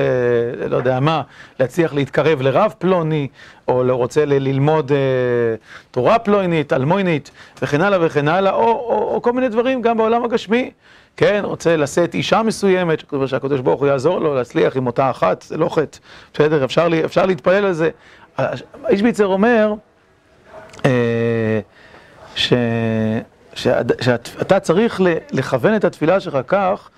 לא 0.68 0.76
יודע 0.76 1.00
מה, 1.00 1.22
להצליח 1.60 1.94
להתקרב 1.94 2.42
לרב 2.42 2.74
פלוני, 2.78 3.28
או 3.68 3.84
לא 3.84 3.94
רוצה 3.94 4.24
ל, 4.24 4.32
ללמוד 4.32 4.92
אה, 4.92 4.96
תורה 5.90 6.18
פלונית, 6.18 6.72
אלמוינית, 6.72 7.30
וכן 7.62 7.80
הלאה 7.80 7.98
וכן 8.06 8.28
הלאה, 8.28 8.52
או, 8.52 8.60
או, 8.60 9.14
או 9.14 9.22
כל 9.22 9.32
מיני 9.32 9.48
דברים 9.48 9.82
גם 9.82 9.96
בעולם 9.96 10.24
הגשמי. 10.24 10.70
כן, 11.16 11.40
רוצה 11.44 11.76
לשאת 11.76 12.14
אישה 12.14 12.42
מסוימת, 12.42 13.02
שהקדוש 13.26 13.60
ברוך 13.60 13.80
הוא 13.80 13.88
יעזור 13.88 14.18
לו 14.18 14.34
להצליח 14.34 14.76
עם 14.76 14.86
אותה 14.86 15.10
אחת, 15.10 15.42
זה 15.42 15.56
לא 15.56 15.68
חטא, 15.68 15.98
בסדר, 16.34 16.64
אפשר, 16.64 16.88
אפשר 17.04 17.26
להתפלל 17.26 17.64
על 17.64 17.72
זה. 17.72 17.90
האיש 18.36 19.02
ביצר 19.02 19.26
אומר 19.26 19.74
שאתה 23.94 24.60
צריך 24.60 25.00
לכוון 25.32 25.76
את 25.76 25.84
התפילה 25.84 26.20
שלך 26.20 26.38
כך 26.46 26.90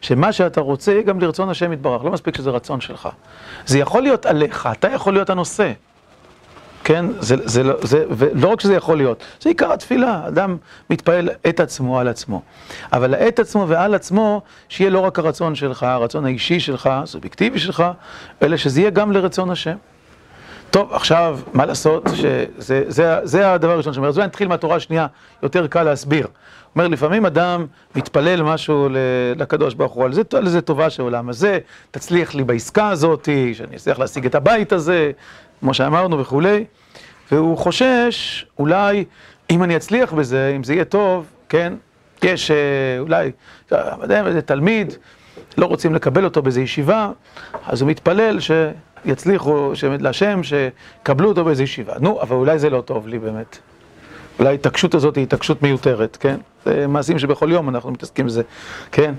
שמה 0.00 0.32
שאתה 0.32 0.60
רוצה 0.60 0.92
יהיה 0.92 1.02
גם 1.02 1.20
לרצון 1.20 1.48
השם 1.48 1.72
יתברך, 1.72 2.04
לא 2.04 2.10
מספיק 2.10 2.36
שזה 2.36 2.50
רצון 2.50 2.80
שלך. 2.80 3.08
זה 3.66 3.78
יכול 3.78 4.02
להיות 4.02 4.26
עליך, 4.26 4.68
אתה 4.72 4.88
יכול 4.88 5.12
להיות 5.12 5.30
הנושא. 5.30 5.72
כן? 6.84 7.06
זה, 7.20 7.36
זה, 7.44 7.62
לא, 7.62 7.74
זה, 7.82 8.04
ולא 8.10 8.48
רק 8.48 8.60
שזה 8.60 8.74
יכול 8.74 8.96
להיות, 8.96 9.24
זה 9.40 9.48
עיקר 9.48 9.72
התפילה, 9.72 10.22
אדם 10.28 10.56
מתפעל 10.90 11.28
את 11.48 11.60
עצמו 11.60 12.00
על 12.00 12.08
עצמו. 12.08 12.42
אבל 12.92 13.14
את 13.14 13.38
עצמו 13.38 13.68
ועל 13.68 13.94
עצמו, 13.94 14.42
שיהיה 14.68 14.90
לא 14.90 15.00
רק 15.00 15.18
הרצון 15.18 15.54
שלך, 15.54 15.82
הרצון 15.82 16.24
האישי 16.24 16.60
שלך, 16.60 16.88
הסובייקטיבי 16.92 17.58
שלך, 17.58 17.84
אלא 18.42 18.56
שזה 18.56 18.80
יהיה 18.80 18.90
גם 18.90 19.12
לרצון 19.12 19.50
השם. 19.50 19.76
טוב, 20.70 20.92
עכשיו, 20.92 21.38
מה 21.52 21.66
לעשות, 21.66 22.08
שזה 22.14 22.84
זה, 22.88 23.20
זה 23.22 23.52
הדבר 23.52 23.72
הראשון 23.72 23.92
שאומר, 23.92 24.08
אז 24.08 24.16
אולי 24.16 24.26
נתחיל 24.26 24.48
מהתורה 24.48 24.76
השנייה, 24.76 25.06
יותר 25.42 25.66
קל 25.66 25.82
להסביר. 25.82 26.26
אומר, 26.76 26.88
לפעמים 26.88 27.26
אדם 27.26 27.66
מתפלל 27.96 28.42
משהו 28.42 28.88
לקדוש 29.36 29.74
ברוך 29.74 29.92
הוא, 29.92 30.04
על 30.04 30.12
זה, 30.12 30.22
על 30.32 30.48
זה 30.48 30.60
טובה 30.60 30.90
של 30.90 31.02
העולם 31.02 31.28
הזה, 31.28 31.58
תצליח 31.90 32.34
לי 32.34 32.44
בעסקה 32.44 32.88
הזאת, 32.88 33.28
שאני 33.52 33.76
אצליח 33.76 33.98
להשיג 33.98 34.26
את 34.26 34.34
הבית 34.34 34.72
הזה, 34.72 35.10
כמו 35.60 35.74
שאמרנו 35.74 36.18
וכולי, 36.18 36.64
והוא 37.32 37.58
חושש, 37.58 38.46
אולי, 38.58 39.04
אם 39.50 39.62
אני 39.62 39.76
אצליח 39.76 40.12
בזה, 40.12 40.52
אם 40.56 40.64
זה 40.64 40.74
יהיה 40.74 40.84
טוב, 40.84 41.26
כן, 41.48 41.72
יש 42.22 42.50
אולי, 42.98 43.30
איזה 44.10 44.42
תלמיד, 44.42 44.92
לא 45.58 45.66
רוצים 45.66 45.94
לקבל 45.94 46.24
אותו 46.24 46.42
באיזו 46.42 46.60
ישיבה, 46.60 47.10
אז 47.66 47.80
הוא 47.80 47.90
מתפלל 47.90 48.38
שיצליחו, 48.40 49.72
להשם, 50.00 50.40
שקבלו 50.42 51.28
אותו 51.28 51.44
באיזו 51.44 51.62
ישיבה. 51.62 51.94
נו, 52.00 52.22
אבל 52.22 52.36
אולי 52.36 52.58
זה 52.58 52.70
לא 52.70 52.80
טוב 52.80 53.08
לי 53.08 53.18
באמת. 53.18 53.58
אולי 54.38 54.54
הזאת 54.94 55.16
היא 55.16 55.22
התעקשות 55.22 55.62
מיותרת, 55.62 56.16
כן? 56.20 56.36
זה 56.64 56.86
מעשים 56.86 57.18
שבכל 57.18 57.50
יום 57.52 57.68
אנחנו 57.68 57.90
מתעסקים 57.90 58.26
בזה, 58.26 58.42
כן? 58.92 59.14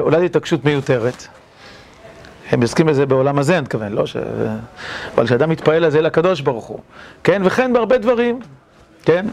אולי 0.00 0.18
זו 0.18 0.24
התעקשות 0.24 0.64
מיותרת. 0.64 1.26
הם 2.50 2.60
מתעסקים 2.60 2.86
בזה 2.86 3.06
בעולם 3.06 3.38
הזה, 3.38 3.54
אני 3.54 3.62
מתכוון, 3.62 3.92
לא 3.92 4.06
ש... 4.06 4.16
אבל 5.14 5.26
כשאדם 5.26 5.50
מתפעל 5.50 5.84
על 5.84 5.90
זה 5.90 6.00
לקדוש 6.00 6.40
ברוך 6.40 6.64
הוא, 6.64 6.80
כן? 7.24 7.42
וכן 7.44 7.72
בהרבה 7.72 7.98
דברים, 7.98 8.40
כן? 9.04 9.26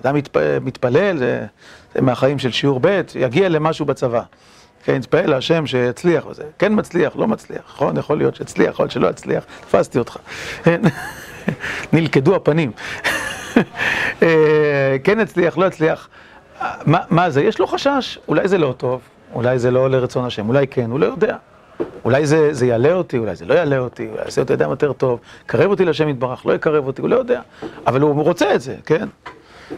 אדם 0.00 0.16
מתפלל, 0.60 1.18
זה, 1.18 1.46
זה 1.94 2.00
מהחיים 2.00 2.38
של 2.38 2.50
שיעור 2.50 2.80
ב', 2.82 3.00
יגיע 3.14 3.48
למשהו 3.48 3.86
בצבא. 3.86 4.22
כן, 4.84 4.96
יתפעל 4.96 5.30
להשם 5.30 5.66
שיצליח 5.66 6.26
וזה. 6.26 6.42
כן 6.58 6.72
מצליח, 6.76 7.16
לא 7.16 7.26
מצליח, 7.26 7.62
נכון? 7.74 7.96
יכול 7.96 8.18
להיות 8.18 8.36
שיצליח, 8.36 8.70
יכול 8.70 8.82
להיות 8.82 8.92
שלא 8.92 9.08
יצליח, 9.08 9.44
תפסתי 9.60 9.98
אותך. 9.98 10.16
נלכדו 11.92 12.36
הפנים. 12.36 12.72
כן 15.04 15.20
יצליח, 15.20 15.58
לא 15.58 15.66
יצליח. 15.66 16.08
מה, 16.86 16.98
מה 17.10 17.30
זה? 17.30 17.42
יש 17.42 17.58
לו 17.58 17.66
חשש, 17.66 18.18
אולי 18.28 18.48
זה 18.48 18.58
לא 18.58 18.74
טוב, 18.76 19.00
אולי 19.34 19.58
זה 19.58 19.70
לא 19.70 19.90
לרצון 19.90 20.24
השם, 20.24 20.48
אולי 20.48 20.66
כן, 20.66 20.90
הוא 20.90 21.00
לא 21.00 21.06
יודע. 21.06 21.36
אולי 22.04 22.26
זה, 22.26 22.54
זה 22.54 22.66
יעלה 22.66 22.92
אותי, 22.92 23.18
אולי 23.18 23.36
זה 23.36 23.44
לא 23.44 23.54
יעלה 23.54 23.78
אותי, 23.78 24.08
אולי 24.08 24.24
יעשה 24.24 24.40
אותי 24.40 24.54
אדם 24.54 24.70
יותר 24.70 24.92
טוב, 24.92 25.20
קרב 25.46 25.70
אותי 25.70 25.84
לשם 25.84 26.08
יתברך, 26.08 26.46
לא 26.46 26.52
יקרב 26.52 26.86
אותי, 26.86 27.02
הוא 27.02 27.10
לא 27.10 27.16
יודע. 27.16 27.40
אבל 27.86 28.00
הוא 28.00 28.22
רוצה 28.22 28.54
את 28.54 28.60
זה, 28.60 28.74
כן? 28.86 29.08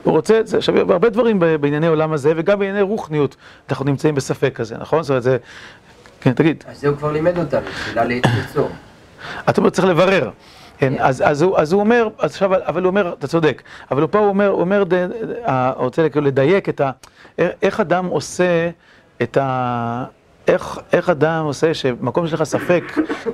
הוא 0.03 0.13
רוצה 0.13 0.41
את 0.41 0.47
זה. 0.47 0.57
עכשיו, 0.57 0.87
בהרבה 0.87 1.09
דברים 1.09 1.39
בענייני 1.61 1.87
עולם 1.87 2.13
הזה, 2.13 2.33
וגם 2.37 2.59
בענייני 2.59 2.83
רוחניות, 2.83 3.37
אנחנו 3.71 3.85
נמצאים 3.85 4.15
בספק 4.15 4.53
כזה, 4.55 4.77
נכון? 4.79 5.03
זאת 5.03 5.11
אומרת, 5.11 5.23
זה... 5.23 5.37
כן, 6.21 6.33
תגיד. 6.33 6.65
אז 6.69 6.81
זה 6.81 6.89
הוא 6.89 6.97
כבר 6.97 7.13
לימד 7.13 7.39
אותנו, 7.39 7.67
תפילה 7.67 8.05
ליצור. 8.05 8.71
אתה 9.49 9.61
אומר, 9.61 9.71
צריך 9.71 9.89
לברר. 9.89 10.31
כן, 10.81 10.93
אז, 10.99 11.23
אז, 11.27 11.43
הוא, 11.43 11.59
אז 11.59 11.73
הוא 11.73 11.81
אומר, 11.81 12.09
עכשיו, 12.19 12.55
אבל 12.55 12.83
הוא 12.83 12.91
אומר, 12.91 13.15
אתה 13.19 13.27
צודק, 13.27 13.63
אבל 13.91 14.07
פה 14.07 14.19
הוא 14.19 14.29
אומר, 14.29 14.49
הוא 14.49 14.61
אומר, 14.61 14.85
הוא 15.77 15.85
רוצה 15.85 16.07
לדייק 16.15 16.69
את 16.69 16.81
ה... 16.81 16.91
איך 17.39 17.81
אדם 17.81 18.07
עושה 18.07 18.71
את 19.23 19.37
ה... 19.37 20.05
איך, 20.49 20.79
איך 20.93 21.11
אדם 21.11 21.45
עושה 21.45 21.75
שמקום 21.75 22.27
שיש 22.27 22.35
לך 22.35 22.43
ספק 22.43 22.85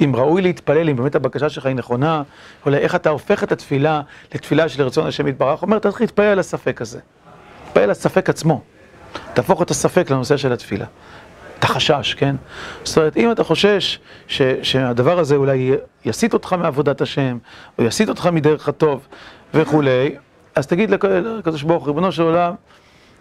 אם 0.05 0.17
ראוי 0.17 0.43
להתפלל, 0.43 0.89
אם 0.89 0.97
באמת 0.97 1.15
הבקשה 1.15 1.49
שלך 1.49 1.67
היא 1.67 1.75
נכונה, 1.75 2.23
אולי 2.67 2.77
איך 2.77 2.95
אתה 2.95 3.11
הופך 3.11 3.43
את 3.43 3.53
התפילה 3.53 4.01
לתפילה 4.35 4.69
של 4.69 4.83
רצון 4.83 5.07
השם 5.07 5.29
יתברך, 5.29 5.61
הוא 5.61 5.67
אומר, 5.67 5.79
צריך 5.79 6.01
להתפלל 6.01 6.27
על 6.27 6.39
הספק 6.39 6.81
הזה. 6.81 6.99
להתפלל 7.65 7.83
על 7.83 7.91
הספק 7.91 8.31
עצמו. 8.31 8.61
תהפוך 9.35 9.63
את 9.63 9.71
הספק 9.71 10.11
לנושא 10.11 10.37
של 10.37 10.53
התפילה. 10.53 10.87
את 11.59 11.65
החשש, 11.65 12.15
כן? 12.15 12.37
זאת 12.85 12.99
אומרת, 12.99 13.17
אם 13.17 13.33
אתה 13.33 13.45
חושש 13.45 13.99
ש, 14.27 14.43
שהדבר 14.63 15.19
הזה 15.19 15.37
אולי 15.37 15.73
יסיט 16.05 16.35
אותך 16.35 16.53
מעבודת 16.53 17.01
השם, 17.01 17.39
או 17.79 17.85
יסיט 17.85 18.09
אותך 18.09 18.27
מדרך 18.33 18.69
הטוב 18.69 19.07
וכולי, 19.55 20.17
אז 20.55 20.67
תגיד 20.67 20.91
לקדוש 20.91 21.63
ברוך 21.63 21.83
הוא, 21.83 21.89
ריבונו 21.89 22.13
של 22.13 22.23
עולם, 22.23 22.55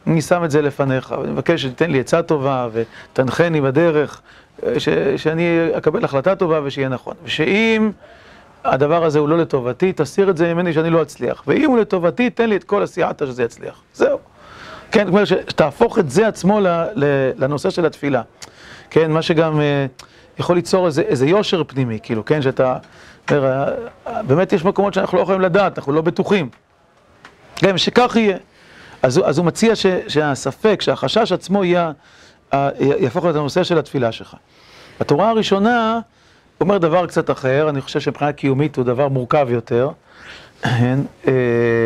אני 0.08 0.22
שם 0.22 0.44
את 0.44 0.52
זה 0.52 0.62
לפניך, 0.62 1.16
ואני 1.20 1.32
מבקש 1.32 1.62
שתיתן 1.62 1.92
לי 1.92 2.00
עצה 2.00 2.22
טובה 2.22 2.68
ותנחני 2.72 3.62
בדרך, 3.62 4.22
ש, 4.78 4.90
שאני 5.18 5.68
אקבל 5.78 6.06
החלטה 6.06 6.36
טובה 6.36 6.60
ושיהיה 6.64 6.90
נכון. 6.90 7.14
ושאם 7.24 7.92
הדבר 8.64 9.06
הזה 9.06 9.20
הוא 9.20 9.30
לא 9.30 9.38
לטובתי, 9.38 9.94
תסיר 9.96 10.30
את 10.30 10.38
זה 10.38 10.54
ממני 10.54 10.74
שאני 10.74 10.90
לא 10.90 11.02
אצליח. 11.02 11.44
ואם 11.48 11.70
הוא 11.70 11.78
לטובתי, 11.78 12.30
תן 12.30 12.50
לי 12.50 12.56
את 12.56 12.64
כל 12.64 12.84
הסייעתא 12.84 13.26
שזה 13.26 13.44
יצליח. 13.44 13.82
זהו. 13.94 14.18
כן, 14.92 15.08
אומרת, 15.08 15.28
שתהפוך 15.28 16.00
את 16.00 16.10
זה 16.10 16.28
עצמו 16.28 16.60
לנושא 17.36 17.70
של 17.70 17.86
התפילה. 17.86 18.22
כן, 18.90 19.12
מה 19.12 19.22
שגם 19.22 19.62
יכול 20.40 20.56
ליצור 20.56 20.86
איזה, 20.86 21.02
איזה 21.02 21.26
יושר 21.26 21.64
פנימי, 21.68 22.00
כאילו, 22.04 22.26
כן, 22.26 22.42
שאתה... 22.42 22.78
אומר, 23.32 23.74
באמת 24.28 24.54
יש 24.54 24.66
מקומות 24.66 24.94
שאנחנו 24.94 25.18
לא 25.18 25.24
יכולים 25.24 25.42
לדעת, 25.42 25.78
אנחנו 25.78 25.94
לא 25.94 26.02
בטוחים. 26.02 26.50
כן, 27.56 27.78
שכך 27.78 28.16
יהיה. 28.16 28.38
אז, 29.02 29.22
אז 29.26 29.38
הוא 29.38 29.46
מציע 29.46 29.76
ש, 29.76 29.86
שהספק, 30.08 30.82
שהחשש 30.82 31.32
עצמו 31.32 31.64
יהיה, 31.64 31.92
יהפוך 32.80 33.24
להיות 33.24 33.36
הנושא 33.36 33.64
של 33.64 33.78
התפילה 33.78 34.12
שלך. 34.12 34.36
בתורה 35.00 35.30
הראשונה, 35.30 36.00
אומר 36.62 36.78
דבר 36.78 37.08
קצת 37.08 37.32
אחר, 37.32 37.70
אני 37.70 37.82
חושב 37.82 38.00
שמבחינה 38.00 38.32
קיומית 38.32 38.76
הוא 38.76 38.86
דבר 38.86 39.08
מורכב 39.08 39.48
יותר. 39.50 39.90
כן, 40.62 41.00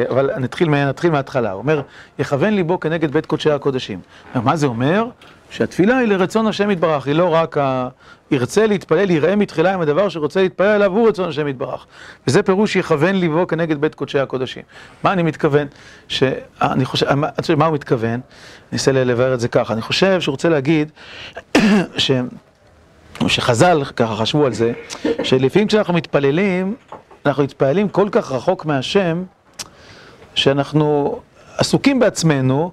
אבל 0.09 0.31
נתחיל, 0.39 0.69
מההתחלה, 1.09 1.51
הוא 1.51 1.59
אומר, 1.61 1.81
יכוון 2.19 2.53
ליבו 2.53 2.79
כנגד 2.79 3.11
בית 3.11 3.25
קודשי 3.25 3.51
הקודשים. 3.51 3.99
מה 4.35 4.55
זה 4.55 4.67
אומר? 4.67 5.05
שהתפילה 5.49 5.97
היא 5.97 6.07
לרצון 6.07 6.47
השם 6.47 6.71
יתברך, 6.71 7.07
היא 7.07 7.15
לא 7.15 7.33
רק 7.33 7.57
ה... 7.57 7.87
ירצה 8.31 8.67
להתפלל, 8.67 9.11
יראה 9.11 9.35
מתחילה 9.35 9.73
עם 9.73 9.81
הדבר 9.81 10.09
שרוצה 10.09 10.41
להתפלל 10.41 10.67
עליו, 10.67 10.91
הוא 10.91 11.09
רצון 11.09 11.29
השם 11.29 11.47
יתברך. 11.47 11.85
וזה 12.27 12.43
פירוש 12.43 12.75
יכוון 12.75 13.15
ליבו 13.15 13.47
כנגד 13.47 13.81
בית 13.81 13.95
קודשי 13.95 14.19
הקודשים. 14.19 14.63
מה 15.03 15.13
אני 15.13 15.23
מתכוון? 15.23 15.67
שאני 16.07 16.85
חושב, 16.85 17.05
מה 17.57 17.65
הוא 17.65 17.73
מתכוון? 17.73 18.09
אני 18.09 18.21
אנסה 18.73 18.91
לבאר 18.91 19.33
את 19.33 19.39
זה 19.39 19.47
ככה. 19.47 19.73
אני 19.73 19.81
חושב 19.81 20.21
שהוא 20.21 20.33
רוצה 20.33 20.49
להגיד 20.49 20.91
ש... 21.97 22.11
שחז"ל 23.27 23.83
ככה 23.95 24.15
חשבו 24.15 24.45
על 24.45 24.53
זה, 24.53 24.71
שלפעמים 25.23 25.67
כשאנחנו 25.67 25.93
מתפללים, 25.93 26.75
אנחנו 27.25 27.43
מתפעלים 27.43 27.89
כל 27.89 28.09
כך 28.11 28.31
רחוק 28.31 28.65
מהשם, 28.65 29.23
שאנחנו 30.35 31.19
עסוקים 31.57 31.99
בעצמנו, 31.99 32.71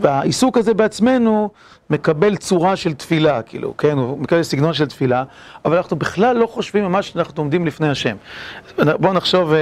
והעיסוק 0.00 0.58
הזה 0.58 0.74
בעצמנו 0.74 1.50
מקבל 1.90 2.36
צורה 2.36 2.76
של 2.76 2.94
תפילה, 2.94 3.42
כאילו, 3.42 3.76
כן, 3.76 3.98
הוא 3.98 4.18
מקבל 4.18 4.42
סגנון 4.42 4.72
של 4.72 4.86
תפילה, 4.86 5.24
אבל 5.64 5.76
אנחנו 5.76 5.96
בכלל 5.96 6.36
לא 6.36 6.46
חושבים 6.46 6.84
ממש 6.84 7.08
שאנחנו 7.08 7.42
עומדים 7.42 7.66
לפני 7.66 7.88
השם. 7.88 8.16
בואו 8.78 9.12
נחשוב, 9.12 9.52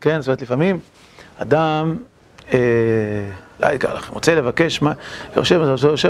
כן, 0.00 0.20
זאת 0.20 0.28
אומרת, 0.28 0.42
לפעמים 0.42 0.80
אדם, 1.38 1.96
אה, 2.52 2.58
רוצה 4.10 4.34
לבקש, 4.34 4.80
חושב, 5.34 5.60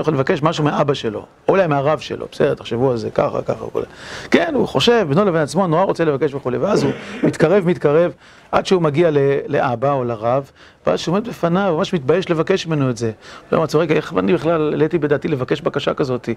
יכול 0.01 0.15
לבקש 0.15 0.43
משהו 0.43 0.65
מאבא 0.65 0.95
שלו, 0.95 1.19
או 1.19 1.25
אולי 1.49 1.67
מהרב 1.67 1.99
שלו, 1.99 2.27
בסדר, 2.33 2.55
תחשבו 2.55 2.91
על 2.91 2.97
זה, 2.97 3.11
ככה, 3.11 3.43
ככה 3.43 3.65
וכולי. 3.65 3.87
כן, 4.31 4.53
הוא 4.55 4.69
חושב, 4.69 5.07
בינו 5.09 5.25
לבין 5.25 5.43
עצמו, 5.43 5.67
נורא 5.67 5.83
רוצה 5.83 6.05
לבקש 6.05 6.35
וכולי, 6.35 6.59
ואז 6.59 6.83
הוא 6.83 6.93
מתקרב, 7.23 7.67
מתקרב, 7.67 8.13
עד 8.53 8.67
שהוא 8.67 8.83
מגיע 8.83 9.11
לאבא 9.47 9.93
או 9.93 10.05
לרב, 10.05 10.51
ואז 10.87 11.01
שהוא 11.01 11.15
עומד 11.15 11.29
בפניו, 11.29 11.75
ממש 11.77 11.95
מתבייש 11.95 12.31
לבקש 12.31 12.67
ממנו 12.67 12.91
את 12.91 12.97
זה. 12.97 13.13
הוא 13.51 13.57
אומר, 13.57 13.67
רגע, 13.75 13.95
איך 13.95 14.15
אני 14.19 14.35
בכלל 14.35 14.71
העליתי 14.73 14.99
בדעתי 14.99 15.29
לבקש 15.29 15.61
בקשה 15.61 15.95
כזאת? 15.95 16.29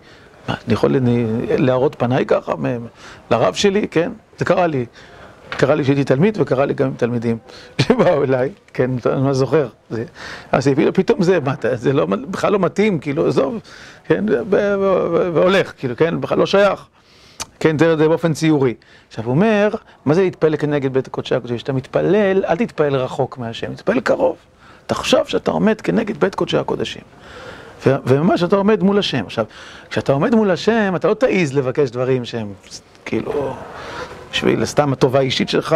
מה, 0.50 0.56
אני 0.66 0.74
יכול 0.74 0.96
להראות 1.58 1.96
פניי 1.96 2.26
ככה, 2.26 2.54
לרב 3.32 3.54
שלי, 3.54 3.88
כן? 3.88 4.12
זה 4.38 4.46
קרה 4.46 4.68
לי. 4.68 4.86
קרה 5.58 5.76
לי 5.76 5.84
שהייתי 5.84 6.04
תלמיד 6.04 6.38
וקרה 6.42 6.66
לי 6.66 6.74
גם 6.74 6.88
עם 6.88 6.94
תלמידים 6.98 7.38
שבאו 7.82 8.24
אליי, 8.24 8.50
כן, 8.74 8.92
אני 9.06 9.28
לא 9.28 9.34
זוכר. 9.34 9.68
אז 10.52 10.70
פתאום 10.94 11.24
זה, 11.24 11.40
מה, 11.40 11.54
זה 11.74 11.94
לא, 11.94 12.06
בכלל 12.06 12.54
לא 12.54 12.60
מתאים, 12.60 13.00
כאילו, 13.00 13.28
עזוב, 13.28 13.60
כן, 14.04 14.26
והולך, 15.34 15.74
כאילו, 15.78 15.96
כן, 15.96 16.22
בכלל 16.22 16.38
לא 16.38 16.46
שייך. 16.46 16.86
כן, 17.60 17.78
זה 17.78 17.96
באופן 17.96 18.34
ציורי. 18.34 18.74
עכשיו, 19.08 19.26
הוא 19.26 19.32
אומר, 19.32 19.70
מה 20.06 20.14
זה 20.14 20.22
להתפלל 20.22 20.58
כנגד 20.58 20.94
בית 20.94 21.08
הקודשי 21.08 21.36
הקודשי? 21.36 21.56
כשאתה 21.56 21.74
מתפלל, 21.74 22.46
אל 22.46 22.56
תתפלל 22.56 22.96
רחוק 22.96 23.38
מהשם, 23.38 23.74
תתפלל 23.74 24.00
קרוב. 24.00 24.36
תחשוב 24.88 25.28
שאתה 25.28 25.52
עומד 25.52 25.82
כנגד 25.82 26.18
בית 26.18 26.36
קודשי 26.36 26.58
הקודשים. 26.58 27.02
וממש 27.86 28.44
אתה 28.44 28.56
עומד 28.56 28.84
מול 28.84 29.00
השם. 29.00 29.26
עכשיו, 29.26 29.46
כשאתה 29.90 30.12
עומד 30.12 30.36
מול 30.36 30.52
השם, 30.52 30.94
אתה 30.96 31.08
לא 31.08 31.14
תעיז 31.14 31.54
לבקש 31.54 31.90
דברים 31.90 32.26
שהם, 32.26 32.54
כאילו... 33.06 33.54
בשביל 34.32 34.66
סתם 34.66 34.94
הטובה 34.94 35.20
האישית 35.20 35.50
שלך, 35.50 35.76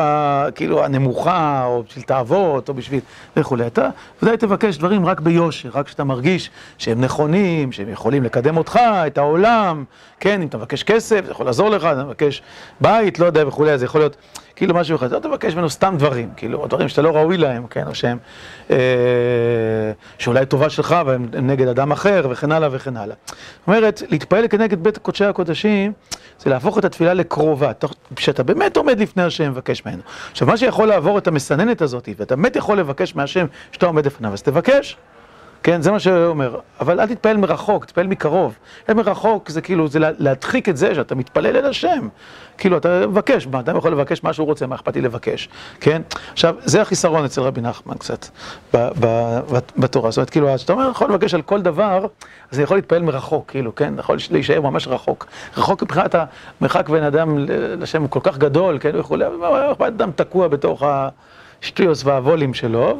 כאילו 0.55 0.85
הנמוכה, 0.85 1.63
או 1.65 1.83
בשביל 1.83 2.03
תאוות, 2.03 2.69
או 2.69 2.73
בשביל 2.73 2.99
וכולי. 3.37 3.67
אתה 3.67 3.89
ודאי 4.21 4.37
תבקש 4.37 4.77
דברים 4.77 5.05
רק 5.05 5.19
ביושר, 5.19 5.69
רק 5.73 5.85
כשאתה 5.85 6.03
מרגיש 6.03 6.49
שהם 6.77 7.01
נכונים, 7.01 7.71
שהם 7.71 7.89
יכולים 7.89 8.23
לקדם 8.23 8.57
אותך, 8.57 8.79
את 9.07 9.17
העולם, 9.17 9.83
כן, 10.19 10.41
אם 10.41 10.47
אתה 10.47 10.57
מבקש 10.57 10.83
כסף, 10.83 11.21
זה 11.25 11.31
יכול 11.31 11.45
לעזור 11.45 11.69
לך, 11.69 11.83
אתה 11.85 12.03
מבקש 12.03 12.41
בית, 12.81 13.19
לא 13.19 13.25
יודע 13.25 13.47
וכולי, 13.47 13.77
זה 13.77 13.85
יכול 13.85 14.01
להיות 14.01 14.15
כאילו 14.55 14.73
משהו 14.73 14.95
אחד. 14.95 15.11
לא 15.11 15.19
תבקש 15.19 15.53
ממנו 15.53 15.69
סתם 15.69 15.95
דברים, 15.97 16.29
כאילו, 16.37 16.67
דברים 16.67 16.87
שאתה 16.87 17.01
לא 17.01 17.09
ראוי 17.09 17.37
להם, 17.37 17.67
כן, 17.67 17.87
או 17.87 17.95
שהם, 17.95 18.17
אה, 18.71 18.77
שאולי 20.19 20.45
טובה 20.45 20.69
שלך, 20.69 20.95
והם 21.05 21.27
נגד 21.33 21.67
אדם 21.67 21.91
אחר, 21.91 22.27
וכן 22.29 22.51
הלאה 22.51 22.69
וכן 22.71 22.97
הלאה. 22.97 23.15
זאת 23.27 23.67
אומרת, 23.67 24.01
להתפעל 24.09 24.47
כנגד 24.47 24.83
בית 24.83 24.97
קודשי 24.97 25.25
הקודשים, 25.25 25.93
זה 26.39 26.49
להפוך 26.49 26.77
את 26.77 26.85
התפילה 26.85 27.13
לקרובה, 27.13 27.71
שאתה 28.19 28.43
באמת 28.43 28.77
עומד 28.77 28.99
לפני 28.99 29.23
השם 29.23 29.43
ומבקש 29.43 29.85
ממנו. 29.85 30.01
עכשיו, 30.31 30.47
מה 30.47 30.57
שיכול 30.57 30.87
לעבור 30.87 31.17
את 31.17 31.27
המסננת 31.27 31.81
הזאת, 31.81 32.09
ואתה 32.17 32.35
באמת 32.35 32.55
יכול 32.55 32.79
לבקש 32.79 33.15
מהשם 33.15 33.45
שאתה 33.71 33.85
עומד 33.85 34.05
לפניו, 34.05 34.33
אז 34.33 34.41
תבקש. 34.41 34.97
כן, 35.65 35.81
זה 35.81 35.91
מה 35.91 35.99
שהוא 35.99 36.25
אומר. 36.25 36.59
אבל 36.79 36.99
אל 36.99 37.07
תתפעל 37.07 37.37
מרחוק, 37.37 37.85
תתפעל 37.85 38.07
מקרוב. 38.07 38.57
מרחוק 38.89 39.49
זה 39.49 39.61
כאילו, 39.61 39.87
זה 39.87 39.99
להדחיק 39.99 40.69
את 40.69 40.77
זה 40.77 40.95
שאתה 40.95 41.15
מתפלל 41.15 41.57
אל 41.57 41.65
השם. 41.65 42.07
כאילו, 42.57 42.77
אתה 42.77 43.07
מבקש, 43.07 43.47
אדם 43.47 43.77
יכול 43.77 43.91
לבקש 43.91 44.23
מה 44.23 44.33
שהוא 44.33 44.45
רוצה, 44.45 44.67
מה 44.67 44.75
אכפת 44.75 44.95
לי 44.95 45.01
לבקש, 45.01 45.49
כן? 45.79 46.01
עכשיו, 46.33 46.55
זה 46.59 46.81
החיסרון 46.81 47.25
אצל 47.25 47.41
רבי 47.41 47.61
נחמן 47.61 47.95
קצת, 47.97 48.25
בתורה. 49.77 50.11
זאת 50.11 50.17
אומרת, 50.17 50.29
כאילו, 50.29 50.55
כשאתה 50.55 50.73
אומר, 50.73 50.89
יכול 50.89 51.09
לבקש 51.09 51.33
על 51.33 51.41
כל 51.41 51.61
דבר, 51.61 52.05
אז 52.51 52.57
אני 52.57 52.63
יכול 52.63 52.77
להתפעל 52.77 53.01
מרחוק, 53.01 53.45
כאילו, 53.47 53.75
כן? 53.75 53.93
יכול 53.97 54.17
להישאר 54.31 54.61
ממש 54.61 54.87
רחוק. 54.87 55.25
רחוק 55.57 55.83
מבחינת 55.83 56.15
המרחק 56.61 56.89
בין 56.89 57.03
אדם 57.03 57.37
לשם 57.79 58.01
הוא 58.01 58.09
כל 58.09 58.19
כך 58.23 58.37
גדול, 58.37 58.77
כן? 58.79 58.91
וכולי, 58.99 59.25
אדם 59.87 60.11
תקוע 60.15 60.47
בתוך 60.47 60.83
ה... 60.83 61.09
שטויוס 61.65 62.05
והוולים 62.05 62.53
שלו, 62.53 62.97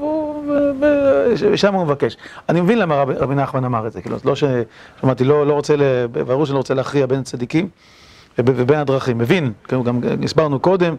ושם 1.52 1.74
הוא 1.74 1.84
מבקש. 1.86 2.18
אני 2.50 2.62
מבין 2.62 2.80
למה 2.80 2.96
רבי 2.96 3.36
נחמן 3.36 3.66
אמר 3.66 3.88
את 3.88 3.94
זה, 3.94 4.02
כאילו, 4.02 4.18
לא 4.26 4.36
ש... 4.36 4.44
שמעתי, 5.02 5.24
לא, 5.24 5.48
לא 5.48 5.54
רוצה, 5.54 5.76
ברור 6.12 6.46
שאני 6.46 6.54
לא 6.54 6.58
רוצה 6.58 6.74
להכריע 6.74 7.06
בין 7.06 7.24
צדיקים 7.24 7.70
ובין 8.38 8.80
הדרכים. 8.80 9.18
מבין, 9.18 9.52
כאילו, 9.68 9.84
גם 9.84 10.00
הסברנו 10.24 10.60
קודם, 10.60 10.96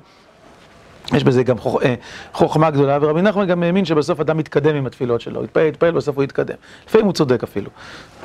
יש 1.14 1.25
בזה 1.25 1.43
גם 1.43 1.57
אה, 1.85 1.95
חוכמה 2.33 2.71
גדולה, 2.71 2.99
ורבי 3.01 3.23
נחמן 3.23 3.47
גם 3.47 3.62
האמין 3.62 3.85
שבסוף 3.85 4.21
אדם 4.21 4.37
מתקדם 4.37 4.75
עם 4.75 4.87
התפילות 4.87 5.21
שלו, 5.21 5.45
יתפעל, 5.45 5.67
יתפעל, 5.67 5.91
בסוף 5.91 6.17
הוא 6.17 6.25
יתקדם. 6.25 6.57
לפעמים 6.87 7.07
הוא 7.07 7.14
צודק 7.14 7.43
אפילו. 7.43 7.71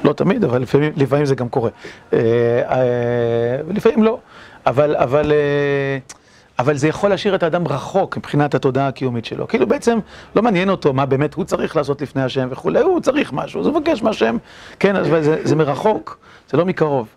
לא 0.04 0.14
תמיד, 0.14 0.44
אבל 0.44 0.62
לפעמים, 0.62 0.94
לפעמים 0.96 1.26
זה 1.26 1.36
גם 1.36 1.50
קורה. 1.50 1.70
אה, 2.14 2.20
אה, 2.70 3.62
ולפעמים 3.68 4.04
לא. 4.04 4.18
אבל, 4.66 4.96
אבל... 4.96 5.32
אבל 6.62 6.78
זה 6.78 6.88
יכול 6.88 7.10
להשאיר 7.10 7.36
את 7.36 7.44
האדם 7.44 7.68
רחוק 7.68 8.18
מבחינת 8.18 8.56
התודעה 8.56 8.88
הקיומית 8.88 9.26
שלו. 9.26 9.48
כאילו 9.48 9.68
בעצם 9.68 10.00
לא 10.36 10.42
מעניין 10.42 10.70
אותו 10.70 10.94
מה 10.94 11.06
באמת 11.06 11.34
הוא 11.34 11.46
צריך 11.46 11.76
לעשות 11.76 12.02
לפני 12.02 12.24
השם 12.24 12.48
וכולי, 12.52 12.80
הוא 12.80 13.00
צריך 13.00 13.34
משהו, 13.34 13.62
אז 13.62 13.68
הוא 13.68 13.76
מבקש 13.76 14.04
מהשם, 14.04 14.38
כן, 14.80 15.04
זה, 15.04 15.38
זה 15.44 15.56
מרחוק, 15.56 16.18
זה 16.52 16.58
לא 16.58 16.66
מקרוב. 16.66 17.08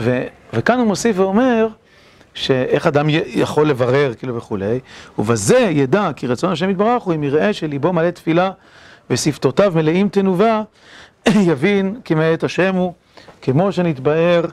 ו, 0.00 0.22
וכאן 0.52 0.78
הוא 0.78 0.86
מוסיף 0.86 1.18
ואומר, 1.18 1.66
שאיך 2.34 2.86
אדם 2.86 3.06
יכול 3.26 3.68
לברר, 3.68 4.14
כאילו 4.14 4.36
וכולי, 4.36 4.80
ובזה 5.18 5.58
ידע 5.58 6.10
כי 6.16 6.26
רצון 6.26 6.52
השם 6.52 6.70
יתברך 6.70 7.02
הוא 7.02 7.14
אם 7.14 7.22
יראה 7.22 7.52
שליבו 7.52 7.92
מלא 7.92 8.10
תפילה 8.10 8.50
ושפתותיו 9.10 9.72
מלאים 9.76 10.08
תנובה, 10.08 10.62
יבין 11.48 12.00
כי 12.04 12.14
מאת 12.14 12.44
השם 12.44 12.74
הוא, 12.74 12.92
כמו 13.42 13.72
שנתבאר 13.72 14.44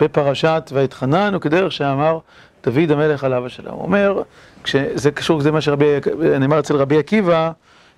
בפרשת 0.00 0.70
ויתחנן, 0.74 1.34
וכדרך 1.34 1.72
שאמר 1.72 2.18
דוד 2.64 2.90
המלך 2.90 3.24
עליו 3.24 3.46
השלום. 3.46 3.74
הוא 3.74 3.82
אומר, 3.82 4.22
כשזה 4.64 5.10
קשור, 5.10 5.40
זה 5.40 5.52
מה 5.52 5.60
שנאמר 5.60 6.58
אצל 6.58 6.76
רבי 6.76 6.98
עקיבא, 6.98 7.50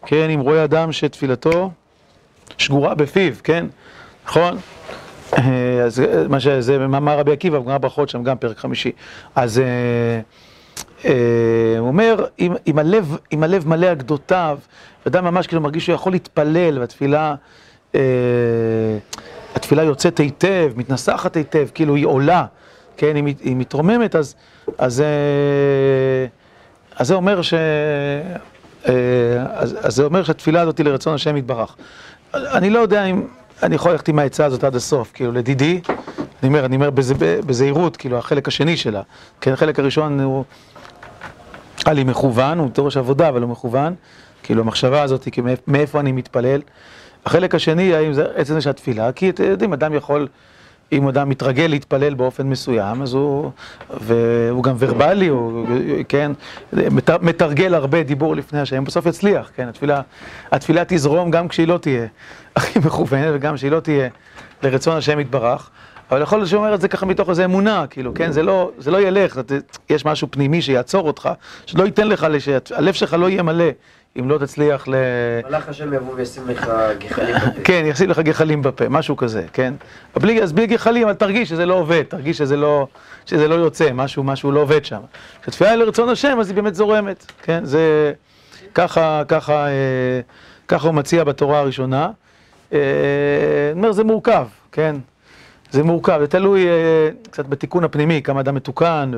כן, 0.07 0.31
אם 0.31 0.41
רואה 0.41 0.65
אדם 0.65 0.93
שתפילתו 0.93 1.71
שגורה 2.59 2.95
בפיו, 2.95 3.33
כן, 3.45 3.67
נכון? 4.27 4.59
אה, 5.39 5.83
אז 5.85 6.03
מה 6.29 6.41
שזה, 6.41 6.79
מאמר 6.79 7.19
רבי 7.19 7.33
עקיבא, 7.33 7.59
גם 7.59 7.81
ברכות 7.81 8.09
שם, 8.09 8.23
גם 8.23 8.37
פרק 8.37 8.59
חמישי. 8.59 8.93
אז 9.35 9.59
אה, 9.59 10.21
אה, 11.05 11.79
הוא 11.79 11.89
אומר, 11.89 12.25
אם, 12.39 12.53
אם, 12.67 12.79
הלב, 12.79 13.17
אם 13.33 13.43
הלב 13.43 13.69
מלא 13.69 13.87
על 13.87 13.95
גדותיו, 13.95 14.59
אדם 15.07 15.25
ממש 15.25 15.47
כאילו 15.47 15.63
מרגיש 15.63 15.85
שהוא 15.85 15.95
יכול 15.95 16.13
להתפלל, 16.13 16.79
והתפילה, 16.79 17.35
התפילה 19.55 19.83
יוצאת 19.83 20.19
היטב, 20.19 20.73
מתנסחת 20.77 21.37
היטב, 21.37 21.69
כאילו 21.75 21.95
היא 21.95 22.07
עולה, 22.07 22.45
כן, 22.97 23.17
היא, 23.17 23.35
היא 23.43 23.57
מתרוממת, 23.57 24.17
אז... 24.17 24.35
אז, 24.79 25.01
אה, 25.01 26.27
אז 26.97 27.09
זה 27.09 27.15
אומר 27.15 27.43
ש... 27.43 27.55
אה, 28.89 28.93
אז, 29.55 29.77
אז 29.83 29.95
זה 29.95 30.05
אומר 30.05 30.23
שהתפילה 30.23 30.61
הזאת 30.61 30.79
היא 30.79 30.87
לרצון 30.87 31.15
השם 31.15 31.37
יתברך. 31.37 31.77
אני 32.35 32.71
לא 32.71 32.79
יודע 32.79 33.05
אם 33.05 33.27
אני 33.63 33.75
יכול 33.75 33.93
ללכת 33.93 34.09
עם 34.09 34.19
העצה 34.19 34.45
הזאת 34.45 34.65
עד 34.65 34.77
הסוף, 34.77 35.11
כאילו 35.15 35.33
לדידי, 35.33 35.81
אני 36.43 36.49
אומר, 36.49 36.65
אני 36.65 36.77
אומר 36.77 36.91
בזהירות, 37.47 37.97
כאילו 37.97 38.19
החלק 38.19 38.49
השני 38.49 38.77
שלה, 38.77 39.03
כן, 39.41 39.53
החלק 39.53 39.79
הראשון 39.79 40.21
הוא, 40.21 40.45
היה 41.87 41.95
לי 41.95 42.05
מכוון, 42.05 42.59
הוא 42.59 42.71
דורש 42.71 42.97
עבודה 42.97 43.29
אבל 43.29 43.43
הוא 43.43 43.51
מכוון, 43.51 43.95
כאילו 44.43 44.63
המחשבה 44.63 45.03
הזאת, 45.03 45.29
כי 45.33 45.41
מאיפה 45.67 46.01
אני 46.01 46.13
מתפלל. 46.13 46.61
החלק 47.27 47.55
השני, 47.55 47.95
האם 47.95 48.13
זה 48.13 48.25
עצם 48.35 48.55
זה 48.55 48.61
שהתפילה, 48.61 49.13
כי 49.13 49.31
אתם 49.31 49.45
יודעים, 49.45 49.73
אדם 49.73 49.95
יכול... 49.95 50.29
אם 50.93 51.09
אדם 51.09 51.29
מתרגל 51.29 51.67
להתפלל 51.67 52.15
באופן 52.15 52.47
מסוים, 52.47 53.03
אז 53.03 53.15
הוא, 53.15 53.51
והוא 54.01 54.63
גם 54.63 54.75
ורבלי, 54.79 55.27
הוא, 55.27 55.67
כן, 56.09 56.33
מתרגל 57.23 57.75
הרבה 57.75 58.03
דיבור 58.03 58.37
לפני 58.37 58.61
השם, 58.61 58.85
בסוף 58.85 59.07
יצליח, 59.07 59.51
כן, 59.57 59.69
התפילה, 59.69 60.01
התפילה 60.53 60.83
תזרום 60.87 61.31
גם 61.31 61.49
כשהיא 61.49 61.69
לא 61.69 61.79
תהיה 61.79 62.07
הכי 62.57 62.79
מכוונת, 62.79 63.29
וגם 63.35 63.55
כשהיא 63.55 63.71
לא 63.71 63.81
תהיה 63.81 64.09
לרצון 64.63 64.97
השם 64.97 65.21
יתברך, 65.21 65.71
אבל 66.11 66.23
יכול 66.23 66.39
להיות 66.39 66.49
שהוא 66.49 66.65
אומר 66.65 66.75
את 66.75 66.81
זה 66.81 66.89
ככה 66.89 67.07
מתוך 67.07 67.31
איזו 67.31 67.45
אמונה, 67.45 67.87
כאילו, 67.91 68.15
כן, 68.15 68.33
זה 68.33 68.43
לא, 68.43 68.71
זה 68.79 68.91
לא 68.91 69.01
ילך, 69.01 69.41
יש 69.91 70.05
משהו 70.05 70.29
פנימי 70.31 70.63
שיעצור 70.63 71.07
אותך, 71.07 71.29
שלא 71.67 71.85
ייתן 71.85 72.09
לך, 72.09 72.27
שהלב 72.39 72.95
שלך 72.95 73.13
לא 73.19 73.29
יהיה 73.29 73.43
מלא. 73.43 73.65
אם 74.19 74.29
לא 74.29 74.39
תצליח 74.39 74.89
ל... 74.89 74.95
מלאך 75.49 75.69
השם 75.69 75.93
יבוא 75.93 76.15
וישים 76.15 76.49
לך 76.49 76.71
גחלים 76.99 77.35
בפה. 77.35 77.61
כן, 77.65 77.83
ישים 77.87 78.11
לך 78.11 78.19
גחלים 78.19 78.63
בפה, 78.63 78.89
משהו 78.89 79.17
כזה, 79.17 79.45
כן? 79.53 79.75
בלי, 80.17 80.43
אז 80.43 80.53
בלי 80.53 80.67
גחלים, 80.67 81.09
אבל 81.09 81.17
תרגיש 81.17 81.49
שזה 81.49 81.67
לא 81.67 81.75
עובד, 81.75 82.03
תרגיש 82.03 82.39
שזה 82.39 82.57
לא, 82.57 82.87
שזה 83.27 83.49
לא 83.49 83.55
יוצא, 83.55 83.93
משהו, 83.93 84.23
משהו 84.23 84.53
לא 84.53 84.61
עובד 84.61 84.85
שם. 84.85 85.01
כשתפילה 85.43 85.71
היא 85.71 85.79
לרצון 85.79 86.09
השם, 86.09 86.37
אז 86.41 86.49
היא 86.49 86.57
באמת 86.57 86.75
זורמת, 86.75 87.33
כן? 87.43 87.65
זה... 87.65 88.13
ככה, 88.75 89.23
ככה, 89.29 89.67
אה, 89.67 90.21
ככה 90.69 90.87
הוא 90.87 90.95
מציע 90.95 91.25
בתורה 91.25 91.59
הראשונה. 91.59 92.11
אה, 92.73 92.79
אני 93.73 93.79
אומר, 93.79 93.93
זה 93.93 94.05
מורכב, 94.05 94.47
כן? 94.73 94.97
זה 95.73 95.83
מורכב, 95.83 96.19
זה 96.21 96.27
תלוי 96.27 96.69
אה, 96.69 97.09
קצת 97.31 97.47
בתיקון 97.47 97.85
הפנימי, 97.85 98.23
כמה 98.23 98.41
אדם 98.41 98.55
מתוקן, 98.55 99.11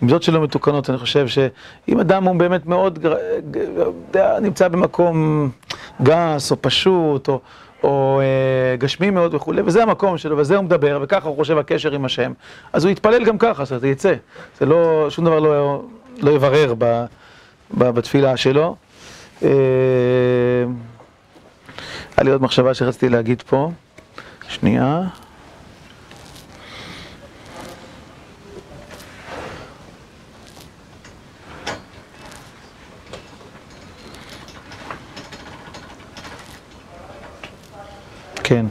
ועמדות 0.00 0.22
שלו 0.22 0.40
מתוקנות, 0.40 0.90
אני 0.90 0.98
חושב 0.98 1.28
שאם 1.28 2.00
אדם 2.00 2.24
הוא 2.24 2.36
באמת 2.36 2.66
מאוד, 2.66 3.06
נמצא 4.42 4.68
במקום 4.68 5.48
גס 6.02 6.50
או 6.50 6.56
פשוט, 6.62 7.28
או, 7.28 7.40
או 7.82 8.20
אה, 8.20 8.76
גשמי 8.76 9.10
מאוד 9.10 9.34
וכולי, 9.34 9.62
וזה 9.62 9.82
המקום 9.82 10.18
שלו, 10.18 10.38
וזה 10.38 10.56
הוא 10.56 10.64
מדבר, 10.64 10.98
וככה 11.02 11.28
הוא 11.28 11.36
חושב 11.36 11.58
הקשר 11.58 11.92
עם 11.92 12.04
השם, 12.04 12.32
אז 12.72 12.84
הוא 12.84 12.92
יתפלל 12.92 13.24
גם 13.24 13.38
ככה, 13.38 13.62
אז 13.62 13.68
זה 13.68 13.88
יצא. 13.88 14.14
זה 14.60 14.66
לא, 14.66 15.06
שום 15.10 15.24
דבר 15.24 15.38
לא, 15.38 15.82
לא 16.18 16.30
יברר 16.30 16.74
ב, 16.78 17.04
ב, 17.78 17.84
בתפילה 17.90 18.36
שלו. 18.36 18.76
אה, 19.42 19.48
היה 22.16 22.24
לי 22.24 22.30
עוד 22.30 22.42
מחשבה 22.42 22.74
שרציתי 22.74 23.08
להגיד 23.08 23.42
פה, 23.42 23.70
שנייה. 24.48 25.02
כן. 38.48 38.66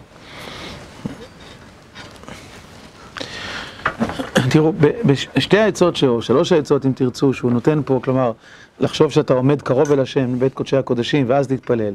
תראו, 4.49 4.73
בשתי 5.05 5.57
העצות 5.57 5.95
שלו, 5.95 6.21
שלוש 6.21 6.51
העצות 6.51 6.85
אם 6.85 6.91
תרצו, 6.91 7.33
שהוא 7.33 7.51
נותן 7.51 7.81
פה, 7.85 7.99
כלומר, 8.03 8.31
לחשוב 8.79 9.11
שאתה 9.11 9.33
עומד 9.33 9.61
קרוב 9.61 9.91
אל 9.91 9.99
השם, 9.99 10.39
בית 10.39 10.53
קודשי 10.53 10.77
הקודשים, 10.77 11.25
ואז 11.29 11.51
להתפלל. 11.51 11.93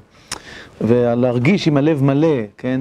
ולהרגיש 0.80 1.68
עם 1.68 1.76
הלב 1.76 2.02
מלא, 2.02 2.36
כן, 2.58 2.80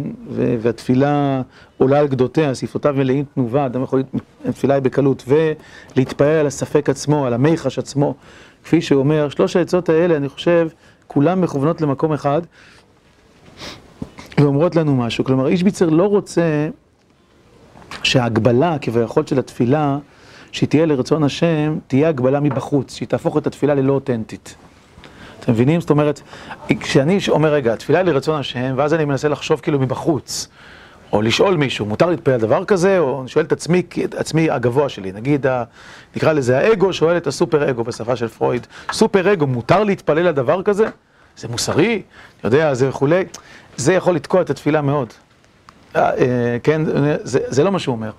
והתפילה 0.61 1.41
עולה 1.77 1.99
על 1.99 2.07
גדותיה, 2.07 2.55
שפתותיו 2.55 2.93
מלאים 2.97 3.25
תנובה, 3.33 3.65
אדם 3.65 3.83
יכול, 3.83 4.03
התפילה 4.45 4.73
היא 4.73 4.83
בקלות, 4.83 5.23
ולהתפלל 5.27 6.27
על 6.27 6.47
הספק 6.47 6.89
עצמו, 6.89 7.25
על 7.25 7.33
המיחש 7.33 7.79
עצמו, 7.79 8.15
כפי 8.63 8.81
שהוא 8.81 8.99
אומר, 8.99 9.29
שלוש 9.29 9.55
העצות 9.55 9.89
האלה, 9.89 10.15
אני 10.15 10.29
חושב, 10.29 10.67
כולן 11.07 11.41
מכוונות 11.41 11.81
למקום 11.81 12.13
אחד, 12.13 12.41
ואומרות 14.41 14.75
לנו 14.75 14.95
משהו. 14.95 15.23
כלומר, 15.23 15.47
איש 15.47 15.63
ביצר 15.63 15.89
לא 15.89 16.03
רוצה 16.03 16.69
שההגבלה 18.03 18.77
כביכול 18.81 19.25
של 19.25 19.39
התפילה 19.39 19.97
שהיא 20.51 20.69
תהיה 20.69 20.85
לרצון 20.85 21.23
השם, 21.23 21.77
תהיה 21.87 22.09
הגבלה 22.09 22.39
מבחוץ, 22.39 22.95
שהיא 22.95 23.07
תהפוך 23.07 23.37
את 23.37 23.47
התפילה 23.47 23.73
ללא 23.73 23.93
אותנטית. 23.93 24.55
אתם 25.39 25.51
מבינים? 25.51 25.81
זאת 25.81 25.89
אומרת, 25.89 26.21
כשאני 26.79 27.19
אומר, 27.29 27.53
רגע, 27.53 27.73
התפילה 27.73 27.99
היא 27.99 28.05
לרצון 28.05 28.39
השם, 28.39 28.73
ואז 28.75 28.93
אני 28.93 29.05
מנסה 29.05 29.27
לחשוב 29.27 29.59
כאילו 29.59 29.79
מבחוץ, 29.79 30.47
או 31.13 31.21
לשאול 31.21 31.57
מישהו, 31.57 31.85
מותר 31.85 32.09
להתפלל 32.09 32.33
על 32.33 32.39
דבר 32.39 32.65
כזה, 32.65 32.99
או 32.99 33.21
אני 33.21 33.27
שואל 33.27 33.45
את 33.45 33.51
עצמי, 33.51 33.83
עצמי 34.17 34.49
הגבוה 34.49 34.89
שלי, 34.89 35.11
נגיד, 35.11 35.45
נקרא 36.15 36.33
לזה 36.33 36.57
האגו, 36.57 36.93
שואל 36.93 37.17
את 37.17 37.27
הסופר 37.27 37.69
אגו 37.69 37.83
בשפה 37.83 38.15
של 38.15 38.27
פרויד, 38.27 38.67
סופר 38.91 39.33
אגו, 39.33 39.47
מותר 39.47 39.83
להתפלל 39.83 40.27
על 40.27 40.33
דבר 40.33 40.63
כזה? 40.63 40.85
זה 41.37 41.47
מוסרי, 41.47 42.01
יודע, 42.43 42.73
זה 42.73 42.89
וכולי, 42.89 43.23
זה 43.79 43.93
יכול 43.93 44.15
לתקוע 44.15 44.41
את 44.41 44.49
התפילה 44.49 44.81
מאוד. 44.81 45.13
אה, 45.95 46.09
אה, 46.17 46.57
כן, 46.63 46.81
זה, 47.23 47.63
לא 47.63 47.71
מה 47.71 47.79
שהוא 47.79 47.95
אומר. 47.95 48.11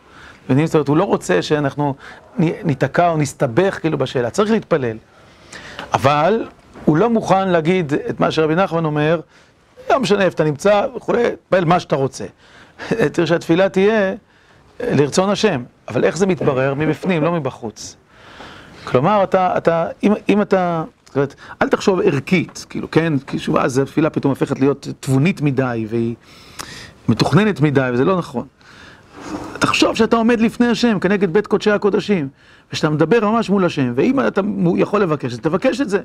זאת 0.65 0.75
אומרת, 0.75 0.89
הוא 0.89 0.97
לא 0.97 1.05
רוצה 1.05 1.43
שאנחנו 1.43 1.95
ניתקע 2.39 3.09
או 3.09 3.17
נסתבך 3.17 3.79
כאילו 3.81 3.99
בשאלה, 3.99 4.31
צריך 4.31 4.51
להתפלל. 4.51 4.97
אבל 5.93 6.47
הוא 6.85 6.97
לא 6.97 7.11
מוכן 7.11 7.49
להגיד 7.49 7.93
את 8.09 8.21
מה 8.21 8.31
שרבי 8.31 8.55
נחמן 8.55 8.85
אומר, 8.85 9.21
לא 9.91 10.01
משנה 10.01 10.25
איפה 10.25 10.35
אתה 10.35 10.45
נמצא 10.45 10.87
וכולי, 10.97 11.23
תפלל 11.49 11.65
מה 11.65 11.81
שאתה 11.81 11.97
רוצה. 11.97 12.25
צריך 13.13 13.29
שהתפילה 13.29 13.69
תהיה 13.69 14.15
לרצון 14.81 15.31
השם, 15.31 15.63
אבל 15.89 16.05
איך 16.05 16.17
זה 16.17 16.27
מתברר? 16.27 16.75
מבפנים, 16.75 17.25
לא 17.25 17.33
מבחוץ. 17.33 17.97
כלומר, 18.85 19.25
אתה, 19.25 19.57
אתה, 19.57 19.87
אם, 20.03 20.13
אם 20.29 20.43
אתה, 20.43 20.85
זאת 21.11 21.17
אומרת, 21.17 21.35
אל 21.63 21.69
תחשוב 21.69 22.01
ערכית, 22.01 22.67
כאילו, 22.69 22.91
כן, 22.91 23.13
כי 23.27 23.39
שוב, 23.39 23.57
אז 23.57 23.79
התפילה 23.79 24.11
פתאום 24.11 24.31
הופכת 24.31 24.61
להיות 24.61 24.89
תבונית 25.01 25.41
מדי, 25.41 25.87
והיא 25.89 26.15
מתוכננת 27.09 27.61
מדי, 27.61 27.91
וזה 27.93 28.05
לא 28.05 28.19
נכון. 28.19 28.47
תחשוב 29.59 29.97
שאתה 29.97 30.17
עומד 30.17 30.41
לפני 30.41 30.67
השם 30.67 30.99
כנגד 30.99 31.33
בית 31.33 31.47
קודשי 31.47 31.71
הקודשים, 31.71 32.29
ושאתה 32.73 32.91
מדבר 32.91 33.31
ממש 33.31 33.51
מול 33.51 33.65
השם, 33.65 33.93
ואם 33.95 34.21
אתה 34.27 34.41
יכול 34.77 35.01
לבקש, 35.01 35.33
אז 35.33 35.39
תבקש 35.39 35.81
את 35.81 35.91
זה. 35.91 36.01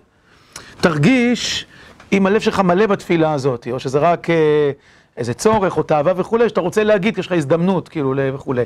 תרגיש 0.81 1.65
אם 2.11 2.25
הלב 2.25 2.41
שלך 2.41 2.59
מלא 2.59 2.87
בתפילה 2.87 3.33
הזאת, 3.33 3.67
או 3.71 3.79
שזה 3.79 3.99
רק 3.99 4.29
אה, 4.29 4.71
איזה 5.17 5.33
צורך 5.33 5.77
או 5.77 5.83
תאווה 5.83 6.13
וכולי, 6.15 6.49
שאתה 6.49 6.61
רוצה 6.61 6.83
להגיד, 6.83 7.17
יש 7.17 7.25
לך 7.25 7.31
הזדמנות, 7.31 7.89
כאילו, 7.89 8.13
וכולי. 8.33 8.63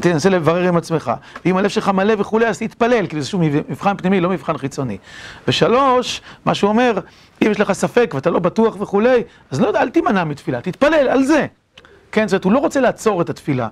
תנסה 0.00 0.28
לברר 0.28 0.68
עם 0.68 0.76
עצמך. 0.76 1.12
ואם 1.44 1.56
הלב 1.56 1.68
שלך 1.68 1.88
מלא 1.88 2.14
וכולי, 2.18 2.46
אז 2.46 2.58
תתפלל, 2.58 3.06
כאילו 3.06 3.22
זה 3.22 3.28
שוב 3.28 3.40
מבחן 3.68 3.96
פנימי, 3.96 4.20
לא 4.20 4.28
מבחן 4.28 4.58
חיצוני. 4.58 4.98
ושלוש, 5.48 6.22
מה 6.44 6.54
שהוא 6.54 6.68
אומר, 6.68 6.98
אם 7.42 7.50
יש 7.50 7.60
לך 7.60 7.72
ספק 7.72 8.12
ואתה 8.14 8.30
לא 8.30 8.38
בטוח 8.38 8.76
וכולי, 8.80 9.22
אז 9.50 9.60
לא 9.60 9.66
יודע, 9.66 9.82
אל 9.82 9.90
תימנע 9.90 10.24
מתפילה, 10.24 10.60
תתפלל 10.60 11.08
על 11.08 11.24
זה. 11.24 11.46
כן, 12.12 12.28
זאת 12.28 12.32
אומרת, 12.32 12.44
הוא 12.44 12.52
לא 12.52 12.58
רוצה 12.58 12.80
לעצור 12.80 13.22
את 13.22 13.30
התפילה. 13.30 13.68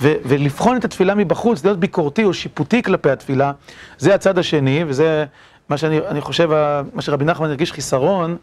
ולבחון 0.00 0.76
את 0.76 0.84
התפילה 0.84 1.14
מבחוץ, 1.14 1.64
להיות 1.64 1.80
ביקורתי 1.80 2.24
או 2.24 2.34
שיפוטי 2.34 2.82
כלפי 2.82 3.10
התפילה, 3.10 3.52
זה 3.98 4.14
הצד 4.14 4.38
השני, 4.38 4.84
וזה 4.86 5.24
מה 5.68 5.76
שאני 5.76 6.20
חושב, 6.20 6.50
מה 6.94 7.02
שרבי 7.02 7.24
נחמן 7.24 7.48
הרגיש 7.48 7.72
חיסרון 7.72 8.36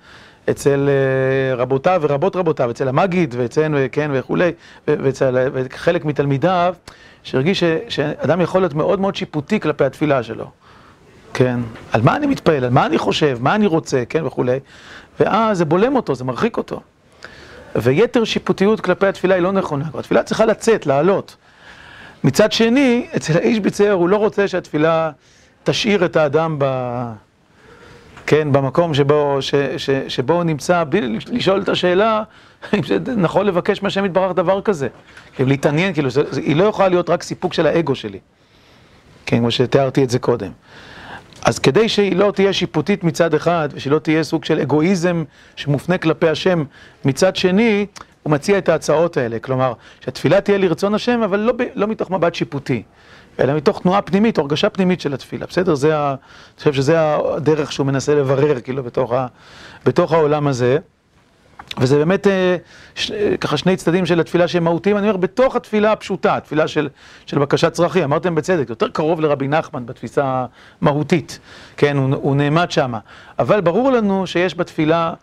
אצל 0.49 0.89
אה, 0.89 1.55
רבותיו 1.55 1.99
ורבות 2.03 2.35
רבותיו, 2.35 2.71
אצל 2.71 2.87
המגיד 2.87 3.35
ואצלנו, 3.37 3.77
כן, 3.91 4.11
וכולי, 4.13 4.51
ואצל 4.87 5.49
חלק 5.73 6.05
מתלמידיו, 6.05 6.75
שהרגיש 7.23 7.63
שאדם 7.89 8.41
יכול 8.41 8.61
להיות 8.61 8.73
מאוד 8.73 8.99
מאוד 8.99 9.15
שיפוטי 9.15 9.59
כלפי 9.59 9.83
התפילה 9.83 10.23
שלו. 10.23 10.51
כן, 11.33 11.59
על 11.91 12.01
מה 12.01 12.15
אני 12.15 12.27
מתפעל, 12.27 12.63
על 12.63 12.69
מה 12.69 12.85
אני 12.85 12.97
חושב, 12.97 13.37
מה 13.41 13.55
אני 13.55 13.65
רוצה, 13.65 14.03
כן, 14.09 14.25
וכולי, 14.25 14.59
ואז 15.19 15.57
זה 15.57 15.65
בולם 15.65 15.95
אותו, 15.95 16.15
זה 16.15 16.23
מרחיק 16.23 16.57
אותו. 16.57 16.81
ויתר 17.75 18.23
שיפוטיות 18.23 18.81
כלפי 18.81 19.07
התפילה 19.07 19.35
היא 19.35 19.43
לא 19.43 19.51
נכונה, 19.51 19.85
התפילה 19.93 20.23
צריכה 20.23 20.45
לצאת, 20.45 20.85
לעלות. 20.85 21.35
מצד 22.23 22.51
שני, 22.51 23.07
אצל 23.15 23.37
האיש 23.37 23.59
ביצר 23.59 23.91
הוא 23.91 24.09
לא 24.09 24.17
רוצה 24.17 24.47
שהתפילה 24.47 25.11
תשאיר 25.63 26.05
את 26.05 26.15
האדם 26.15 26.55
ב... 26.59 26.65
כן, 28.33 28.51
במקום 28.51 28.93
שבו, 28.93 29.37
ש, 29.41 29.55
ש, 29.77 29.89
שבו 30.07 30.33
הוא 30.33 30.43
נמצא, 30.43 30.83
בלי 30.89 31.19
לשאול 31.31 31.61
את 31.61 31.69
השאלה, 31.69 32.23
אם 32.73 32.83
זה 32.83 32.97
נכון 33.17 33.45
לבקש 33.45 33.83
מהשם 33.83 34.05
יתברך 34.05 34.35
דבר 34.35 34.61
כזה. 34.61 34.87
כאילו 35.35 35.49
להתעניין, 35.49 35.93
כאילו, 35.93 36.09
זה, 36.09 36.21
זה, 36.29 36.41
היא 36.41 36.55
לא 36.55 36.63
יכולה 36.63 36.87
להיות 36.87 37.09
רק 37.09 37.23
סיפוק 37.23 37.53
של 37.53 37.67
האגו 37.67 37.95
שלי. 37.95 38.19
כן, 39.25 39.37
כמו 39.37 39.51
שתיארתי 39.51 40.03
את 40.03 40.09
זה 40.09 40.19
קודם. 40.19 40.51
אז 41.45 41.59
כדי 41.59 41.89
שהיא 41.89 42.15
לא 42.15 42.31
תהיה 42.35 42.53
שיפוטית 42.53 43.03
מצד 43.03 43.33
אחד, 43.33 43.69
ושהיא 43.73 43.91
לא 43.91 43.99
תהיה 43.99 44.23
סוג 44.23 44.45
של 44.45 44.59
אגואיזם 44.59 45.23
שמופנה 45.55 45.97
כלפי 45.97 46.29
השם 46.29 46.63
מצד 47.05 47.35
שני, 47.35 47.85
הוא 48.23 48.31
מציע 48.31 48.57
את 48.57 48.69
ההצעות 48.69 49.17
האלה. 49.17 49.39
כלומר, 49.39 49.73
שהתפילה 50.05 50.41
תהיה 50.41 50.57
לרצון 50.57 50.95
השם, 50.95 51.21
אבל 51.23 51.39
לא, 51.39 51.53
לא 51.75 51.87
מתוך 51.87 52.11
מבט 52.11 52.35
שיפוטי. 52.35 52.83
אלא 53.39 53.53
מתוך 53.53 53.81
תנועה 53.81 54.01
פנימית, 54.01 54.37
או 54.37 54.43
הרגשה 54.43 54.69
פנימית 54.69 55.01
של 55.01 55.13
התפילה, 55.13 55.45
בסדר? 55.45 55.75
זה 55.75 55.97
ה... 55.97 56.09
אני 56.09 56.57
חושב 56.57 56.73
שזה 56.73 57.15
הדרך 57.15 57.71
שהוא 57.71 57.87
מנסה 57.87 58.15
לברר, 58.15 58.59
כאילו, 58.59 58.83
בתוך, 58.83 59.11
ה... 59.11 59.27
בתוך 59.85 60.13
העולם 60.13 60.47
הזה. 60.47 60.77
וזה 61.77 61.97
באמת 61.97 62.27
אה, 62.27 62.57
ש... 62.95 63.11
ככה 63.41 63.57
שני 63.57 63.75
צדדים 63.75 64.05
של 64.05 64.19
התפילה 64.19 64.47
שהם 64.47 64.63
מהותיים, 64.63 64.97
אני 64.97 65.07
אומר, 65.07 65.17
בתוך 65.17 65.55
התפילה 65.55 65.91
הפשוטה, 65.91 66.37
התפילה 66.37 66.67
של, 66.67 66.89
של 67.25 67.39
בקשת 67.39 67.73
צרכים, 67.73 68.03
אמרתם 68.03 68.35
בצדק, 68.35 68.69
יותר 68.69 68.89
קרוב 68.89 69.21
לרבי 69.21 69.47
נחמן 69.47 69.85
בתפיסה 69.85 70.45
המהותית, 70.81 71.39
כן, 71.77 71.97
הוא, 71.97 72.15
הוא 72.15 72.35
נעמד 72.35 72.71
שמה. 72.71 72.99
אבל 73.39 73.61
ברור 73.61 73.91
לנו 73.91 74.27
שיש 74.27 74.57
בתפילה 74.57 75.13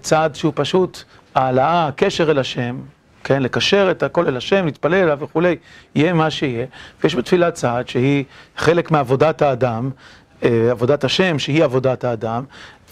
צד 0.00 0.30
שהוא 0.34 0.52
פשוט 0.56 1.02
העלאה, 1.34 1.90
קשר 1.96 2.30
אל 2.30 2.38
השם, 2.38 2.80
כן, 3.24 3.42
לקשר 3.42 3.88
את 3.90 4.02
הכל 4.02 4.26
אל 4.26 4.36
השם, 4.36 4.64
להתפלל 4.64 4.94
אליו 4.94 5.18
וכולי, 5.20 5.56
יהיה 5.94 6.12
מה 6.12 6.30
שיהיה. 6.30 6.66
ויש 7.02 7.14
בתפילה 7.14 7.50
צעד 7.50 7.88
שהיא 7.88 8.24
חלק 8.56 8.90
מעבודת 8.90 9.42
האדם, 9.42 9.90
אה, 10.44 10.70
עבודת 10.70 11.04
השם 11.04 11.38
שהיא 11.38 11.64
עבודת 11.64 12.04
האדם, 12.04 12.44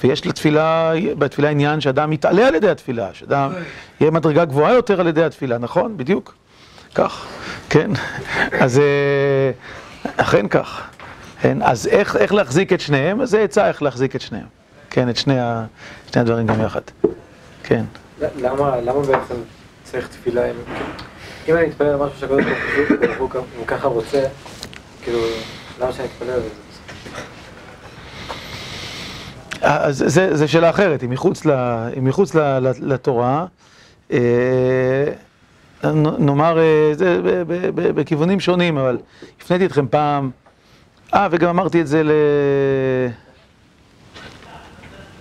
ויש 0.05 0.27
לתפילה, 0.27 0.93
בתפילה 1.19 1.49
עניין 1.49 1.81
שאדם 1.81 2.13
יתעלה 2.13 2.49
על 2.49 2.55
ידי 2.55 2.69
התפילה, 2.69 3.09
שאדם 3.13 3.53
יהיה 4.01 4.11
מדרגה 4.11 4.45
גבוהה 4.45 4.73
יותר 4.73 5.01
על 5.01 5.07
ידי 5.07 5.25
התפילה, 5.25 5.59
נכון? 5.59 5.97
בדיוק. 5.97 6.35
כך, 6.95 7.27
כן. 7.71 7.91
אז 8.61 8.79
אה, 8.79 9.51
אכן 10.17 10.49
כך. 10.49 10.91
כן, 11.41 11.59
אז 11.63 11.87
איך, 11.87 12.17
איך 12.17 12.35
להחזיק 12.35 12.73
את 12.73 12.81
שניהם? 12.81 13.21
אז 13.21 13.31
זה 13.31 13.41
עצה 13.41 13.69
איך 13.69 13.83
להחזיק 13.83 14.17
את 14.17 14.21
שניהם. 14.21 14.47
כן, 14.91 15.09
את 15.09 15.17
שני, 15.17 15.41
ה, 15.41 15.65
שני 16.13 16.23
הדברים 16.23 16.47
גם 16.47 16.61
יחד. 16.61 16.81
כן. 17.63 17.85
למה, 18.21 18.81
למה 18.81 19.01
בעצם 19.01 19.35
צריך 19.93 20.09
תפילה, 20.09 20.43
אם 21.49 21.57
אני 21.57 21.67
אתפלל 21.67 21.87
על 21.87 21.97
משהו 21.97 22.19
שהקדוש 22.21 23.17
ברוך 23.19 23.35
הוא 23.59 23.67
ככה 23.67 23.89
רוצה, 23.89 24.25
כאילו, 25.03 25.19
למה 25.81 25.93
שאני 25.93 26.07
אתפלל 26.07 26.31
על 26.31 26.41
זה? 26.41 26.49
אז 29.61 30.21
זו 30.33 30.49
שאלה 30.49 30.71
אחרת, 30.71 31.01
היא 31.01 31.09
מחוץ, 31.09 31.47
ל, 31.47 31.51
היא 31.95 32.03
מחוץ 32.03 32.35
ל, 32.35 32.41
ל, 32.41 32.71
לתורה. 32.81 33.47
אה, 34.13 34.19
נאמר, 36.19 36.59
אה, 36.59 36.91
זה 36.95 37.21
בכיוונים 37.95 38.41
שונים, 38.41 38.79
אבל 38.79 38.99
הפניתי 39.41 39.67
אתכם 39.67 39.87
פעם, 39.89 40.31
אה, 41.15 41.29
וגם 41.31 41.49
אמרתי 41.49 41.81
את 41.81 41.87
זה 41.87 42.03
ל... 42.03 42.11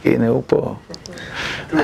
הנה, 0.05 0.27
הוא 0.27 0.43
פה. 0.47 0.75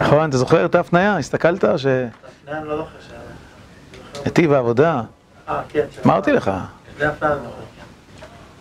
נכון, 0.00 0.28
אתה 0.28 0.38
זוכר 0.38 0.64
את 0.64 0.74
ההפניה? 0.74 1.16
הסתכלת 1.16 1.64
ש... 1.64 1.66
ההפניה 1.66 2.08
אני 2.48 2.68
לא 2.68 2.76
זוכר 2.76 2.96
ש... 3.00 3.10
נתיב 4.26 4.52
העבודה. 4.52 5.02
אה, 5.48 5.62
כן. 5.68 5.84
אמרתי 6.06 6.32
לך. 6.32 6.50
אני 7.00 7.08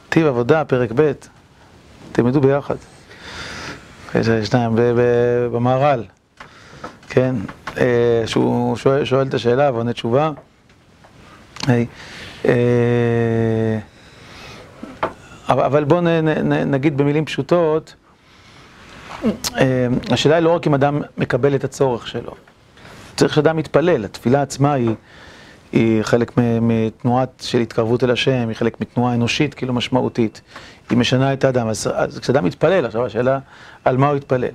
נתיב 0.07 0.27
עבודה, 0.27 0.65
פרק 0.65 0.89
ב', 0.95 1.11
תלמדו 2.11 2.41
ביחד. 2.41 2.75
יש 4.15 4.27
שניים, 4.27 4.71
במהר"ל, 5.51 6.03
כן, 7.09 7.35
אה, 7.77 8.23
שהוא 8.25 8.77
שואל 9.03 9.27
את 9.27 9.33
השאלה 9.33 9.71
ועונה 9.73 9.93
תשובה. 9.93 10.31
אה, 12.45 13.79
אבל 15.47 15.83
בואו 15.83 16.01
נגיד 16.65 16.97
במילים 16.97 17.25
פשוטות, 17.25 17.95
השאלה 20.11 20.35
היא 20.35 20.43
לא 20.43 20.55
רק 20.55 20.67
אם 20.67 20.73
אדם 20.73 21.01
מקבל 21.17 21.55
את 21.55 21.63
הצורך 21.63 22.07
שלו, 22.07 22.31
צריך 23.15 23.33
שאדם 23.33 23.59
יתפלל, 23.59 24.05
התפילה 24.05 24.41
עצמה 24.41 24.73
היא, 24.73 24.95
היא 25.71 26.03
חלק 26.03 26.31
מתנועת 26.61 27.43
של 27.45 27.59
התקרבות 27.59 28.03
אל 28.03 28.11
השם, 28.11 28.47
היא 28.47 28.55
חלק 28.55 28.81
מתנועה 28.81 29.13
אנושית 29.13 29.53
כאילו 29.53 29.73
משמעותית, 29.73 30.41
היא 30.89 30.97
משנה 30.97 31.33
את 31.33 31.43
האדם, 31.43 31.67
אז, 31.67 31.89
אז 31.93 32.19
כשאדם 32.19 32.45
מתפלל, 32.45 32.85
עכשיו 32.85 33.05
השאלה 33.05 33.39
על 33.85 33.97
מה 33.97 34.07
הוא 34.07 34.17
יתפלל. 34.17 34.51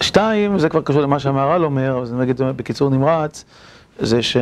שתיים, 0.00 0.58
זה 0.58 0.68
כבר 0.68 0.80
קשור 0.82 1.02
למה 1.02 1.18
שהמהר"ל 1.18 1.64
אומר, 1.64 1.98
אז 2.02 2.12
נגיד 2.12 2.40
בקיצור 2.56 2.90
נמרץ, 2.90 3.44
זה 3.98 4.22
ש... 4.22 4.36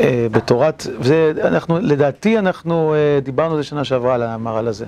אה, 0.00 0.26
בתורת, 0.30 0.86
וזה, 1.00 1.32
אנחנו, 1.44 1.78
לדעתי 1.80 2.38
אנחנו 2.38 2.94
אה, 2.94 3.20
דיברנו 3.20 3.54
על 3.54 3.56
זה 3.56 3.68
שנה 3.68 3.84
שעברה 3.84 4.14
על 4.14 4.22
המהר"ל 4.22 4.68
הזה. 4.68 4.86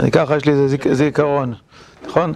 אני 0.00 0.10
ככה, 0.10 0.36
יש 0.36 0.44
לי 0.44 0.52
איזה 0.52 0.76
זיכרון, 0.92 1.54
נכון? 2.06 2.32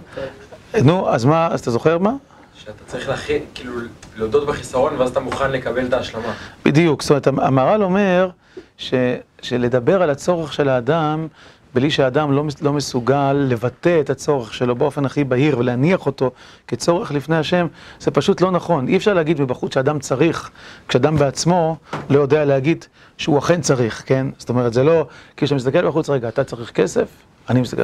נו, 0.83 1.09
אז 1.09 1.25
מה, 1.25 1.47
אז 1.47 1.59
אתה 1.59 1.71
זוכר 1.71 1.97
מה? 1.97 2.13
שאתה 2.53 2.83
צריך 2.87 3.09
להכין, 3.09 3.43
כאילו, 3.53 3.73
להודות 4.17 4.47
בחיסרון 4.47 4.93
ואז 4.97 5.09
אתה 5.09 5.19
מוכן 5.19 5.51
לקבל 5.51 5.85
את 5.85 5.93
ההשלמה. 5.93 6.33
בדיוק, 6.65 7.01
זאת 7.01 7.09
אומרת, 7.09 7.27
המהר"ל 7.27 7.83
אומר 7.83 8.29
ש, 8.77 8.93
שלדבר 9.41 10.01
על 10.01 10.09
הצורך 10.09 10.53
של 10.53 10.69
האדם 10.69 11.27
בלי 11.73 11.91
שהאדם 11.91 12.31
לא, 12.31 12.45
לא 12.61 12.73
מסוגל 12.73 13.33
לבטא 13.33 13.99
את 14.01 14.09
הצורך 14.09 14.53
שלו 14.53 14.75
באופן 14.75 15.05
הכי 15.05 15.23
בהיר 15.23 15.57
ולהניח 15.57 16.05
אותו 16.05 16.31
כצורך 16.67 17.11
לפני 17.11 17.37
השם, 17.37 17.67
זה 17.99 18.11
פשוט 18.11 18.41
לא 18.41 18.51
נכון. 18.51 18.87
אי 18.87 18.97
אפשר 18.97 19.13
להגיד 19.13 19.41
מבחוץ 19.41 19.73
שאדם 19.73 19.99
צריך, 19.99 20.49
כשאדם 20.87 21.15
בעצמו 21.15 21.77
לא 22.09 22.19
יודע 22.19 22.45
להגיד 22.45 22.85
שהוא 23.17 23.39
אכן 23.39 23.61
צריך, 23.61 24.03
כן? 24.05 24.27
זאת 24.37 24.49
אומרת, 24.49 24.73
זה 24.73 24.83
לא, 24.83 25.05
כשאתה 25.37 25.55
מסתכל 25.55 25.87
בחוץ, 25.87 26.09
רגע, 26.09 26.27
אתה 26.27 26.43
צריך 26.43 26.71
כסף? 26.71 27.07
אני 27.49 27.61
מסתכל, 27.61 27.83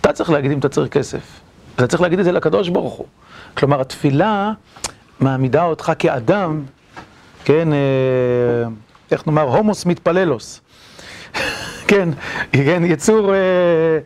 אתה 0.00 0.12
צריך 0.12 0.30
להגיד 0.30 0.50
אם 0.50 0.58
אתה 0.58 0.68
צריך 0.68 0.88
כסף. 0.88 1.40
אתה 1.76 1.86
צריך 1.86 2.02
להגיד 2.02 2.18
את 2.18 2.24
זה 2.24 2.32
לקדוש 2.32 2.68
ברוך 2.68 2.94
הוא. 2.94 3.06
כלומר, 3.56 3.80
התפילה 3.80 4.52
מעמידה 5.20 5.64
אותך 5.64 5.92
כאדם, 5.98 6.62
כן, 7.44 7.72
אה, 7.72 7.78
איך 9.10 9.26
נאמר, 9.26 9.42
הומוס 9.42 9.86
מתפללוס. 9.86 10.60
כן, 11.88 12.08
כן, 12.52 12.82
יצור, 12.84 13.34
אה, 13.34 13.98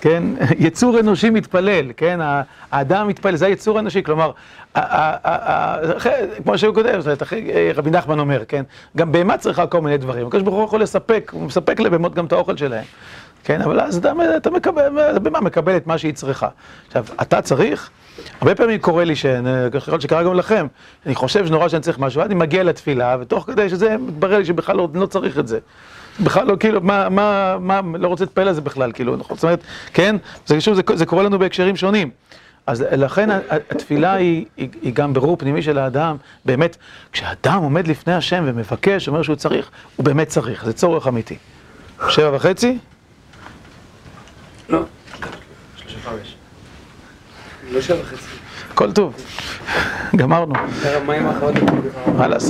כן, 0.00 0.22
יצור 0.58 1.00
אנושי 1.00 1.30
מתפלל, 1.30 1.92
כן, 1.96 2.20
האדם 2.72 3.08
מתפלל, 3.08 3.36
זה 3.36 3.46
היצור 3.46 3.76
האנושי, 3.76 4.02
כלומר, 4.02 4.32
כמו 6.42 6.58
שהוא 6.58 6.74
כותב, 6.74 7.02
רבי 7.74 7.90
נחמן 7.90 8.18
אומר, 8.18 8.42
כן, 8.48 8.62
גם 8.96 9.12
בהמה 9.12 9.38
צריכה 9.38 9.66
כל 9.66 9.80
מיני 9.80 9.96
דברים, 9.96 10.26
הקדוש 10.26 10.42
ברוך 10.42 10.56
הוא 10.56 10.64
יכול 10.64 10.82
לספק, 10.82 11.30
הוא 11.34 11.42
מספק 11.42 11.80
לבהמות 11.80 12.14
גם 12.14 12.26
את 12.26 12.32
האוכל 12.32 12.56
שלהם, 12.56 12.84
כן, 13.44 13.62
אבל 13.62 13.80
אז 13.80 14.00
אתה 14.36 14.50
מקבל, 14.50 14.98
הבהמה 14.98 15.40
מקבלת 15.40 15.86
מה 15.86 15.98
שהיא 15.98 16.14
צריכה. 16.14 16.48
עכשיו, 16.86 17.04
אתה 17.22 17.42
צריך, 17.42 17.90
הרבה 18.40 18.54
פעמים 18.54 18.78
קורה 18.78 19.04
לי, 19.04 19.12
יכול 19.74 19.92
להיות 19.92 20.02
שקרה 20.02 20.22
גם 20.22 20.34
לכם, 20.34 20.66
אני 21.06 21.14
חושב 21.14 21.46
שנורא 21.46 21.68
שאני 21.68 21.82
צריך 21.82 21.98
משהו, 21.98 22.22
אני 22.22 22.34
מגיע 22.34 22.62
לתפילה, 22.62 23.16
ותוך 23.20 23.44
כדי 23.46 23.68
שזה 23.68 23.96
מתברר 23.96 24.38
לי 24.38 24.44
שבכלל 24.44 24.76
לא 24.94 25.06
צריך 25.06 25.38
את 25.38 25.48
זה. 25.48 25.58
בכלל 26.20 26.46
לא, 26.46 26.56
כאילו, 26.60 26.80
מה, 26.80 27.08
מה, 27.08 27.56
מה, 27.60 27.80
לא 27.98 28.08
רוצה 28.08 28.24
להתפעל 28.24 28.48
על 28.48 28.54
זה 28.54 28.60
בכלל, 28.60 28.92
כאילו, 28.92 29.16
נכון, 29.16 29.36
זאת 29.36 29.44
אומרת, 29.44 29.60
כן, 29.92 30.16
זה, 30.46 30.60
שוב, 30.60 30.74
זה, 30.74 30.82
זה 30.94 31.06
קורה 31.06 31.22
לנו 31.22 31.38
בהקשרים 31.38 31.76
שונים. 31.76 32.10
אז 32.66 32.84
לכן 32.92 33.28
התפילה 33.50 34.12
היא, 34.12 34.44
היא, 34.56 34.68
היא 34.82 34.94
גם 34.94 35.12
ברור 35.12 35.36
פנימי 35.36 35.62
של 35.62 35.78
האדם, 35.78 36.16
באמת, 36.44 36.76
כשאדם 37.12 37.62
עומד 37.62 37.88
לפני 37.88 38.14
השם 38.14 38.44
ומבקש, 38.46 39.08
אומר 39.08 39.22
שהוא 39.22 39.36
צריך, 39.36 39.70
הוא 39.96 40.04
באמת 40.04 40.28
צריך, 40.28 40.64
זה 40.64 40.72
צורך 40.72 41.08
אמיתי. 41.08 41.36
שבע 42.08 42.36
וחצי? 42.36 42.78
לא. 44.72 44.84
לא 47.72 47.80
שבע 47.80 48.00
וחצי. 48.00 48.16
הכל 48.72 48.92
טוב, 48.92 49.14
גמרנו. 50.16 50.54
מה 52.16 52.28
לעשות? 52.28 52.40